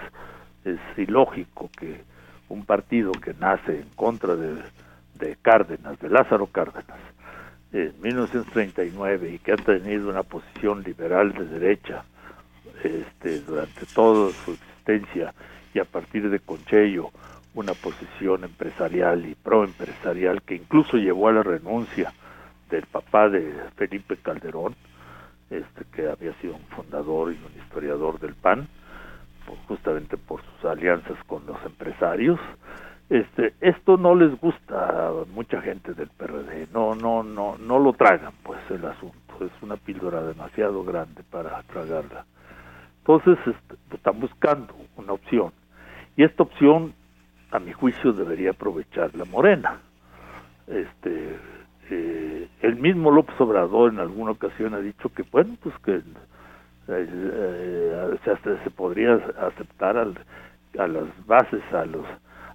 es 0.64 0.80
ilógico 0.98 1.70
que 1.78 2.02
un 2.50 2.66
partido 2.66 3.12
que 3.12 3.34
nace 3.34 3.82
en 3.82 3.90
contra 3.96 4.36
de, 4.36 4.62
de 5.16 5.36
Cárdenas, 5.42 6.00
de 6.00 6.10
Lázaro 6.10 6.48
Cárdenas, 6.48 7.00
en 7.74 7.94
1939 8.02 9.32
y 9.32 9.40
que 9.40 9.54
ha 9.54 9.58
tenido 9.58 10.10
una 10.10 10.24
posición 10.24 10.84
liberal 10.84 11.34
de 11.34 11.46
derecha 11.46 12.06
este, 12.84 13.40
durante 13.42 13.86
toda 13.88 14.32
su 14.32 14.52
existencia 14.52 15.34
y 15.74 15.80
a 15.80 15.86
partir 15.86 16.30
de 16.30 16.40
Conchello 16.40 17.10
una 17.56 17.74
posición 17.74 18.44
empresarial 18.44 19.26
y 19.26 19.36
proempresarial 19.36 20.42
que 20.44 20.56
incluso 20.56 20.98
llevó 20.98 21.28
a 21.28 21.34
la 21.34 21.44
renuncia 21.44 22.14
del 22.70 22.86
papá 22.86 23.30
de 23.30 23.54
Felipe 23.76 24.18
Calderón, 24.18 24.76
este 25.50 25.86
que 25.94 26.08
había 26.08 26.34
sido 26.42 26.56
un 26.56 26.66
fundador 26.68 27.32
y 27.32 27.36
un 27.38 27.62
historiador 27.62 28.20
del 28.20 28.34
PAN, 28.34 28.68
justamente 29.68 30.18
por 30.18 30.42
sus 30.42 30.66
alianzas 30.66 31.18
con 31.28 31.46
los 31.46 31.64
empresarios, 31.66 32.40
este 33.10 33.54
esto 33.62 33.98
no 33.98 34.16
les 34.16 34.40
gusta 34.40 35.08
a 35.08 35.12
mucha 35.34 35.62
gente 35.62 35.94
del 35.94 36.10
PRD 36.10 36.68
no 36.74 36.96
no 36.96 37.22
no 37.22 37.58
no 37.58 37.80
lo 37.80 37.94
tragan 37.94 38.34
pues 38.44 38.60
el 38.70 38.86
asunto. 38.86 39.18
Es 39.42 39.52
una 39.62 39.76
píldora 39.76 40.22
demasiado 40.22 40.84
grande 40.84 41.24
para 41.30 41.62
tragarla. 41.64 42.26
Entonces 43.00 43.38
están 43.92 44.20
buscando 44.20 44.74
una 44.96 45.14
opción. 45.14 45.52
Y 46.16 46.24
esta 46.24 46.44
opción 46.44 46.94
a 47.52 47.60
mi 47.60 47.74
juicio 47.74 48.14
debería 48.14 48.52
aprovechar 48.52 49.14
la 49.16 49.26
Morena. 49.26 49.80
Este 50.68 51.38
eh, 51.90 52.48
el 52.62 52.76
mismo 52.78 53.12
López 53.12 53.40
Obrador 53.42 53.92
en 53.92 54.00
alguna 54.00 54.32
ocasión 54.32 54.74
ha 54.74 54.80
dicho 54.80 55.10
que 55.10 55.24
bueno 55.24 55.58
pues 55.62 55.76
que 55.80 55.96
eh, 55.96 56.02
eh, 56.88 58.18
se, 58.24 58.64
se 58.64 58.70
podría 58.70 59.16
aceptar 59.42 59.98
al, 59.98 60.18
a 60.80 60.88
las 60.88 61.26
bases 61.26 61.62
a 61.74 61.86
los 61.86 62.06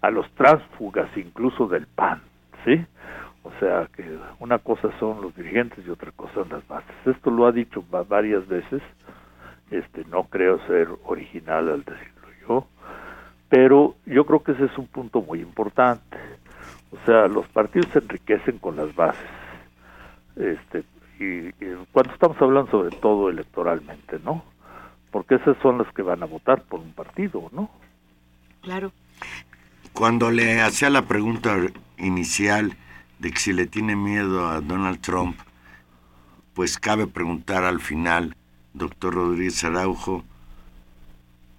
a 0.01 0.11
los 0.11 0.31
tránsfugas 0.33 1.09
incluso 1.17 1.67
del 1.67 1.87
PAN, 1.87 2.23
¿sí? 2.65 2.85
O 3.43 3.53
sea 3.61 3.89
que 3.95 4.19
una 4.41 4.59
cosa 4.59 4.91
son 4.99 5.23
los 5.23 5.35
dirigentes 5.35 5.87
y 5.87 5.91
otra 5.91 6.13
cosa 6.13 6.35
son 6.35 6.49
las 6.51 6.67
bases. 6.69 6.95
Esto 7.07 7.31
lo 7.31 7.47
ha 7.47 7.53
dicho 7.53 7.83
varias 8.09 8.47
veces, 8.47 8.83
este 9.71 10.05
no 10.07 10.25
creo 10.25 10.59
ser 10.67 10.89
original 11.05 11.69
al 11.69 11.85
decirlo 11.85 12.29
yo. 12.49 12.67
pero 13.49 13.95
yo 14.05 14.27
creo 14.27 14.43
que 14.43 14.53
ese 14.53 14.67
es 14.67 14.79
un 14.79 14.87
punto 14.87 15.23
muy 15.23 15.41
importante. 15.41 16.19
O 16.91 16.99
sea, 17.05 17.29
los 17.29 17.47
partidos 17.49 17.89
se 17.93 17.99
enriquecen 17.99 18.59
con 18.59 18.77
las 18.77 18.95
bases. 18.95 19.29
Este, 20.37 20.85
y, 21.19 21.51
cuando 21.93 22.13
estamos 22.13 22.41
hablando 22.41 22.71
sobre 22.71 22.97
todo 22.97 23.29
electoralmente, 23.29 24.19
¿no? 24.25 24.45
Porque 25.11 25.37
esas 25.37 25.57
son 25.63 25.79
las 25.79 25.93
que 25.95 26.03
van 26.03 26.23
a 26.23 26.27
votar 26.27 26.63
por 26.63 26.81
un 26.81 26.93
partido, 26.93 27.49
¿no? 27.53 27.71
Claro. 28.63 28.93
Cuando 29.99 30.31
le 30.31 30.61
hacía 30.61 30.91
la 30.91 31.07
pregunta 31.07 31.57
inicial 31.97 32.77
de 33.19 33.33
que 33.33 33.41
si 33.41 33.53
le 33.53 33.67
tiene 33.67 33.97
miedo 33.97 34.47
a 34.47 34.61
Donald 34.61 35.01
Trump, 35.01 35.37
pues 36.55 36.79
cabe 36.79 37.09
preguntar 37.09 37.65
al 37.65 37.81
final, 37.81 38.37
doctor 38.75 39.15
Rodríguez 39.15 39.65
Araujo, 39.65 40.23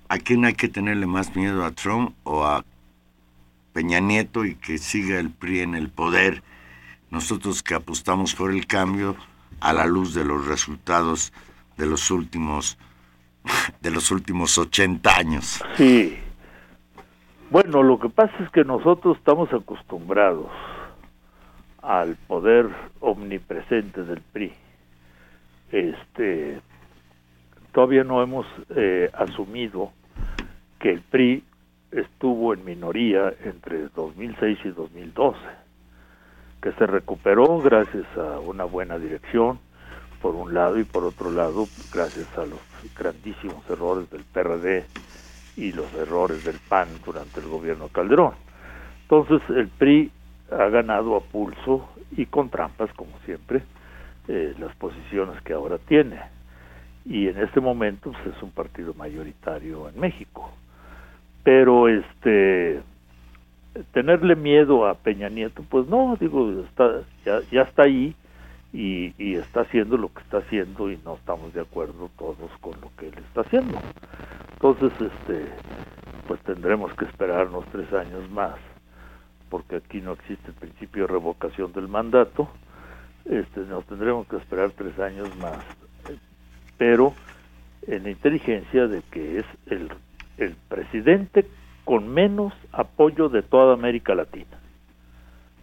¿a 0.08 0.20
quién 0.20 0.46
hay 0.46 0.54
que 0.54 0.70
tenerle 0.70 1.06
más 1.06 1.36
miedo, 1.36 1.66
a 1.66 1.72
Trump 1.72 2.16
o 2.24 2.46
a 2.46 2.64
Peña 3.74 4.00
Nieto 4.00 4.46
y 4.46 4.56
que 4.56 4.78
siga 4.78 5.20
el 5.20 5.32
PRI 5.32 5.60
en 5.60 5.76
el 5.76 5.90
poder? 5.90 6.42
Nosotros 7.12 7.62
que 7.62 7.74
apostamos 7.74 8.36
por 8.36 8.52
el 8.52 8.68
cambio 8.68 9.18
a 9.60 9.74
la 9.74 9.86
luz 9.86 10.14
de 10.14 10.24
los 10.24 10.48
resultados 10.48 11.34
de 11.76 11.88
los 11.88 12.10
últimos 12.10 12.78
de 13.82 13.92
los 13.92 14.12
últimos 14.12 14.58
80 14.58 15.14
años. 15.14 15.62
Sí. 15.76 16.20
Bueno, 17.52 17.82
lo 17.82 17.98
que 17.98 18.10
pasa 18.10 18.32
es 18.44 18.50
que 18.52 18.64
nosotros 18.64 19.18
estamos 19.18 19.52
acostumbrados 19.52 20.52
al 21.82 22.16
poder 22.28 22.70
omnipresente 23.00 24.04
del 24.04 24.22
PRI. 24.22 24.54
Este, 25.72 26.62
todavía 27.72 28.04
no 28.04 28.22
hemos 28.22 28.46
eh, 28.76 29.10
asumido 29.14 29.92
que 30.78 30.92
el 30.92 31.02
PRI 31.02 31.44
estuvo 31.92 32.54
en 32.54 32.64
minoría 32.66 33.34
entre 33.44 33.88
2006 33.96 34.60
y 34.66 34.70
2012, 34.70 35.40
que 36.62 36.72
se 36.74 36.86
recuperó 36.86 37.58
gracias 37.62 38.06
a 38.16 38.40
una 38.42 38.66
buena 38.66 39.00
dirección, 39.00 39.58
por 40.22 40.36
un 40.36 40.54
lado, 40.54 40.78
y 40.78 40.84
por 40.84 41.04
otro 41.04 41.32
lado, 41.32 41.68
gracias 41.92 42.28
a 42.38 42.46
los 42.46 42.60
grandísimos 42.96 43.68
errores 43.72 44.08
del 44.12 44.24
PRD 44.24 44.86
y 45.60 45.74
los 45.74 45.94
errores 45.94 46.44
del 46.46 46.58
PAN 46.60 46.88
durante 47.06 47.42
el 47.42 47.48
gobierno 47.48 47.90
Calderón. 47.90 48.34
Entonces, 49.02 49.42
el 49.50 49.68
PRI 49.68 50.10
ha 50.52 50.70
ganado 50.70 51.18
a 51.18 51.20
pulso 51.20 51.90
y 52.16 52.26
con 52.26 52.50
trampas, 52.50 52.92
como 52.94 53.12
siempre, 53.26 53.62
eh, 54.30 54.56
las 54.58 54.74
posiciones 54.78 55.42
que 55.42 55.52
ahora 55.54 55.78
tiene. 55.78 56.18
Y 57.06 57.28
en 57.28 57.40
este 57.40 57.60
momento 57.60 58.12
pues, 58.12 58.36
es 58.36 58.42
un 58.42 58.52
partido 58.52 58.94
mayoritario 58.94 59.90
en 59.90 60.00
México. 60.00 60.50
Pero 61.44 61.90
este 61.90 62.82
tenerle 63.92 64.36
miedo 64.36 64.88
a 64.88 64.96
Peña 64.96 65.30
Nieto, 65.30 65.64
pues 65.70 65.88
no, 65.88 66.18
digo, 66.20 66.64
está, 66.64 67.02
ya, 67.26 67.42
ya 67.52 67.62
está 67.64 67.84
ahí 67.84 68.16
y, 68.72 69.14
y, 69.18 69.36
está 69.36 69.62
haciendo 69.62 69.98
lo 69.98 70.14
que 70.14 70.22
está 70.22 70.38
haciendo 70.38 70.92
y 70.92 71.00
no 71.04 71.16
estamos 71.16 71.54
de 71.54 71.62
acuerdo 71.62 72.10
todos 72.18 72.52
con 72.62 72.80
lo 72.82 72.92
que 72.98 73.08
él 73.08 73.18
está 73.18 73.42
haciendo. 73.42 73.80
Entonces, 74.54 74.92
este, 75.00 75.46
pues 76.28 76.40
tendremos 76.42 76.94
que 76.94 77.06
esperarnos 77.06 77.66
tres 77.72 77.92
años 77.94 78.30
más 78.30 78.56
porque 79.50 79.78
aquí 79.78 80.00
no 80.02 80.14
existe 80.14 80.48
el 80.48 80.54
principio 80.54 81.04
de 81.04 81.14
revocación 81.14 81.74
del 81.74 81.88
mandato, 81.88 82.48
este, 83.26 83.62
nos 83.62 83.86
tendremos 83.86 84.28
que 84.28 84.38
esperar 84.38 84.72
tres 84.72 84.98
años 85.00 85.36
más, 85.38 85.60
pero 86.78 87.14
en 87.88 88.04
la 88.04 88.12
inteligencia 88.12 88.88
de 88.88 89.02
que 89.12 89.40
es 89.40 89.46
el, 89.68 89.90
el 90.38 90.56
presidente 90.68 91.46
con 91.84 92.08
menos 92.08 92.54
apoyo 92.72 93.30
de 93.30 93.42
toda 93.42 93.74
América 93.74 94.16
Latina. 94.16 94.60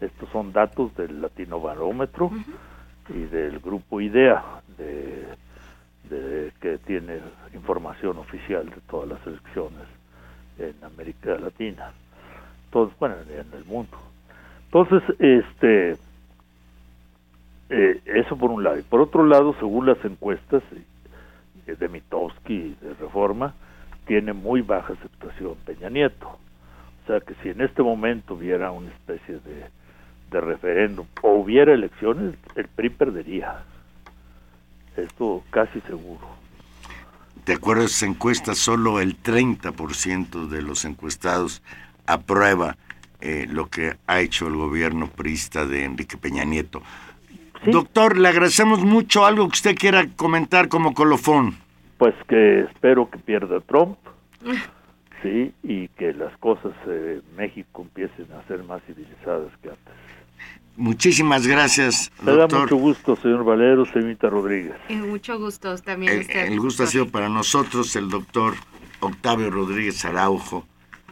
Estos 0.01 0.29
son 0.31 0.53
datos 0.53 0.95
del 0.97 1.23
Latino 1.23 1.61
Barómetro 1.61 2.31
y 3.09 3.25
del 3.25 3.59
grupo 3.61 4.01
IDEA, 4.01 4.43
de, 4.79 5.25
de, 6.11 6.53
que 6.61 6.79
tiene 6.79 7.21
información 7.55 8.19
oficial 8.19 8.69
de 8.69 8.81
todas 8.89 9.09
las 9.09 9.27
elecciones 9.27 9.87
en 10.59 10.75
América 10.85 11.37
Latina 11.39 11.93
bueno, 12.99 13.17
en 13.29 13.59
el 13.59 13.65
mundo. 13.65 13.97
Entonces, 14.67 15.03
este, 15.19 15.93
eh, 17.71 18.01
eso 18.05 18.37
por 18.37 18.51
un 18.51 18.63
lado. 18.63 18.79
Y 18.79 18.83
por 18.83 19.01
otro 19.01 19.25
lado, 19.25 19.55
según 19.59 19.87
las 19.87 20.05
encuestas 20.05 20.63
eh, 21.67 21.77
de 21.77 21.89
Mitowski 21.89 22.77
de 22.81 22.95
Reforma, 22.95 23.55
tiene 24.07 24.33
muy 24.33 24.61
baja 24.61 24.93
aceptación 24.93 25.55
Peña 25.65 25.89
Nieto. 25.89 26.29
O 26.29 27.07
sea 27.07 27.21
que 27.21 27.35
si 27.43 27.51
en 27.51 27.61
este 27.61 27.83
momento 27.83 28.35
hubiera 28.35 28.71
una 28.73 28.91
especie 28.91 29.37
de, 29.37 29.67
de 30.31 30.41
referéndum 30.41 31.07
o 31.23 31.35
hubiera 31.35 31.73
elecciones, 31.73 32.35
el 32.55 32.69
PRI 32.69 32.91
perdería. 32.91 33.63
Esto 34.97 35.43
casi 35.51 35.81
seguro. 35.83 36.27
De 37.45 37.55
acuerdo 37.55 37.83
a 37.83 37.87
esas 37.87 38.03
encuestas, 38.03 38.59
solo 38.59 39.01
el 39.01 39.23
30% 39.23 40.49
de 40.49 40.63
los 40.63 40.85
encuestados 40.85 41.63
aprueba 42.07 42.77
eh, 43.21 43.47
lo 43.49 43.67
que 43.67 43.97
ha 44.07 44.21
hecho 44.21 44.49
el 44.49 44.57
gobierno 44.57 45.09
priista 45.09 45.65
de 45.65 45.85
Enrique 45.85 46.17
Peña 46.17 46.45
Nieto. 46.45 46.83
Doctor, 47.65 48.19
le 48.19 48.29
agradecemos 48.29 48.81
mucho 48.85 49.25
algo 49.25 49.45
que 49.49 49.55
usted 49.55 49.75
quiera 49.77 50.07
comentar 50.17 50.69
como 50.69 50.95
colofón. 50.95 51.57
Pues 51.99 52.15
que 52.29 52.61
espero 52.61 53.11
que 53.11 53.19
pierda 53.19 53.61
Trump, 53.61 53.97
sí, 55.23 55.53
y 55.63 55.89
que 55.89 56.13
las 56.13 56.37
cosas 56.39 56.73
en 56.87 57.23
México 57.37 57.83
empiecen 57.83 58.27
a 58.33 58.47
ser 58.47 58.63
más 58.65 58.83
civilizadas 58.85 59.51
que 59.63 59.71
antes. 59.71 59.95
Muchísimas 60.77 61.47
gracias, 61.47 62.13
Me 62.23 62.33
da 62.37 62.47
mucho 62.47 62.77
gusto, 62.77 63.17
señor 63.17 63.45
Valero, 63.45 63.87
señorita 63.87 64.29
Rodríguez. 64.29 64.75
Eh, 64.89 64.97
mucho 64.97 65.39
gusto 65.39 65.77
también. 65.79 66.27
El, 66.29 66.53
el 66.53 66.61
gusto 66.61 66.83
ha 66.83 66.87
sido 66.87 67.09
para 67.09 67.29
nosotros, 67.29 67.97
el 67.97 68.11
doctor 68.11 68.55
Octavio 69.01 69.51
Rodríguez 69.51 70.05
Araujo 70.05 70.67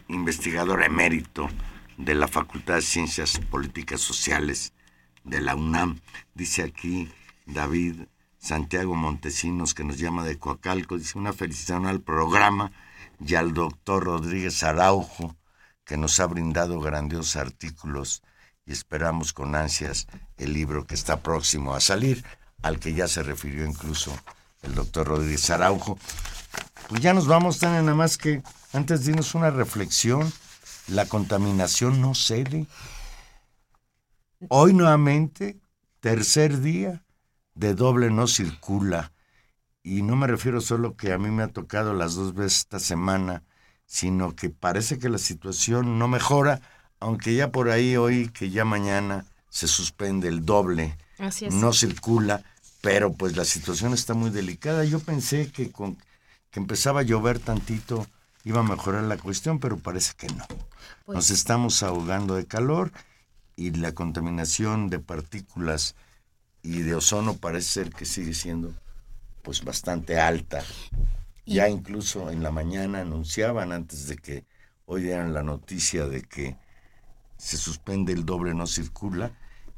investigador 0.08 0.82
emérito 0.82 1.48
de 1.96 2.14
la 2.14 2.28
Facultad 2.28 2.74
de 2.76 2.82
Ciencias 2.82 3.38
Políticas 3.38 4.00
Sociales 4.00 4.74
de 5.22 5.40
la 5.40 5.54
UNAM. 5.54 6.00
Dice 6.34 6.62
aquí 6.62 7.08
David 7.46 8.02
Santiago 8.38 8.94
Montesinos, 8.94 9.74
que 9.74 9.84
nos 9.84 9.98
llama 9.98 10.24
de 10.24 10.38
Coacalco, 10.38 10.98
dice 10.98 11.18
una 11.18 11.32
felicitación 11.32 11.86
al 11.86 12.02
programa 12.02 12.72
y 13.24 13.34
al 13.36 13.54
doctor 13.54 14.04
Rodríguez 14.04 14.62
Araujo, 14.62 15.36
que 15.84 15.96
nos 15.96 16.20
ha 16.20 16.26
brindado 16.26 16.80
grandiosos 16.80 17.36
artículos 17.36 18.22
y 18.66 18.72
esperamos 18.72 19.32
con 19.32 19.54
ansias 19.54 20.06
el 20.36 20.52
libro 20.52 20.86
que 20.86 20.94
está 20.94 21.22
próximo 21.22 21.74
a 21.74 21.80
salir, 21.80 22.24
al 22.62 22.78
que 22.78 22.94
ya 22.94 23.08
se 23.08 23.22
refirió 23.22 23.66
incluso 23.66 24.16
el 24.62 24.74
doctor 24.74 25.08
Rodríguez 25.08 25.50
Araujo. 25.50 25.98
Pues 26.88 27.00
ya 27.02 27.12
nos 27.12 27.26
vamos, 27.26 27.58
tan 27.58 27.72
nada 27.72 27.94
más 27.94 28.16
que 28.18 28.42
antes 28.72 29.04
dinos 29.04 29.34
una 29.34 29.50
reflexión. 29.50 30.32
La 30.88 31.06
contaminación 31.06 32.00
no 32.00 32.14
cede. 32.14 32.66
Hoy 34.48 34.74
nuevamente, 34.74 35.58
tercer 36.00 36.60
día, 36.60 37.04
de 37.54 37.74
doble 37.74 38.10
no 38.10 38.26
circula. 38.26 39.12
Y 39.82 40.02
no 40.02 40.16
me 40.16 40.26
refiero 40.26 40.60
solo 40.60 40.96
que 40.96 41.12
a 41.12 41.18
mí 41.18 41.30
me 41.30 41.42
ha 41.42 41.48
tocado 41.48 41.94
las 41.94 42.14
dos 42.14 42.34
veces 42.34 42.60
esta 42.60 42.78
semana, 42.78 43.42
sino 43.86 44.34
que 44.34 44.50
parece 44.50 44.98
que 44.98 45.08
la 45.08 45.18
situación 45.18 45.98
no 45.98 46.08
mejora, 46.08 46.60
aunque 47.04 47.34
ya 47.34 47.52
por 47.52 47.68
ahí 47.68 47.98
hoy, 47.98 48.30
que 48.30 48.48
ya 48.48 48.64
mañana 48.64 49.26
se 49.50 49.68
suspende 49.68 50.26
el 50.26 50.46
doble, 50.46 50.96
no 51.50 51.74
circula, 51.74 52.42
pero 52.80 53.12
pues 53.12 53.36
la 53.36 53.44
situación 53.44 53.92
está 53.92 54.14
muy 54.14 54.30
delicada. 54.30 54.84
Yo 54.84 55.00
pensé 55.00 55.52
que 55.52 55.70
con 55.70 55.98
que 56.50 56.60
empezaba 56.60 57.00
a 57.00 57.02
llover 57.02 57.40
tantito 57.40 58.06
iba 58.42 58.60
a 58.60 58.62
mejorar 58.62 59.04
la 59.04 59.18
cuestión, 59.18 59.58
pero 59.58 59.76
parece 59.76 60.14
que 60.16 60.28
no. 60.28 60.46
Pues 61.04 61.14
Nos 61.14 61.30
estamos 61.30 61.82
ahogando 61.82 62.36
de 62.36 62.46
calor 62.46 62.90
y 63.54 63.72
la 63.72 63.92
contaminación 63.92 64.88
de 64.88 64.98
partículas 64.98 65.96
y 66.62 66.78
de 66.78 66.94
ozono 66.94 67.36
parece 67.36 67.68
ser 67.68 67.90
que 67.90 68.06
sigue 68.06 68.32
siendo 68.32 68.72
pues 69.42 69.62
bastante 69.62 70.18
alta. 70.18 70.64
Ya 71.44 71.68
incluso 71.68 72.30
en 72.30 72.42
la 72.42 72.50
mañana 72.50 73.02
anunciaban 73.02 73.72
antes 73.72 74.08
de 74.08 74.16
que 74.16 74.46
hoy 74.86 75.02
dieran 75.02 75.34
la 75.34 75.42
noticia 75.42 76.06
de 76.06 76.22
que 76.22 76.63
se 77.36 77.56
suspende 77.56 78.12
el 78.12 78.24
doble 78.24 78.54
no 78.54 78.66
circula, 78.66 79.32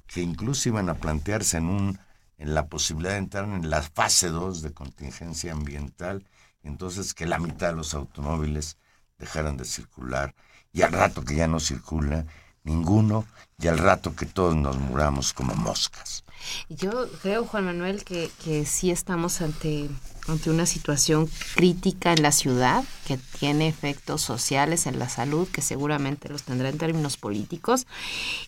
que 0.06 0.22
incluso 0.22 0.68
iban 0.68 0.88
a 0.88 0.94
plantearse 0.94 1.58
en 1.58 1.66
un 1.66 1.98
en 2.38 2.54
la 2.54 2.66
posibilidad 2.66 3.12
de 3.12 3.18
entrar 3.18 3.44
en 3.44 3.70
la 3.70 3.80
fase 3.80 4.28
2 4.28 4.60
de 4.60 4.74
contingencia 4.74 5.52
ambiental 5.52 6.26
entonces 6.66 7.14
que 7.14 7.26
la 7.26 7.38
mitad 7.38 7.68
de 7.68 7.76
los 7.76 7.94
automóviles 7.94 8.76
dejaran 9.18 9.56
de 9.56 9.64
circular 9.64 10.34
y 10.72 10.82
al 10.82 10.92
rato 10.92 11.24
que 11.24 11.36
ya 11.36 11.46
no 11.46 11.58
circula, 11.58 12.26
ninguno, 12.62 13.24
y 13.58 13.68
al 13.68 13.78
rato 13.78 14.14
que 14.14 14.26
todos 14.26 14.54
nos 14.54 14.76
muramos 14.76 15.32
como 15.32 15.54
moscas. 15.54 16.24
Yo 16.68 17.08
creo, 17.22 17.44
Juan 17.44 17.64
Manuel, 17.66 18.04
que, 18.04 18.30
que 18.44 18.66
sí 18.66 18.90
estamos 18.90 19.40
ante, 19.40 19.88
ante 20.28 20.50
una 20.50 20.66
situación 20.66 21.28
crítica 21.54 22.12
en 22.12 22.22
la 22.22 22.32
ciudad 22.32 22.84
que 23.06 23.18
tiene 23.38 23.68
efectos 23.68 24.22
sociales 24.22 24.86
en 24.86 24.98
la 24.98 25.08
salud, 25.08 25.48
que 25.48 25.62
seguramente 25.62 26.28
los 26.28 26.42
tendrá 26.42 26.68
en 26.68 26.78
términos 26.78 27.16
políticos, 27.16 27.86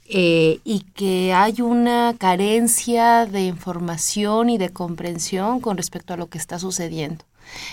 eh, 0.08 0.60
y 0.64 0.80
que 0.94 1.32
hay 1.32 1.60
una 1.60 2.14
carencia 2.18 3.26
de 3.26 3.42
información 3.42 4.50
y 4.50 4.58
de 4.58 4.70
comprensión 4.70 5.60
con 5.60 5.76
respecto 5.76 6.14
a 6.14 6.16
lo 6.16 6.28
que 6.28 6.38
está 6.38 6.58
sucediendo. 6.58 7.24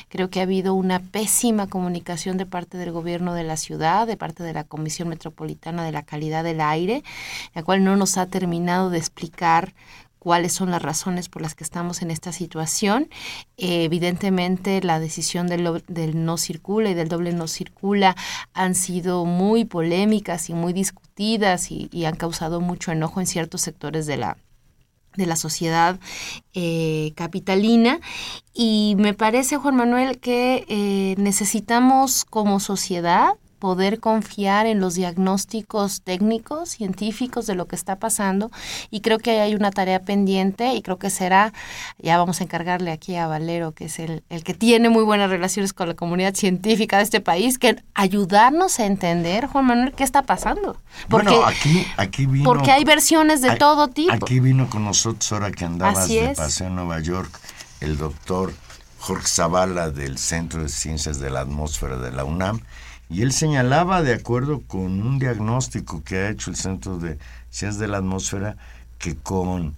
Creo 0.10 0.30
que 0.30 0.40
ha 0.40 0.44
habido 0.44 0.74
una 0.74 1.00
pésima 1.00 1.68
comunicación 1.68 2.38
de 2.38 2.46
parte 2.46 2.78
del 2.78 2.92
gobierno 2.92 3.34
de 3.34 3.44
la 3.44 3.58
ciudad, 3.58 4.08
de 4.08 4.18
parte 4.18 4.44
de 4.44 4.54
la 4.54 4.64
Comisión 4.64 5.10
Metropolitana 5.10 5.84
de 5.84 5.92
la 5.92 6.04
Calidad 6.04 6.44
del 6.44 6.62
Aire, 6.62 7.04
la 7.54 7.64
cual 7.64 7.84
no 7.84 7.96
nos 7.96 8.18
ha 8.18 8.28
terminado 8.28 8.90
de 8.90 8.98
explicar 8.98 9.74
cuáles 10.26 10.54
son 10.54 10.72
las 10.72 10.82
razones 10.82 11.30
por 11.30 11.44
las 11.44 11.54
que 11.54 11.64
estamos 11.64 12.02
en 12.02 12.10
esta 12.10 12.32
situación. 12.32 13.10
Eh, 13.58 13.84
evidentemente, 13.84 14.82
la 14.82 15.00
decisión 15.00 15.46
del, 15.46 16.26
no 16.26 16.38
circula 16.38 16.90
y 16.90 16.96
del 16.96 17.10
doble 17.10 17.32
no 17.32 17.48
circula 17.48 18.16
han 18.56 18.74
sido 18.74 19.26
muy 19.26 19.66
polémicas 19.66 20.50
y 20.50 20.56
muy 20.56 20.74
discutidas 20.74 21.70
y, 21.70 21.90
y 21.92 22.06
han 22.06 22.16
causado 22.16 22.60
mucho 22.60 22.92
enojo 22.92 23.20
en 23.20 23.28
ciertos 23.28 23.62
sectores 23.62 24.08
de 24.08 24.18
la, 24.18 24.38
de 25.16 25.28
la 25.28 25.36
sociedad 25.36 26.00
eh, 26.56 27.14
capitalina 27.16 28.00
y 28.52 28.96
me 28.98 29.14
parece, 29.14 29.58
Juan 29.58 29.76
Manuel, 29.76 30.18
que 30.18 30.66
eh, 30.68 31.14
necesitamos 31.20 32.26
como 32.26 32.60
sociedad 32.60 33.36
poder 33.66 34.00
confiar 34.00 34.68
en 34.68 34.80
los 34.80 34.94
diagnósticos 34.94 36.04
técnicos, 36.04 36.70
científicos 36.70 37.48
de 37.48 37.56
lo 37.56 37.66
que 37.66 37.76
está 37.76 37.96
pasando 37.96 38.52
y 38.92 39.02
creo 39.02 39.18
que 39.18 39.32
ahí 39.32 39.38
hay 39.40 39.56
una 39.56 39.72
tarea 39.72 40.04
pendiente 40.04 40.76
y 40.76 40.84
creo 40.84 41.00
que 41.00 41.10
será, 41.10 41.52
ya 41.98 42.20
vamos 42.20 42.42
a 42.42 42.44
encargarle 42.44 42.92
aquí 42.92 43.16
a 43.16 43.26
Valero, 43.26 43.72
que 43.72 43.86
es 43.86 43.98
el, 43.98 44.22
el 44.30 44.44
que 44.44 44.54
tiene 44.54 44.90
muy 44.90 45.02
buenas 45.02 45.32
relaciones 45.32 45.74
con 45.74 45.88
la 45.88 45.96
comunidad 45.96 46.36
científica 46.36 46.98
de 46.98 47.04
este 47.06 47.22
país, 47.22 47.58
que 47.58 47.82
ayudarnos 47.96 48.80
a 48.80 48.86
entender, 48.86 49.48
Juan 49.48 49.66
Manuel, 49.66 49.94
qué 49.94 50.04
está 50.04 50.22
pasando. 50.22 50.78
Porque, 51.10 51.30
bueno, 51.30 51.48
aquí, 51.48 51.88
aquí 51.98 52.28
vino... 52.28 52.46
porque 52.46 52.72
hay 52.72 52.84
versiones 52.84 53.42
de 53.42 53.56
todo 53.56 53.88
tipo. 53.88 54.14
Aquí 54.14 54.40
vino 54.40 54.70
con 54.70 54.86
nosotros, 54.86 55.32
ahora 55.32 55.50
que 55.50 55.66
andabas 55.66 56.08
de 56.08 56.36
paseo 56.36 56.68
en 56.68 56.76
Nueva 56.76 57.00
York, 57.00 57.32
el 57.82 57.98
doctor 57.98 58.54
Jorge 59.00 59.28
Zavala 59.28 59.90
del 59.90 60.20
Centro 60.20 60.62
de 60.62 60.70
Ciencias 60.70 61.20
de 61.20 61.32
la 61.32 61.40
Atmósfera 61.40 61.98
de 61.98 62.12
la 62.12 62.26
UNAM, 62.26 62.62
y 63.10 63.22
él 63.22 63.32
señalaba, 63.32 64.02
de 64.02 64.14
acuerdo 64.14 64.62
con 64.62 65.02
un 65.02 65.20
diagnóstico 65.20 66.04
que 66.04 66.18
ha 66.18 66.30
hecho 66.30 66.50
el 66.50 66.56
Centro 66.56 66.98
de 66.98 67.18
Ciencias 67.50 67.78
de 67.78 67.88
la 67.88 67.98
Atmósfera, 67.98 68.58
que 68.98 69.16
con 69.16 69.76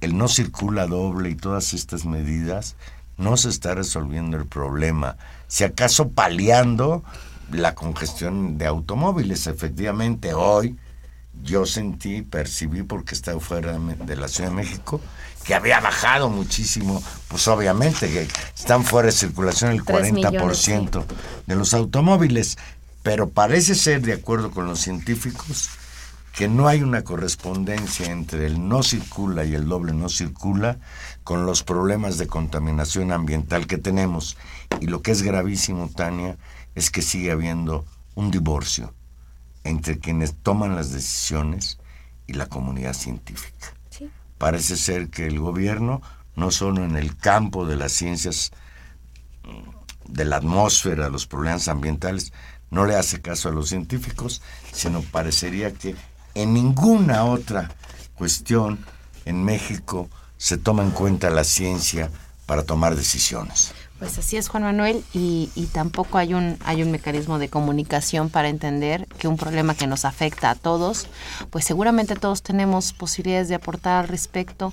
el 0.00 0.16
no 0.16 0.28
circula 0.28 0.86
doble 0.86 1.30
y 1.30 1.34
todas 1.34 1.74
estas 1.74 2.04
medidas, 2.04 2.76
no 3.16 3.36
se 3.36 3.48
está 3.48 3.74
resolviendo 3.74 4.36
el 4.36 4.46
problema. 4.46 5.16
Si 5.48 5.64
acaso 5.64 6.10
paliando 6.10 7.02
la 7.50 7.74
congestión 7.74 8.58
de 8.58 8.66
automóviles, 8.66 9.46
efectivamente 9.46 10.34
hoy 10.34 10.76
yo 11.42 11.66
sentí, 11.66 12.22
percibí, 12.22 12.82
porque 12.82 13.14
estaba 13.14 13.40
fuera 13.40 13.78
de, 13.78 14.16
la 14.16 14.28
Ciudad 14.28 14.50
de 14.50 14.56
México, 14.56 15.00
que 15.48 15.54
había 15.54 15.80
bajado 15.80 16.28
muchísimo, 16.28 17.02
pues 17.28 17.48
obviamente 17.48 18.10
que 18.10 18.28
están 18.54 18.84
fuera 18.84 19.06
de 19.06 19.12
circulación 19.12 19.72
el 19.72 19.82
Tres 19.82 20.12
40% 20.12 20.12
millones, 20.12 21.06
de 21.46 21.56
los 21.56 21.72
automóviles, 21.72 22.58
pero 23.02 23.30
parece 23.30 23.74
ser, 23.74 24.02
de 24.02 24.12
acuerdo 24.12 24.50
con 24.50 24.66
los 24.66 24.78
científicos, 24.78 25.70
que 26.34 26.48
no 26.48 26.68
hay 26.68 26.82
una 26.82 27.02
correspondencia 27.02 28.12
entre 28.12 28.44
el 28.44 28.68
no 28.68 28.82
circula 28.82 29.46
y 29.46 29.54
el 29.54 29.66
doble 29.66 29.94
no 29.94 30.10
circula 30.10 30.76
con 31.24 31.46
los 31.46 31.62
problemas 31.62 32.18
de 32.18 32.26
contaminación 32.26 33.10
ambiental 33.10 33.66
que 33.66 33.78
tenemos. 33.78 34.36
Y 34.82 34.88
lo 34.88 35.00
que 35.00 35.12
es 35.12 35.22
gravísimo, 35.22 35.88
Tania, 35.88 36.36
es 36.74 36.90
que 36.90 37.00
sigue 37.00 37.30
habiendo 37.30 37.86
un 38.14 38.30
divorcio 38.30 38.92
entre 39.64 39.98
quienes 39.98 40.34
toman 40.42 40.76
las 40.76 40.92
decisiones 40.92 41.78
y 42.26 42.34
la 42.34 42.50
comunidad 42.50 42.92
científica. 42.92 43.77
Parece 44.38 44.76
ser 44.76 45.10
que 45.10 45.26
el 45.26 45.38
gobierno, 45.38 46.00
no 46.36 46.50
solo 46.50 46.84
en 46.84 46.96
el 46.96 47.16
campo 47.16 47.66
de 47.66 47.76
las 47.76 47.92
ciencias 47.92 48.52
de 50.06 50.24
la 50.24 50.36
atmósfera, 50.36 51.08
los 51.08 51.26
problemas 51.26 51.68
ambientales, 51.68 52.32
no 52.70 52.86
le 52.86 52.96
hace 52.96 53.20
caso 53.20 53.48
a 53.48 53.52
los 53.52 53.68
científicos, 53.68 54.42
sino 54.72 55.02
parecería 55.02 55.72
que 55.72 55.96
en 56.34 56.54
ninguna 56.54 57.24
otra 57.24 57.70
cuestión 58.14 58.78
en 59.24 59.44
México 59.44 60.08
se 60.36 60.56
toma 60.56 60.82
en 60.82 60.90
cuenta 60.90 61.30
la 61.30 61.44
ciencia 61.44 62.10
para 62.46 62.62
tomar 62.62 62.96
decisiones. 62.96 63.74
Pues 63.98 64.16
así 64.16 64.36
es, 64.36 64.48
Juan 64.48 64.62
Manuel, 64.62 65.02
y, 65.12 65.50
y 65.56 65.66
tampoco 65.66 66.18
hay 66.18 66.32
un, 66.32 66.56
hay 66.64 66.82
un 66.84 66.92
mecanismo 66.92 67.40
de 67.40 67.48
comunicación 67.48 68.30
para 68.30 68.48
entender 68.48 69.08
que 69.18 69.26
un 69.26 69.36
problema 69.36 69.74
que 69.74 69.88
nos 69.88 70.04
afecta 70.04 70.50
a 70.50 70.54
todos, 70.54 71.08
pues 71.50 71.64
seguramente 71.64 72.14
todos 72.14 72.42
tenemos 72.42 72.92
posibilidades 72.92 73.48
de 73.48 73.56
aportar 73.56 74.04
al 74.04 74.08
respecto 74.08 74.72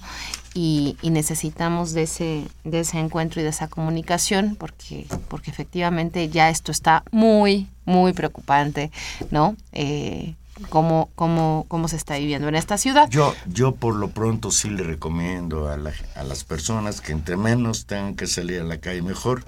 y, 0.53 0.95
y 1.01 1.09
necesitamos 1.09 1.93
de 1.93 2.03
ese, 2.03 2.43
de 2.65 2.81
ese 2.81 2.99
encuentro 2.99 3.41
y 3.41 3.43
de 3.43 3.49
esa 3.49 3.67
comunicación, 3.67 4.55
porque, 4.59 5.07
porque 5.27 5.49
efectivamente 5.49 6.29
ya 6.29 6.51
esto 6.51 6.71
está 6.71 7.03
muy, 7.11 7.67
muy 7.83 8.13
preocupante, 8.13 8.91
¿no? 9.31 9.55
Eh, 9.71 10.35
cómo, 10.69 11.09
cómo, 11.15 11.65
cómo 11.67 11.87
se 11.87 11.95
está 11.95 12.17
viviendo 12.17 12.47
en 12.47 12.55
esta 12.55 12.77
ciudad. 12.77 13.09
Yo, 13.09 13.33
yo 13.47 13.73
por 13.75 13.95
lo 13.95 14.09
pronto 14.09 14.51
sí 14.51 14.69
le 14.69 14.83
recomiendo 14.83 15.69
a, 15.69 15.77
la- 15.77 15.93
a 16.15 16.23
las 16.23 16.43
personas 16.43 17.01
que 17.01 17.11
entre 17.11 17.37
menos 17.37 17.85
tengan 17.85 18.15
que 18.15 18.27
salir 18.27 18.61
a 18.61 18.63
la 18.63 18.79
calle 18.79 19.01
mejor 19.01 19.43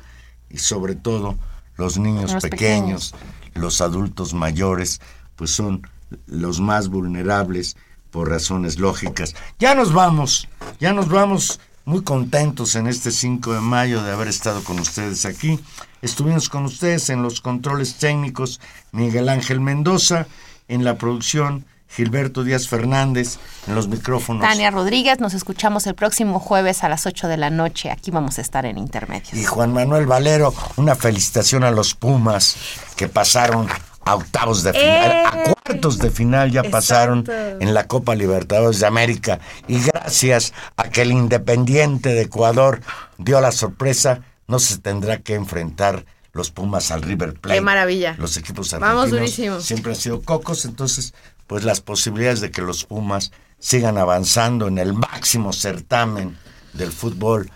y 0.50 0.58
sobre 0.60 0.96
todo 0.96 1.38
los 1.76 1.98
niños 1.98 2.34
Los 2.34 2.44
pequeños, 2.44 3.14
los 3.54 3.82
adultos 3.82 4.34
mayores, 4.34 5.00
pues 5.36 5.52
son 5.52 5.88
los 6.26 6.60
más 6.60 6.88
vulnerables 6.90 7.78
por 8.12 8.30
razones 8.30 8.80
lógicas. 8.80 9.36
Ya 9.60 9.76
nos 9.76 9.94
vamos, 9.94 10.48
ya 10.80 10.94
nos 10.94 11.10
vamos 11.10 11.60
muy 11.86 12.04
contentos 12.04 12.76
en 12.76 12.88
este 12.88 13.12
5 13.12 13.54
de 13.54 13.62
mayo 13.62 14.02
de 14.04 14.12
haber 14.12 14.28
estado 14.28 14.64
con 14.64 14.80
ustedes 14.80 15.26
aquí. 15.26 15.60
Estuvimos 16.02 16.50
con 16.50 16.66
ustedes 16.66 17.10
en 17.10 17.22
los 17.22 17.42
controles 17.42 17.96
técnicos 17.96 18.60
Miguel 18.92 19.30
Ángel 19.30 19.60
Mendoza, 19.60 20.28
en 20.68 20.84
la 20.84 20.98
producción 20.98 21.66
Gilberto 21.90 22.44
Díaz 22.44 22.68
Fernández, 22.68 23.38
en 23.66 23.76
los 23.76 23.88
micrófonos. 23.88 24.42
Tania 24.42 24.72
Rodríguez, 24.72 25.20
nos 25.20 25.34
escuchamos 25.34 25.88
el 25.88 25.96
próximo 25.96 26.40
jueves 26.40 26.84
a 26.84 26.90
las 26.90 27.06
8 27.06 27.28
de 27.28 27.38
la 27.38 27.50
noche. 27.50 27.92
Aquí 27.92 28.12
vamos 28.12 28.38
a 28.38 28.42
estar 28.42 28.66
en 28.66 28.78
Intermedios. 28.78 29.34
Y 29.34 29.44
Juan 29.46 29.74
Manuel 29.74 30.06
Valero, 30.06 30.54
una 30.76 30.96
felicitación 30.96 31.64
a 31.64 31.72
los 31.72 31.96
Pumas 31.96 32.58
que 32.96 33.08
pasaron 33.08 33.68
a 34.04 34.16
octavos 34.16 34.64
de 34.64 34.74
final, 34.74 35.26
a 35.26 35.44
cuartos 35.44 35.98
de 35.98 36.10
final 36.10 36.52
ya 36.52 36.64
pasaron 36.64 37.26
en 37.28 37.74
la 37.74 37.88
Copa 37.88 38.16
Libertadores 38.16 38.80
de 38.80 38.88
América. 38.88 39.40
Y 39.68 39.80
gracias 39.82 40.54
a 40.78 40.90
que 40.90 41.02
el 41.02 41.12
Independiente 41.12 42.14
de 42.14 42.22
Ecuador 42.24 42.82
dio 43.18 43.42
la 43.42 43.52
sorpresa, 43.52 44.22
no 44.48 44.60
se 44.60 44.78
tendrá 44.78 45.18
que 45.20 45.36
enfrentar 45.36 46.06
los 46.38 46.52
Pumas 46.52 46.92
al 46.92 47.02
River 47.02 47.34
Plate. 47.34 47.58
Qué 47.58 47.62
maravilla. 47.62 48.16
Los 48.18 48.38
equipos 48.38 48.72
Vamos 48.72 48.84
argentinos 49.06 49.10
durísimo. 49.12 49.60
siempre 49.60 49.92
han 49.92 49.98
sido 50.00 50.22
cocos, 50.22 50.64
entonces 50.66 51.14
pues 51.48 51.64
las 51.64 51.82
posibilidades 51.82 52.40
de 52.42 52.52
que 52.52 52.62
los 52.62 52.86
Pumas 52.86 53.32
sigan 53.60 53.98
avanzando 53.98 54.68
en 54.68 54.78
el 54.78 54.94
máximo 54.94 55.52
certamen 55.52 56.38
del 56.74 56.92
fútbol 56.92 57.50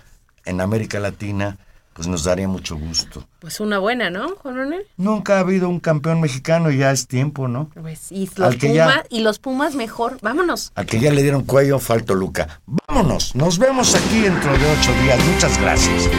en 0.45 0.59
América 0.61 0.99
Latina, 0.99 1.57
pues 1.93 2.07
nos 2.07 2.23
daría 2.23 2.47
mucho 2.47 2.77
gusto. 2.77 3.27
Pues 3.39 3.59
una 3.59 3.77
buena, 3.77 4.09
¿no, 4.09 4.29
Juan 4.37 4.55
Manuel? 4.55 4.87
Nunca 4.97 5.35
ha 5.35 5.39
habido 5.41 5.67
un 5.69 5.79
campeón 5.81 6.21
mexicano 6.21 6.71
y 6.71 6.77
ya 6.77 6.91
es 6.91 7.05
tiempo, 7.05 7.47
¿no? 7.49 7.69
Pues, 7.79 8.11
y, 8.11 8.29
Al 8.37 8.43
los 8.43 8.55
que 8.55 8.69
Pumas, 8.69 8.95
ya- 8.95 9.03
y 9.09 9.19
los 9.19 9.39
Pumas 9.39 9.75
mejor. 9.75 10.17
Vámonos. 10.21 10.71
Al 10.75 10.85
que 10.85 10.99
ya 11.01 11.11
le 11.11 11.21
dieron 11.21 11.43
cuello, 11.43 11.77
falto 11.79 12.15
Luca. 12.15 12.61
Vámonos, 12.87 13.35
nos 13.35 13.59
vemos 13.59 13.93
aquí 13.93 14.21
dentro 14.21 14.51
de 14.57 14.71
ocho 14.79 14.93
días. 15.03 15.19
Muchas 15.33 15.59
gracias. 15.61 16.09